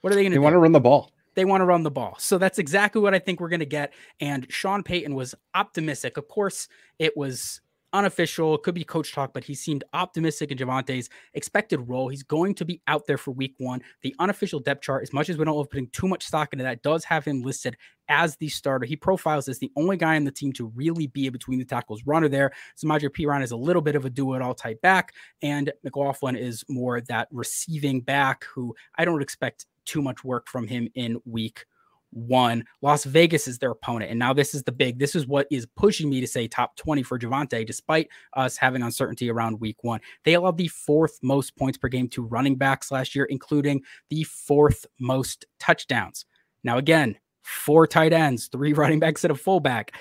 What 0.00 0.12
are 0.12 0.16
they 0.16 0.22
going 0.22 0.32
to 0.32 0.36
do? 0.36 0.40
They 0.40 0.44
want 0.44 0.54
to 0.54 0.58
run 0.58 0.72
the 0.72 0.80
ball. 0.80 1.12
They 1.34 1.44
want 1.44 1.60
to 1.60 1.66
run 1.66 1.82
the 1.82 1.90
ball. 1.90 2.16
So 2.18 2.36
that's 2.36 2.58
exactly 2.58 3.00
what 3.00 3.14
I 3.14 3.18
think 3.18 3.40
we're 3.40 3.48
going 3.48 3.60
to 3.60 3.66
get. 3.66 3.92
And 4.20 4.46
Sean 4.50 4.82
Payton 4.82 5.14
was 5.14 5.34
optimistic. 5.54 6.16
Of 6.16 6.28
course, 6.28 6.68
it 6.98 7.16
was 7.16 7.60
unofficial. 7.92 8.58
Could 8.58 8.74
be 8.74 8.84
coach 8.84 9.12
talk, 9.12 9.32
but 9.32 9.44
he 9.44 9.54
seemed 9.54 9.84
optimistic 9.92 10.50
in 10.50 10.58
Javonte's 10.58 11.10
expected 11.34 11.78
role. 11.88 12.08
He's 12.08 12.22
going 12.22 12.54
to 12.56 12.64
be 12.64 12.80
out 12.86 13.06
there 13.06 13.18
for 13.18 13.32
week 13.32 13.54
one. 13.58 13.82
The 14.02 14.14
unofficial 14.18 14.60
depth 14.60 14.82
chart, 14.82 15.02
as 15.02 15.12
much 15.12 15.28
as 15.28 15.38
we 15.38 15.44
don't 15.44 15.56
love 15.56 15.70
putting 15.70 15.88
too 15.88 16.08
much 16.08 16.24
stock 16.24 16.52
into 16.52 16.64
that, 16.64 16.82
does 16.82 17.04
have 17.04 17.24
him 17.24 17.42
listed 17.42 17.76
as 18.08 18.36
the 18.36 18.48
starter. 18.48 18.86
He 18.86 18.96
profiles 18.96 19.48
as 19.48 19.58
the 19.58 19.72
only 19.76 19.96
guy 19.96 20.14
in 20.14 20.24
the 20.24 20.30
team 20.30 20.52
to 20.54 20.66
really 20.74 21.06
be 21.06 21.26
a 21.26 21.32
between 21.32 21.58
the 21.58 21.64
tackles 21.64 22.02
runner 22.06 22.28
there. 22.28 22.52
Samaje 22.76 23.08
Perine 23.10 23.42
is 23.42 23.52
a 23.52 23.56
little 23.56 23.82
bit 23.82 23.96
of 23.96 24.04
a 24.04 24.10
do 24.10 24.34
it 24.34 24.42
all 24.42 24.54
type 24.54 24.80
back, 24.80 25.14
and 25.42 25.72
McLaughlin 25.84 26.36
is 26.36 26.64
more 26.68 27.00
that 27.02 27.28
receiving 27.30 28.00
back 28.00 28.44
who 28.44 28.74
I 28.96 29.04
don't 29.04 29.22
expect 29.22 29.66
too 29.84 30.02
much 30.02 30.24
work 30.24 30.48
from 30.48 30.66
him 30.66 30.88
in 30.94 31.20
week 31.24 31.64
one. 32.10 32.64
Las 32.82 33.04
Vegas 33.04 33.48
is 33.48 33.58
their 33.58 33.70
opponent. 33.70 34.10
And 34.10 34.18
now 34.18 34.32
this 34.32 34.54
is 34.54 34.62
the 34.62 34.72
big, 34.72 34.98
this 34.98 35.14
is 35.14 35.26
what 35.26 35.46
is 35.50 35.66
pushing 35.76 36.08
me 36.10 36.20
to 36.20 36.26
say 36.26 36.48
top 36.48 36.76
20 36.76 37.02
for 37.02 37.18
Javonte, 37.18 37.66
despite 37.66 38.08
us 38.34 38.56
having 38.56 38.82
uncertainty 38.82 39.30
around 39.30 39.60
week 39.60 39.82
one. 39.82 40.00
They 40.24 40.34
allowed 40.34 40.56
the 40.56 40.68
fourth 40.68 41.18
most 41.22 41.56
points 41.56 41.78
per 41.78 41.88
game 41.88 42.08
to 42.08 42.22
running 42.22 42.56
backs 42.56 42.90
last 42.90 43.14
year, 43.14 43.24
including 43.26 43.82
the 44.08 44.24
fourth 44.24 44.86
most 44.98 45.46
touchdowns. 45.58 46.24
Now, 46.64 46.78
again, 46.78 47.16
four 47.42 47.86
tight 47.86 48.12
ends, 48.12 48.48
three 48.48 48.72
running 48.74 49.00
backs, 49.00 49.24
and 49.24 49.32
a 49.32 49.36
fullback, 49.36 49.92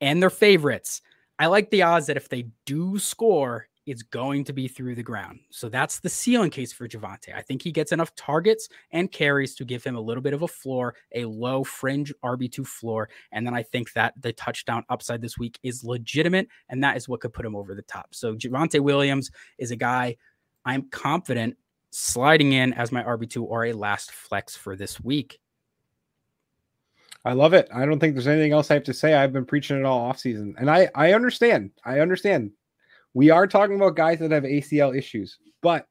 and 0.00 0.22
their 0.22 0.30
favorites. 0.30 1.02
I 1.38 1.46
like 1.46 1.70
the 1.70 1.82
odds 1.82 2.06
that 2.06 2.16
if 2.16 2.28
they 2.28 2.46
do 2.66 2.98
score, 2.98 3.66
it's 3.86 4.02
going 4.02 4.44
to 4.44 4.52
be 4.52 4.68
through 4.68 4.94
the 4.94 5.02
ground. 5.02 5.40
So 5.50 5.68
that's 5.68 5.98
the 5.98 6.08
ceiling 6.08 6.50
case 6.50 6.72
for 6.72 6.86
Javonte. 6.86 7.34
I 7.34 7.42
think 7.42 7.62
he 7.62 7.72
gets 7.72 7.90
enough 7.92 8.14
targets 8.14 8.68
and 8.92 9.10
carries 9.10 9.54
to 9.56 9.64
give 9.64 9.82
him 9.82 9.96
a 9.96 10.00
little 10.00 10.22
bit 10.22 10.34
of 10.34 10.42
a 10.42 10.48
floor, 10.48 10.94
a 11.14 11.24
low 11.24 11.64
fringe 11.64 12.12
RB2 12.24 12.66
floor. 12.66 13.08
And 13.32 13.46
then 13.46 13.54
I 13.54 13.62
think 13.62 13.92
that 13.94 14.14
the 14.20 14.32
touchdown 14.32 14.84
upside 14.88 15.20
this 15.20 15.36
week 15.36 15.58
is 15.62 15.82
legitimate. 15.82 16.48
And 16.68 16.82
that 16.84 16.96
is 16.96 17.08
what 17.08 17.20
could 17.20 17.32
put 17.32 17.44
him 17.44 17.56
over 17.56 17.74
the 17.74 17.82
top. 17.82 18.14
So 18.14 18.34
Javonte 18.36 18.80
Williams 18.80 19.30
is 19.58 19.72
a 19.72 19.76
guy 19.76 20.16
I'm 20.64 20.88
confident 20.90 21.56
sliding 21.90 22.52
in 22.52 22.72
as 22.74 22.92
my 22.92 23.02
RB2 23.02 23.42
or 23.42 23.66
a 23.66 23.72
last 23.72 24.12
flex 24.12 24.56
for 24.56 24.76
this 24.76 25.00
week. 25.00 25.40
I 27.24 27.32
love 27.34 27.52
it. 27.52 27.68
I 27.72 27.84
don't 27.84 28.00
think 28.00 28.14
there's 28.14 28.26
anything 28.26 28.52
else 28.52 28.70
I 28.70 28.74
have 28.74 28.82
to 28.84 28.94
say. 28.94 29.14
I've 29.14 29.32
been 29.32 29.44
preaching 29.44 29.78
it 29.78 29.84
all 29.84 30.00
off 30.00 30.18
season. 30.18 30.54
And 30.58 30.68
I 30.68 30.88
I 30.94 31.12
understand. 31.12 31.70
I 31.84 32.00
understand 32.00 32.50
we 33.14 33.30
are 33.30 33.46
talking 33.46 33.76
about 33.76 33.96
guys 33.96 34.18
that 34.20 34.30
have 34.30 34.44
ACL 34.44 34.96
issues, 34.96 35.38
but 35.60 35.86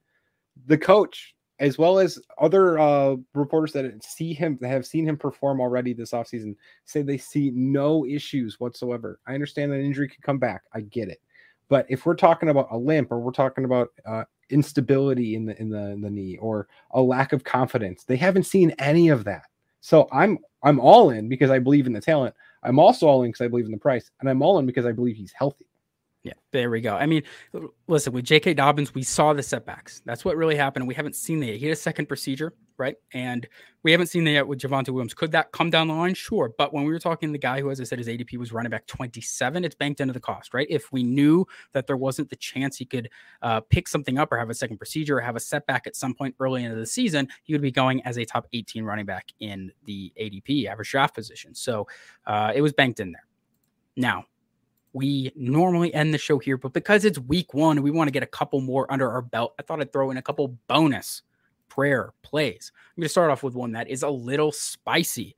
the 0.65 0.77
coach, 0.77 1.35
as 1.59 1.77
well 1.77 1.99
as 1.99 2.19
other 2.39 2.79
uh, 2.79 3.15
reporters 3.33 3.71
that 3.73 4.03
see 4.03 4.33
him, 4.33 4.57
that 4.61 4.69
have 4.69 4.85
seen 4.85 5.07
him 5.07 5.17
perform 5.17 5.61
already 5.61 5.93
this 5.93 6.11
offseason, 6.11 6.55
say 6.85 7.01
they 7.01 7.17
see 7.17 7.51
no 7.53 8.05
issues 8.05 8.59
whatsoever. 8.59 9.19
I 9.27 9.33
understand 9.33 9.71
that 9.71 9.79
injury 9.79 10.07
could 10.07 10.23
come 10.23 10.39
back. 10.39 10.63
I 10.73 10.81
get 10.81 11.09
it. 11.09 11.21
But 11.69 11.85
if 11.89 12.05
we're 12.05 12.15
talking 12.15 12.49
about 12.49 12.67
a 12.71 12.77
limp 12.77 13.11
or 13.11 13.19
we're 13.19 13.31
talking 13.31 13.63
about 13.63 13.89
uh, 14.05 14.25
instability 14.49 15.35
in 15.35 15.45
the 15.45 15.59
in 15.61 15.69
the 15.69 15.91
in 15.91 16.01
the 16.01 16.09
knee 16.09 16.37
or 16.41 16.67
a 16.91 17.01
lack 17.01 17.31
of 17.31 17.43
confidence, 17.43 18.03
they 18.03 18.17
haven't 18.17 18.43
seen 18.43 18.71
any 18.79 19.09
of 19.09 19.23
that. 19.23 19.43
So 19.79 20.07
I'm 20.11 20.39
I'm 20.63 20.79
all 20.79 21.11
in 21.11 21.29
because 21.29 21.49
I 21.49 21.59
believe 21.59 21.87
in 21.87 21.93
the 21.93 22.01
talent. 22.01 22.35
I'm 22.63 22.77
also 22.77 23.07
all 23.07 23.23
in 23.23 23.31
because 23.31 23.45
I 23.45 23.47
believe 23.47 23.65
in 23.65 23.71
the 23.71 23.77
price, 23.77 24.11
and 24.19 24.29
I'm 24.29 24.41
all 24.41 24.59
in 24.59 24.65
because 24.65 24.85
I 24.85 24.91
believe 24.91 25.15
he's 25.15 25.31
healthy. 25.31 25.65
Yeah, 26.23 26.33
there 26.51 26.69
we 26.69 26.81
go. 26.81 26.95
I 26.95 27.07
mean, 27.07 27.23
listen, 27.87 28.13
with 28.13 28.25
J.K. 28.25 28.53
Dobbins, 28.53 28.93
we 28.93 29.01
saw 29.01 29.33
the 29.33 29.41
setbacks. 29.41 30.03
That's 30.05 30.23
what 30.23 30.37
really 30.37 30.55
happened. 30.55 30.87
We 30.87 30.93
haven't 30.93 31.15
seen 31.15 31.39
that 31.39 31.47
yet. 31.47 31.57
He 31.57 31.65
had 31.65 31.73
a 31.73 31.79
second 31.79 32.05
procedure, 32.05 32.53
right? 32.77 32.95
And 33.11 33.47
we 33.81 33.91
haven't 33.91 34.05
seen 34.05 34.25
that 34.25 34.31
yet 34.31 34.47
with 34.47 34.59
Javonte 34.59 34.89
Williams. 34.89 35.15
Could 35.15 35.31
that 35.31 35.51
come 35.51 35.71
down 35.71 35.87
the 35.87 35.95
line? 35.95 36.13
Sure. 36.13 36.53
But 36.59 36.75
when 36.75 36.83
we 36.83 36.91
were 36.91 36.99
talking 36.99 37.31
the 37.31 37.39
guy 37.39 37.59
who, 37.59 37.71
as 37.71 37.81
I 37.81 37.85
said, 37.85 37.97
his 37.97 38.07
ADP 38.07 38.37
was 38.37 38.51
running 38.51 38.69
back 38.69 38.85
27, 38.85 39.65
it's 39.65 39.73
banked 39.73 39.99
into 39.99 40.13
the 40.13 40.19
cost, 40.19 40.53
right? 40.53 40.67
If 40.69 40.91
we 40.91 41.01
knew 41.01 41.47
that 41.73 41.87
there 41.87 41.97
wasn't 41.97 42.29
the 42.29 42.35
chance 42.35 42.77
he 42.77 42.85
could 42.85 43.09
uh, 43.41 43.61
pick 43.61 43.87
something 43.87 44.19
up 44.19 44.31
or 44.31 44.37
have 44.37 44.51
a 44.51 44.53
second 44.53 44.77
procedure 44.77 45.17
or 45.17 45.21
have 45.21 45.35
a 45.35 45.39
setback 45.39 45.87
at 45.87 45.95
some 45.95 46.13
point 46.13 46.35
early 46.39 46.63
into 46.63 46.75
the 46.75 46.85
season, 46.85 47.29
he 47.41 47.53
would 47.55 47.63
be 47.63 47.71
going 47.71 47.99
as 48.03 48.19
a 48.19 48.25
top 48.25 48.45
18 48.53 48.83
running 48.83 49.07
back 49.07 49.31
in 49.39 49.71
the 49.85 50.13
ADP, 50.21 50.67
average 50.67 50.91
draft 50.91 51.15
position. 51.15 51.55
So 51.55 51.87
uh, 52.27 52.51
it 52.53 52.61
was 52.61 52.73
banked 52.73 52.99
in 52.99 53.11
there. 53.11 53.25
Now, 53.97 54.25
we 54.93 55.31
normally 55.35 55.93
end 55.93 56.13
the 56.13 56.17
show 56.17 56.37
here, 56.37 56.57
but 56.57 56.73
because 56.73 57.05
it's 57.05 57.19
week 57.19 57.53
one, 57.53 57.81
we 57.81 57.91
want 57.91 58.07
to 58.07 58.11
get 58.11 58.23
a 58.23 58.27
couple 58.27 58.61
more 58.61 58.91
under 58.91 59.09
our 59.09 59.21
belt. 59.21 59.53
I 59.59 59.63
thought 59.63 59.81
I'd 59.81 59.93
throw 59.93 60.11
in 60.11 60.17
a 60.17 60.21
couple 60.21 60.57
bonus 60.67 61.21
prayer 61.69 62.13
plays. 62.21 62.71
I'm 62.75 63.01
going 63.01 63.05
to 63.05 63.09
start 63.09 63.31
off 63.31 63.43
with 63.43 63.55
one 63.55 63.71
that 63.71 63.89
is 63.89 64.03
a 64.03 64.09
little 64.09 64.51
spicy. 64.51 65.35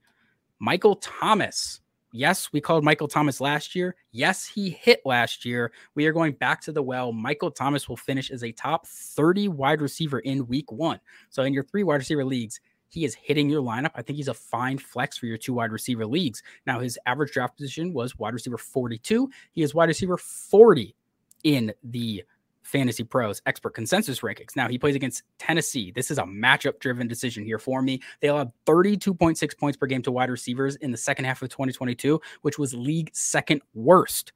Michael 0.58 0.96
Thomas. 0.96 1.80
Yes, 2.16 2.52
we 2.52 2.60
called 2.60 2.84
Michael 2.84 3.08
Thomas 3.08 3.40
last 3.40 3.74
year. 3.74 3.96
Yes, 4.12 4.44
he 4.46 4.70
hit 4.70 5.00
last 5.04 5.44
year. 5.44 5.72
We 5.96 6.06
are 6.06 6.12
going 6.12 6.32
back 6.32 6.60
to 6.62 6.72
the 6.72 6.82
well. 6.82 7.12
Michael 7.12 7.50
Thomas 7.50 7.88
will 7.88 7.96
finish 7.96 8.30
as 8.30 8.44
a 8.44 8.52
top 8.52 8.86
30 8.86 9.48
wide 9.48 9.80
receiver 9.80 10.20
in 10.20 10.46
week 10.46 10.70
one. 10.70 11.00
So, 11.30 11.42
in 11.42 11.52
your 11.52 11.64
three 11.64 11.82
wide 11.82 11.96
receiver 11.96 12.24
leagues, 12.24 12.60
he 12.94 13.04
is 13.04 13.14
hitting 13.14 13.50
your 13.50 13.62
lineup. 13.62 13.90
I 13.94 14.02
think 14.02 14.16
he's 14.16 14.28
a 14.28 14.34
fine 14.34 14.78
flex 14.78 15.18
for 15.18 15.26
your 15.26 15.36
two 15.36 15.54
wide 15.54 15.72
receiver 15.72 16.06
leagues. 16.06 16.42
Now, 16.66 16.80
his 16.80 16.98
average 17.06 17.32
draft 17.32 17.56
position 17.56 17.92
was 17.92 18.18
wide 18.18 18.34
receiver 18.34 18.56
42. 18.56 19.30
He 19.52 19.62
is 19.62 19.74
wide 19.74 19.88
receiver 19.88 20.16
40 20.16 20.94
in 21.42 21.72
the 21.82 22.24
Fantasy 22.62 23.04
Pros 23.04 23.42
expert 23.46 23.74
consensus 23.74 24.20
rankings. 24.20 24.56
Now 24.56 24.68
he 24.68 24.78
plays 24.78 24.96
against 24.96 25.22
Tennessee. 25.38 25.92
This 25.92 26.10
is 26.10 26.18
a 26.18 26.22
matchup 26.22 26.80
driven 26.80 27.06
decision 27.06 27.44
here 27.44 27.58
for 27.58 27.82
me. 27.82 28.00
They 28.20 28.28
allowed 28.28 28.52
32.6 28.66 29.58
points 29.58 29.76
per 29.76 29.86
game 29.86 30.02
to 30.02 30.10
wide 30.10 30.30
receivers 30.30 30.76
in 30.76 30.90
the 30.90 30.96
second 30.96 31.26
half 31.26 31.42
of 31.42 31.50
2022, 31.50 32.20
which 32.40 32.58
was 32.58 32.74
league 32.74 33.10
second 33.12 33.60
worst. 33.74 34.32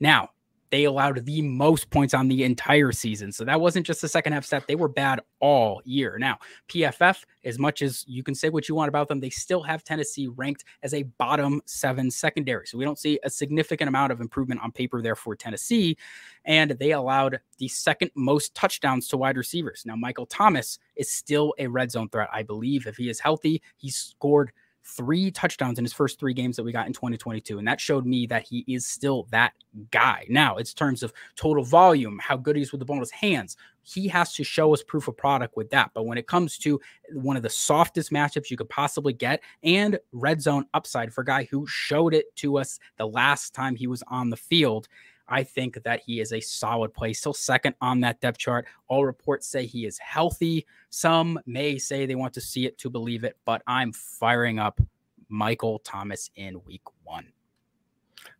Now, 0.00 0.30
they 0.70 0.84
allowed 0.84 1.24
the 1.24 1.42
most 1.42 1.90
points 1.90 2.14
on 2.14 2.28
the 2.28 2.44
entire 2.44 2.92
season. 2.92 3.32
So 3.32 3.44
that 3.44 3.60
wasn't 3.60 3.86
just 3.86 4.00
the 4.00 4.08
second 4.08 4.32
half 4.32 4.44
stat. 4.44 4.64
They 4.66 4.74
were 4.74 4.88
bad 4.88 5.20
all 5.40 5.80
year. 5.84 6.16
Now, 6.18 6.38
PFF, 6.68 7.22
as 7.44 7.58
much 7.58 7.82
as 7.82 8.04
you 8.06 8.22
can 8.22 8.34
say 8.34 8.48
what 8.48 8.68
you 8.68 8.74
want 8.74 8.88
about 8.88 9.08
them, 9.08 9.20
they 9.20 9.30
still 9.30 9.62
have 9.62 9.84
Tennessee 9.84 10.28
ranked 10.28 10.64
as 10.82 10.94
a 10.94 11.02
bottom 11.02 11.60
seven 11.66 12.10
secondary. 12.10 12.66
So 12.66 12.78
we 12.78 12.84
don't 12.84 12.98
see 12.98 13.18
a 13.22 13.30
significant 13.30 13.88
amount 13.88 14.12
of 14.12 14.20
improvement 14.20 14.60
on 14.62 14.72
paper 14.72 15.02
there 15.02 15.16
for 15.16 15.36
Tennessee. 15.36 15.96
And 16.44 16.72
they 16.72 16.92
allowed 16.92 17.40
the 17.58 17.68
second 17.68 18.10
most 18.14 18.54
touchdowns 18.54 19.08
to 19.08 19.16
wide 19.16 19.36
receivers. 19.36 19.84
Now, 19.86 19.96
Michael 19.96 20.26
Thomas 20.26 20.78
is 20.96 21.10
still 21.10 21.54
a 21.58 21.66
red 21.66 21.90
zone 21.90 22.08
threat, 22.08 22.28
I 22.32 22.42
believe. 22.42 22.86
If 22.86 22.96
he 22.96 23.08
is 23.08 23.20
healthy, 23.20 23.62
he 23.76 23.90
scored 23.90 24.52
three 24.84 25.30
touchdowns 25.30 25.78
in 25.78 25.84
his 25.84 25.92
first 25.92 26.20
three 26.20 26.34
games 26.34 26.56
that 26.56 26.62
we 26.62 26.72
got 26.72 26.86
in 26.86 26.92
2022. 26.92 27.58
And 27.58 27.66
that 27.66 27.80
showed 27.80 28.04
me 28.04 28.26
that 28.26 28.46
he 28.46 28.64
is 28.68 28.86
still 28.86 29.26
that 29.30 29.52
guy. 29.90 30.26
Now, 30.28 30.56
it's 30.56 30.74
terms 30.74 31.02
of 31.02 31.12
total 31.36 31.64
volume, 31.64 32.18
how 32.22 32.36
good 32.36 32.56
he 32.56 32.62
is 32.62 32.70
with 32.70 32.80
the 32.80 32.84
ball 32.84 32.96
in 32.96 33.00
his 33.00 33.10
hands. 33.10 33.56
He 33.82 34.08
has 34.08 34.34
to 34.34 34.44
show 34.44 34.72
us 34.72 34.82
proof 34.82 35.08
of 35.08 35.16
product 35.16 35.56
with 35.56 35.70
that. 35.70 35.90
But 35.94 36.04
when 36.04 36.18
it 36.18 36.26
comes 36.26 36.58
to 36.58 36.80
one 37.12 37.36
of 37.36 37.42
the 37.42 37.50
softest 37.50 38.12
matchups 38.12 38.50
you 38.50 38.56
could 38.56 38.68
possibly 38.68 39.12
get 39.12 39.42
and 39.62 39.98
red 40.12 40.40
zone 40.40 40.66
upside 40.74 41.12
for 41.12 41.22
a 41.22 41.24
guy 41.24 41.44
who 41.50 41.66
showed 41.66 42.14
it 42.14 42.34
to 42.36 42.58
us 42.58 42.78
the 42.98 43.06
last 43.06 43.54
time 43.54 43.76
he 43.76 43.86
was 43.86 44.02
on 44.08 44.30
the 44.30 44.36
field, 44.36 44.88
I 45.28 45.42
think 45.42 45.82
that 45.84 46.00
he 46.00 46.20
is 46.20 46.32
a 46.32 46.40
solid 46.40 46.92
play, 46.92 47.12
still 47.12 47.34
second 47.34 47.74
on 47.80 48.00
that 48.00 48.20
depth 48.20 48.38
chart. 48.38 48.66
All 48.88 49.06
reports 49.06 49.46
say 49.46 49.66
he 49.66 49.86
is 49.86 49.98
healthy. 49.98 50.66
Some 50.90 51.40
may 51.46 51.78
say 51.78 52.06
they 52.06 52.14
want 52.14 52.34
to 52.34 52.40
see 52.40 52.66
it 52.66 52.78
to 52.78 52.90
believe 52.90 53.24
it, 53.24 53.36
but 53.44 53.62
I'm 53.66 53.92
firing 53.92 54.58
up 54.58 54.80
Michael 55.28 55.78
Thomas 55.80 56.30
in 56.36 56.62
week 56.64 56.82
one. 57.04 57.26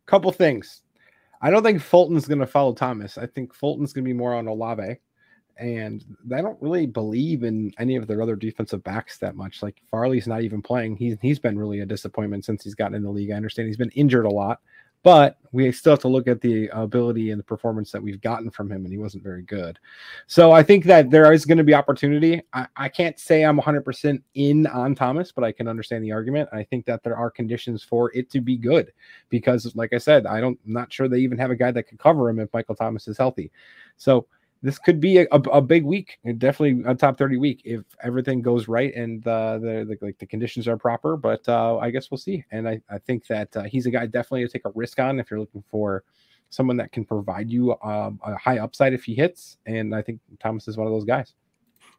Couple 0.05 0.31
things. 0.31 0.83
I 1.41 1.49
don't 1.49 1.63
think 1.63 1.81
Fulton's 1.81 2.27
going 2.27 2.39
to 2.39 2.47
follow 2.47 2.73
Thomas. 2.73 3.17
I 3.17 3.25
think 3.25 3.53
Fulton's 3.53 3.93
going 3.93 4.03
to 4.03 4.09
be 4.09 4.13
more 4.13 4.33
on 4.33 4.47
Olave. 4.47 4.97
And 5.57 6.03
I 6.33 6.41
don't 6.41 6.61
really 6.61 6.85
believe 6.85 7.43
in 7.43 7.71
any 7.79 7.95
of 7.95 8.07
their 8.07 8.21
other 8.21 8.35
defensive 8.35 8.83
backs 8.83 9.17
that 9.19 9.35
much. 9.35 9.63
Like 9.63 9.81
Farley's 9.89 10.27
not 10.27 10.41
even 10.41 10.61
playing. 10.61 10.97
He's 10.97 11.17
he's 11.21 11.39
been 11.39 11.57
really 11.57 11.79
a 11.79 11.85
disappointment 11.85 12.43
since 12.43 12.63
he's 12.63 12.75
gotten 12.75 12.95
in 12.95 13.03
the 13.03 13.09
league. 13.09 13.31
I 13.31 13.35
understand 13.35 13.67
he's 13.67 13.77
been 13.77 13.89
injured 13.91 14.25
a 14.25 14.29
lot 14.29 14.59
but 15.05 15.37
we 15.51 15.71
still 15.71 15.91
have 15.91 15.99
to 15.99 16.07
look 16.07 16.27
at 16.27 16.41
the 16.41 16.67
ability 16.69 17.29
and 17.29 17.39
the 17.39 17.43
performance 17.43 17.91
that 17.91 18.01
we've 18.01 18.19
gotten 18.21 18.49
from 18.49 18.71
him, 18.71 18.85
and 18.85 18.91
he 18.91 18.97
wasn't 18.97 19.23
very 19.23 19.43
good. 19.43 19.77
So 20.25 20.51
I 20.51 20.63
think 20.63 20.83
that 20.85 21.11
there 21.11 21.31
is 21.31 21.45
going 21.45 21.59
to 21.59 21.63
be 21.63 21.75
opportunity. 21.75 22.41
I, 22.53 22.65
I 22.75 22.89
can't 22.89 23.19
say 23.19 23.43
I'm 23.43 23.59
100% 23.59 24.19
in 24.33 24.65
on 24.65 24.95
Thomas, 24.95 25.31
but 25.31 25.43
I 25.43 25.51
can 25.51 25.67
understand 25.67 26.03
the 26.03 26.11
argument. 26.11 26.49
I 26.51 26.63
think 26.63 26.87
that 26.87 27.03
there 27.03 27.15
are 27.15 27.29
conditions 27.29 27.83
for 27.83 28.11
it 28.15 28.31
to 28.31 28.41
be 28.41 28.57
good 28.57 28.93
because, 29.29 29.75
like 29.75 29.93
I 29.93 29.99
said, 29.99 30.25
I 30.25 30.41
don't, 30.41 30.59
I'm 30.65 30.73
not 30.73 30.91
sure 30.91 31.07
they 31.07 31.19
even 31.19 31.37
have 31.37 31.51
a 31.51 31.55
guy 31.55 31.69
that 31.69 31.83
could 31.83 31.99
cover 31.99 32.27
him 32.27 32.39
if 32.39 32.51
Michael 32.51 32.75
Thomas 32.75 33.07
is 33.07 33.19
healthy. 33.19 33.51
So 33.97 34.25
this 34.65 34.79
could 34.79 34.99
be 34.99 35.19
a, 35.19 35.27
a, 35.31 35.39
a, 35.51 35.61
big 35.61 35.85
week, 35.85 36.17
definitely 36.39 36.83
a 36.89 36.95
top 36.95 37.19
30 37.19 37.37
week 37.37 37.61
if 37.65 37.83
everything 38.01 38.41
goes 38.41 38.67
right 38.67 38.95
and 38.95 39.25
uh, 39.27 39.59
the, 39.59 39.85
the 39.87 39.97
like 40.03 40.17
the 40.17 40.25
conditions 40.25 40.67
are 40.67 40.75
proper. 40.75 41.15
But 41.15 41.47
uh, 41.47 41.77
I 41.77 41.91
guess 41.91 42.09
we'll 42.09 42.17
see. 42.17 42.43
And 42.49 42.67
I, 42.67 42.81
I 42.89 42.97
think 42.97 43.27
that 43.27 43.55
uh, 43.55 43.63
he's 43.65 43.85
a 43.85 43.91
guy 43.91 44.07
definitely 44.07 44.43
to 44.43 44.51
take 44.51 44.65
a 44.65 44.71
risk 44.73 44.99
on 44.99 45.19
if 45.19 45.29
you're 45.29 45.39
looking 45.39 45.63
for 45.69 46.03
someone 46.49 46.77
that 46.77 46.91
can 46.91 47.05
provide 47.05 47.51
you 47.51 47.79
um, 47.83 48.19
a 48.25 48.35
high 48.37 48.57
upside 48.57 48.93
if 48.93 49.03
he 49.03 49.13
hits. 49.13 49.57
And 49.67 49.93
I 49.93 50.01
think 50.01 50.19
Thomas 50.39 50.67
is 50.67 50.77
one 50.77 50.87
of 50.87 50.93
those 50.93 51.05
guys. 51.05 51.35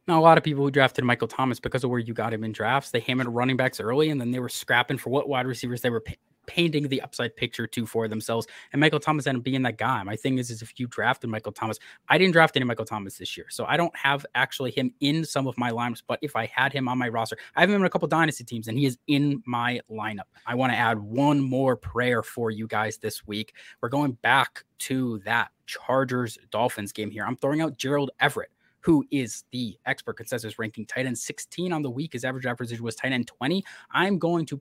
Now, 0.08 0.18
a 0.18 0.22
lot 0.22 0.36
of 0.36 0.42
people 0.42 0.64
who 0.64 0.70
drafted 0.72 1.04
Michael 1.04 1.28
Thomas 1.28 1.60
because 1.60 1.84
of 1.84 1.90
where 1.90 2.00
you 2.00 2.14
got 2.14 2.34
him 2.34 2.42
in 2.42 2.50
drafts, 2.50 2.90
they 2.90 3.00
hammered 3.00 3.28
running 3.28 3.56
backs 3.56 3.78
early, 3.78 4.10
and 4.10 4.20
then 4.20 4.32
they 4.32 4.40
were 4.40 4.48
scrapping 4.48 4.98
for 4.98 5.10
what 5.10 5.28
wide 5.28 5.46
receivers 5.46 5.82
they 5.82 5.90
were 5.90 6.02
painting 6.46 6.88
the 6.88 7.00
upside 7.02 7.36
picture 7.36 7.66
to 7.66 7.86
for 7.86 8.08
themselves. 8.08 8.46
And 8.72 8.80
Michael 8.80 9.00
Thomas 9.00 9.26
ended 9.26 9.40
up 9.40 9.44
being 9.44 9.62
that 9.62 9.78
guy. 9.78 10.02
My 10.02 10.16
thing 10.16 10.38
is, 10.38 10.50
is 10.50 10.62
if 10.62 10.78
you 10.78 10.86
drafted 10.86 11.30
Michael 11.30 11.52
Thomas, 11.52 11.78
I 12.08 12.18
didn't 12.18 12.32
draft 12.32 12.56
any 12.56 12.64
Michael 12.64 12.84
Thomas 12.84 13.18
this 13.18 13.36
year. 13.36 13.46
So 13.50 13.64
I 13.66 13.76
don't 13.76 13.94
have 13.96 14.24
actually 14.34 14.70
him 14.70 14.92
in 15.00 15.24
some 15.24 15.46
of 15.46 15.56
my 15.58 15.70
lineups. 15.70 16.02
But 16.06 16.18
if 16.22 16.36
I 16.36 16.46
had 16.46 16.72
him 16.72 16.88
on 16.88 16.98
my 16.98 17.08
roster, 17.08 17.36
I 17.54 17.60
have 17.60 17.70
him 17.70 17.76
in 17.76 17.86
a 17.86 17.90
couple 17.90 18.08
dynasty 18.08 18.44
teams 18.44 18.68
and 18.68 18.78
he 18.78 18.86
is 18.86 18.98
in 19.06 19.42
my 19.46 19.80
lineup. 19.90 20.28
I 20.46 20.54
want 20.54 20.72
to 20.72 20.78
add 20.78 20.98
one 20.98 21.40
more 21.40 21.76
prayer 21.76 22.22
for 22.22 22.50
you 22.50 22.66
guys 22.66 22.98
this 22.98 23.26
week. 23.26 23.54
We're 23.80 23.88
going 23.88 24.12
back 24.12 24.64
to 24.78 25.20
that 25.24 25.50
Chargers 25.66 26.38
Dolphins 26.50 26.92
game 26.92 27.10
here. 27.10 27.24
I'm 27.24 27.36
throwing 27.36 27.60
out 27.60 27.76
Gerald 27.76 28.10
Everett 28.20 28.50
who 28.86 29.04
is 29.10 29.42
the 29.50 29.76
expert 29.84 30.12
consensus 30.12 30.60
ranking 30.60 30.86
tight 30.86 31.06
end 31.06 31.18
16 31.18 31.72
on 31.72 31.82
the 31.82 31.90
week. 31.90 32.12
His 32.12 32.24
average 32.24 32.46
average 32.46 32.80
was 32.80 32.94
tight 32.94 33.10
end 33.10 33.26
20. 33.26 33.64
I'm 33.90 34.16
going 34.16 34.46
to 34.46 34.60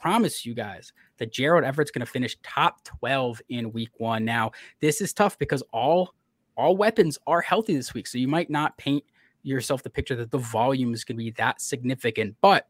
promise 0.00 0.44
you 0.44 0.54
guys 0.54 0.92
that 1.18 1.32
Gerald 1.32 1.64
Everett's 1.64 1.90
going 1.90 2.04
to 2.04 2.10
finish 2.10 2.36
top 2.42 2.82
12 2.84 3.40
in 3.48 3.72
week 3.72 3.90
one. 3.98 4.24
Now, 4.24 4.52
this 4.80 5.00
is 5.00 5.12
tough 5.12 5.38
because 5.38 5.62
all 5.72 6.14
all 6.56 6.76
weapons 6.76 7.18
are 7.26 7.42
healthy 7.42 7.76
this 7.76 7.92
week. 7.92 8.06
So 8.06 8.16
you 8.16 8.28
might 8.28 8.48
not 8.48 8.76
paint 8.78 9.04
yourself 9.42 9.82
the 9.82 9.90
picture 9.90 10.16
that 10.16 10.30
the 10.30 10.38
volume 10.38 10.94
is 10.94 11.04
going 11.04 11.16
to 11.16 11.22
be 11.22 11.30
that 11.32 11.60
significant. 11.60 12.34
But 12.40 12.66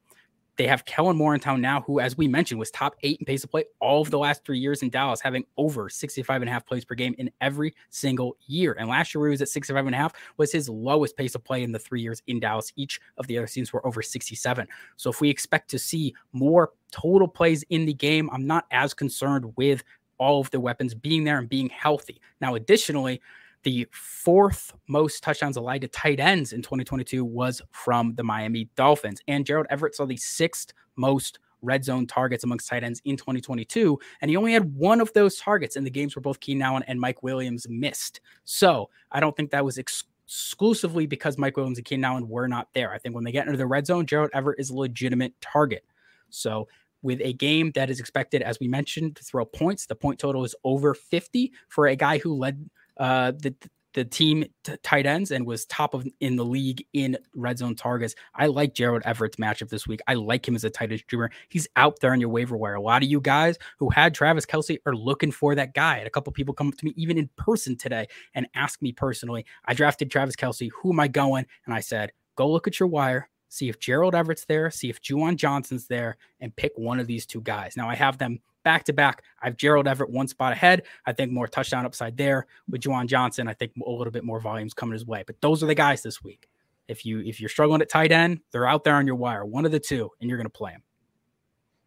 they 0.57 0.67
have 0.67 0.85
Kellen 0.85 1.17
Moore 1.17 1.35
in 1.35 1.41
town 1.41 1.61
now, 1.61 1.83
who, 1.83 2.01
as 2.01 2.17
we 2.17 2.27
mentioned, 2.27 2.59
was 2.59 2.71
top 2.71 2.97
eight 3.03 3.19
in 3.21 3.27
pace 3.27 3.45
of 3.45 3.51
play 3.51 3.65
all 3.81 4.01
of 4.01 4.11
the 4.11 4.19
last 4.19 4.45
three 4.45 4.59
years 4.59 4.83
in 4.83 4.91
Dallas, 4.91 5.21
having 5.21 5.45
over 5.57 5.89
65 5.89 6.43
and 6.43 6.49
a 6.49 6.53
half 6.53 6.67
plays 6.67 6.85
per 6.85 6.95
game 6.95 7.15
in 7.19 7.31
every 7.41 7.75
single 7.91 8.37
year. 8.47 8.75
And 8.79 8.89
last 8.89 9.15
year, 9.15 9.25
he 9.27 9.31
was 9.31 9.43
at 9.43 9.49
65 9.49 9.87
and 9.87 9.95
a 9.95 9.99
half, 9.99 10.13
was 10.39 10.53
his 10.53 10.69
lowest 10.69 11.17
pace 11.17 11.35
of 11.35 11.45
play 11.45 11.63
in 11.63 11.73
the 11.73 11.79
three 11.79 12.01
years 12.01 12.23
in 12.27 12.41
Dallas. 12.41 12.73
Each 12.77 12.99
of 13.19 13.27
the 13.27 13.37
other 13.37 13.47
seasons 13.47 13.73
were 13.73 13.87
over 13.87 14.03
67. 14.03 14.67
So 14.97 15.11
if 15.11 15.21
we 15.21 15.29
expect 15.29 15.71
to 15.71 15.79
see 15.79 16.15
more 16.33 16.71
total 16.91 17.29
plays 17.29 17.63
in 17.69 17.85
the 17.85 17.95
game, 17.95 18.31
I'm 18.33 18.47
not 18.47 18.67
as 18.71 18.95
concerned 18.95 19.53
with 19.57 19.83
all 20.19 20.41
of 20.41 20.51
the 20.51 20.61
weapons 20.61 20.95
being 20.95 21.25
there 21.25 21.39
and 21.39 21.49
being 21.49 21.69
healthy. 21.69 22.21
Now, 22.41 22.55
additionally, 22.55 23.21
the 23.67 23.85
fourth 23.91 24.73
most 24.87 25.25
touchdowns 25.25 25.57
allowed 25.57 25.81
to 25.81 25.89
tight 25.89 26.21
ends 26.21 26.53
in 26.53 26.63
2022 26.63 27.25
was 27.25 27.61
from 27.73 28.15
the 28.15 28.23
Miami 28.23 28.71
Dolphins. 28.77 29.21
And 29.27 29.45
Gerald 29.45 29.67
Everett 29.71 29.97
saw 29.97 30.07
the 30.07 30.17
sixth 30.17 30.73
most 30.95 31.41
red 31.63 31.85
zone 31.85 32.07
targets 32.07 32.45
amongst 32.45 32.69
tight 32.69 32.85
ends 32.85 33.03
in 33.05 33.17
2022. 33.17 33.99
And 34.21 34.31
he 34.31 34.37
only 34.37 34.53
had 34.53 34.77
one 34.77 35.01
of 35.01 35.13
those 35.15 35.37
targets 35.39 35.75
in 35.75 35.83
the 35.83 35.91
games 35.91 36.15
where 36.15 36.21
both 36.21 36.39
Keenan 36.39 36.63
Allen 36.63 36.85
and 36.87 37.01
Mike 37.01 37.25
Williams 37.25 37.67
missed. 37.69 38.21
So 38.45 38.89
I 39.11 39.19
don't 39.19 39.37
think 39.37 39.51
that 39.51 39.65
was 39.65 39.79
ex- 39.79 40.05
exclusively 40.27 41.07
because 41.07 41.37
Mike 41.37 41.57
Williams 41.57 41.79
and 41.79 41.85
Keenan 41.85 42.05
Allen 42.05 42.29
were 42.29 42.47
not 42.47 42.69
there. 42.73 42.93
I 42.93 42.99
think 42.99 43.17
when 43.17 43.25
they 43.25 43.33
get 43.33 43.47
into 43.47 43.59
the 43.59 43.67
red 43.67 43.85
zone, 43.85 44.07
Gerald 44.07 44.31
Everett 44.33 44.61
is 44.61 44.71
a 44.71 44.77
legitimate 44.77 45.33
target. 45.41 45.85
So 46.31 46.69
with 47.03 47.21
a 47.21 47.33
game 47.33 47.73
that 47.75 47.91
is 47.91 47.99
expected, 47.99 48.43
as 48.43 48.61
we 48.61 48.69
mentioned, 48.69 49.17
to 49.17 49.25
throw 49.25 49.45
points, 49.45 49.87
the 49.87 49.97
point 49.97 50.21
total 50.21 50.45
is 50.45 50.55
over 50.63 50.95
50 50.95 51.53
for 51.69 51.89
a 51.89 51.97
guy 51.97 52.19
who 52.19 52.33
led 52.33 52.71
uh, 52.97 53.33
the 53.33 53.55
the 53.97 54.05
team 54.05 54.45
tight 54.83 55.07
ends 55.07 55.31
and 55.31 55.47
was 55.47 55.65
top 55.65 55.95
of 55.95 56.07
in 56.21 56.37
the 56.37 56.45
league 56.45 56.87
in 56.93 57.17
red 57.35 57.57
zone 57.57 57.75
targets. 57.75 58.15
I 58.35 58.47
like 58.47 58.75
Gerald 58.75 59.01
Everett's 59.07 59.37
matchup 59.37 59.71
this 59.71 59.87
week. 59.87 60.01
I 60.07 60.13
like 60.13 60.47
him 60.47 60.55
as 60.55 60.65
a 60.65 60.71
tight 60.71 60.93
end 60.93 61.01
streamer. 61.01 61.31
He's 61.49 61.67
out 61.77 61.99
there 62.01 62.13
on 62.13 62.21
your 62.21 62.29
waiver 62.29 62.59
wire. 62.59 62.75
A 62.75 62.81
lot 62.81 63.03
of 63.03 63.09
you 63.09 63.23
guys 63.23 63.57
who 63.79 63.89
had 63.89 64.15
Travis 64.15 64.45
Kelce 64.45 64.77
are 64.85 64.95
looking 64.95 65.33
for 65.33 65.55
that 65.55 65.73
guy. 65.73 65.97
And 65.97 66.07
a 66.07 66.11
couple 66.11 66.31
people 66.35 66.53
come 66.53 66.69
up 66.69 66.77
to 66.77 66.85
me 66.85 66.93
even 66.95 67.17
in 67.17 67.31
person 67.39 67.75
today 67.75 68.07
and 68.35 68.47
ask 68.55 68.83
me 68.83 68.93
personally. 68.93 69.47
I 69.65 69.73
drafted 69.73 70.11
Travis 70.11 70.37
Kelce. 70.37 70.69
Who 70.83 70.93
am 70.93 71.01
I 71.01 71.09
going? 71.09 71.47
And 71.65 71.75
I 71.75 71.81
said, 71.81 72.13
go 72.37 72.51
look 72.51 72.69
at 72.69 72.79
your 72.79 72.91
wire. 72.91 73.31
See 73.49 73.71
if 73.71 73.79
Gerald 73.79 74.15
Everett's 74.15 74.45
there, 74.45 74.71
see 74.71 74.91
if 74.91 75.01
Juwan 75.01 75.37
Johnson's 75.37 75.87
there, 75.87 76.19
and 76.41 76.55
pick 76.55 76.73
one 76.75 77.01
of 77.01 77.07
these 77.07 77.25
two 77.25 77.41
guys. 77.41 77.77
Now 77.79 77.89
I 77.89 77.95
have 77.95 78.19
them 78.19 78.41
back 78.67 78.83
to 78.83 78.93
back. 78.93 79.23
I 79.41 79.47
have 79.47 79.57
Gerald 79.57 79.87
Everett 79.87 80.11
one 80.11 80.27
spot 80.27 80.51
ahead. 80.51 80.83
I 81.07 81.13
think 81.13 81.31
more 81.31 81.47
touchdown 81.47 81.87
upside 81.87 82.17
there 82.17 82.49
with 82.69 82.81
Juwan 82.81 83.07
Johnson. 83.07 83.47
I 83.47 83.55
think 83.55 83.71
a 83.77 83.89
little 83.89 84.11
bit 84.11 84.25
more 84.25 84.41
volumes 84.41 84.75
coming 84.75 84.93
his 84.95 85.07
way. 85.07 85.23
But 85.25 85.41
those 85.41 85.63
are 85.63 85.67
the 85.67 85.75
guys 85.77 86.03
this 86.03 86.25
week. 86.25 86.49
If 86.89 87.07
you 87.07 87.21
if 87.21 87.41
you're 87.41 87.49
struggling 87.49 87.81
at 87.81 87.89
tight 87.89 88.11
end, 88.11 88.41
they're 88.51 88.67
out 88.67 88.83
there 88.83 88.95
on 88.95 89.07
your 89.07 89.15
wire, 89.15 89.45
one 89.45 89.65
of 89.65 89.71
the 89.71 89.79
two, 89.79 90.11
and 90.21 90.29
you're 90.29 90.37
going 90.37 90.47
to 90.47 90.51
play 90.51 90.73
them. 90.73 90.83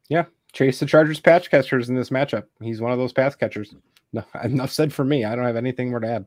Yeah, 0.08 0.26
chase 0.54 0.80
the 0.80 0.86
Chargers 0.86 1.20
patch 1.20 1.52
catchers 1.52 1.90
in 1.90 1.96
this 1.96 2.12
matchup. 2.12 2.46
He's 2.62 2.80
one 2.80 2.94
of 2.94 2.98
those 2.98 3.12
pass 3.12 3.36
catchers. 3.36 3.76
No, 4.14 4.24
enough 4.46 4.72
said 4.72 4.94
for 4.94 5.04
me. 5.04 5.26
I 5.26 5.36
don't 5.36 5.46
have 5.46 5.58
anything 5.58 5.90
more 5.90 6.00
to 6.00 6.08
add. 6.08 6.26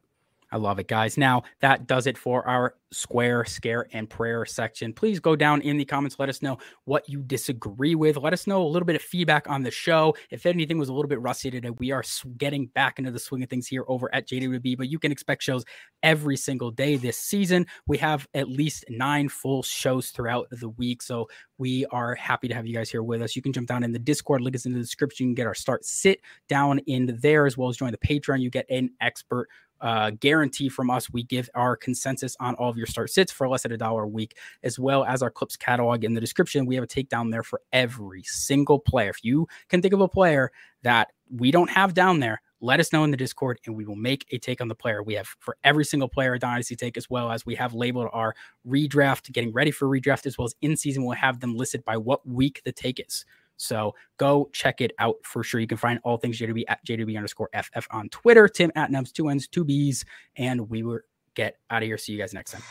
I 0.53 0.59
love 0.59 0.79
it, 0.79 0.87
guys. 0.87 1.17
Now, 1.17 1.45
that 1.61 1.87
does 1.87 2.07
it 2.07 2.19
for 2.19 2.47
our 2.47 2.75
square, 2.93 3.43
scare, 3.47 3.89
and 3.95 4.09
prayer 4.09 4.45
section. 4.45 4.93
Please 4.93 5.19
go 5.19 5.35
down 5.35 5.63
in 5.63 5.79
the 5.79 5.85
comments. 5.87 6.19
Let 6.19 6.29
us 6.29 6.43
know 6.43 6.59
what 6.85 7.09
you 7.09 7.23
disagree 7.23 7.95
with. 7.95 8.19
Let 8.19 8.35
us 8.35 8.47
know 8.47 8.63
a 8.63 8.69
little 8.69 8.85
bit 8.85 8.95
of 8.95 9.01
feedback 9.01 9.49
on 9.49 9.63
the 9.63 9.71
show. 9.71 10.15
If 10.31 10.45
anything 10.45 10.79
was 10.79 10.91
a 10.91 10.93
little 10.93 11.09
bit 11.09 11.23
rusty 11.23 11.51
today, 11.51 11.71
we 11.71 11.91
are 11.91 12.05
getting 12.37 12.67
back 12.67 12.99
into 12.99 13.11
the 13.11 13.19
swing 13.19 13.43
of 13.43 13.49
things 13.49 13.67
here 13.67 13.85
over 13.89 14.15
at 14.15 14.29
JWB, 14.29 14.77
but 14.77 14.91
you 14.91 14.99
can 14.99 15.11
expect 15.11 15.43
shows 15.43 15.65
every 16.03 16.37
single 16.37 16.71
day 16.71 16.97
this 16.97 17.19
season. 17.19 17.67
We 17.87 17.97
have 17.99 18.29
at 18.35 18.51
least 18.51 18.85
nine 18.91 19.31
full 19.31 19.63
shows 19.63 20.11
throughout 20.11 20.49
the 20.51 20.69
week. 20.69 21.01
So 21.01 21.29
we 21.57 21.87
are 21.87 22.15
happy 22.15 22.49
to 22.49 22.55
have 22.55 22.67
you 22.67 22.75
guys 22.75 22.91
here 22.91 23.03
with 23.03 23.23
us. 23.23 23.35
You 23.35 23.41
can 23.41 23.55
jump 23.55 23.69
down 23.69 23.85
in 23.85 23.93
the 23.93 23.99
Discord, 23.99 24.43
link 24.43 24.55
is 24.55 24.67
in 24.67 24.73
the 24.75 24.81
description. 24.81 25.29
You 25.29 25.31
can 25.31 25.37
get 25.37 25.47
our 25.47 25.55
start 25.55 25.87
sit 25.87 26.21
down 26.47 26.81
in 26.81 27.19
there 27.23 27.47
as 27.47 27.57
well 27.57 27.71
as 27.71 27.79
join 27.79 27.93
the 27.93 27.97
Patreon. 27.97 28.41
You 28.41 28.51
get 28.51 28.67
an 28.69 28.91
expert 29.01 29.49
uh, 29.83 30.11
guarantee 30.11 30.69
from 30.69 30.91
us. 30.91 31.13
We 31.13 31.25
give 31.25 31.51
our 31.55 31.77
consensus 31.77 32.37
on 32.41 32.55
all 32.55 32.71
of 32.71 32.77
your 32.77 32.87
start 32.87 33.11
sits 33.11 33.33
for 33.33 33.49
less 33.49 33.65
than 33.65 33.73
a 33.73 33.77
dollar 33.77 34.05
a 34.05 34.09
week, 34.09 34.39
as 34.63 34.79
well 34.79 35.05
as 35.05 35.23
our 35.23 35.31
clips 35.31 35.57
catalog 35.57 36.05
in 36.05 36.15
the 36.15 36.21
description. 36.21 36.65
We 36.65 36.77
have 36.77 36.85
a 36.85 36.87
takedown 36.89 37.31
there 37.31 37.43
for 37.43 37.61
every 37.73 38.23
single 38.23 38.79
player. 38.79 39.11
If 39.11 39.25
you 39.25 39.49
can 39.69 39.83
think 39.83 39.93
of 39.93 40.01
a 40.01 40.09
player 40.09 40.53
that 40.83 41.09
we 41.37 41.51
don't 41.51 41.71
have 41.71 41.95
down 41.95 42.21
there, 42.21 42.41
let 42.61 42.79
us 42.79 42.93
know 42.93 43.03
in 43.03 43.11
the 43.11 43.17
Discord 43.17 43.59
and 43.67 43.75
we 43.77 43.85
will 43.85 43.97
make 43.97 44.25
a 44.31 44.39
take 44.39 44.61
on 44.61 44.69
the 44.69 44.75
player. 44.75 45.03
We 45.03 45.15
have 45.15 45.27
for 45.41 45.57
every 45.65 45.85
single 45.85 46.09
player 46.09 46.35
a 46.35 46.39
dynasty 46.39 46.77
take, 46.77 46.97
as 46.97 47.11
well 47.11 47.33
as 47.33 47.45
we 47.45 47.57
have 47.57 47.75
labeled 47.75 48.09
our 48.13 48.35
redraft, 48.67 49.33
getting 49.33 49.53
ready 49.53 49.73
for 49.73 49.89
redraft, 49.89 50.27
as 50.27 50.39
well 50.39 50.47
as 50.47 50.55
in 50.63 50.77
season. 50.77 51.05
We'll 51.05 51.17
have 51.17 51.41
them 51.41 51.57
listed 51.57 51.85
by 51.85 51.97
what 51.97 52.27
week 52.27 52.63
the 52.65 52.71
take 52.71 53.01
is. 53.01 53.25
So 53.63 53.95
go 54.19 54.51
check 54.53 54.81
it 54.81 54.93
out 54.99 55.17
for 55.23 55.43
sure. 55.43 55.61
You 55.61 55.67
can 55.67 55.79
find 55.79 56.01
all 56.05 56.17
things 56.17 56.39
JWB 56.39 56.65
at 56.69 56.85
JWB 56.87 57.17
underscore 57.17 57.49
FF 57.55 57.87
on 57.91 58.09
Twitter. 58.09 58.49
Tim 58.49 58.73
at 58.75 58.91
Nubs, 58.91 59.13
two 59.13 59.29
N's, 59.29 59.49
two 59.49 59.65
B's. 59.65 60.05
And 60.37 60.69
we 60.69 60.83
will 60.83 61.01
get 61.35 61.57
out 61.71 61.83
of 61.83 61.87
here. 61.87 61.99
See 61.99 62.13
you 62.13 62.19
guys 62.19 62.35
next 62.35 62.53
time. 62.53 62.63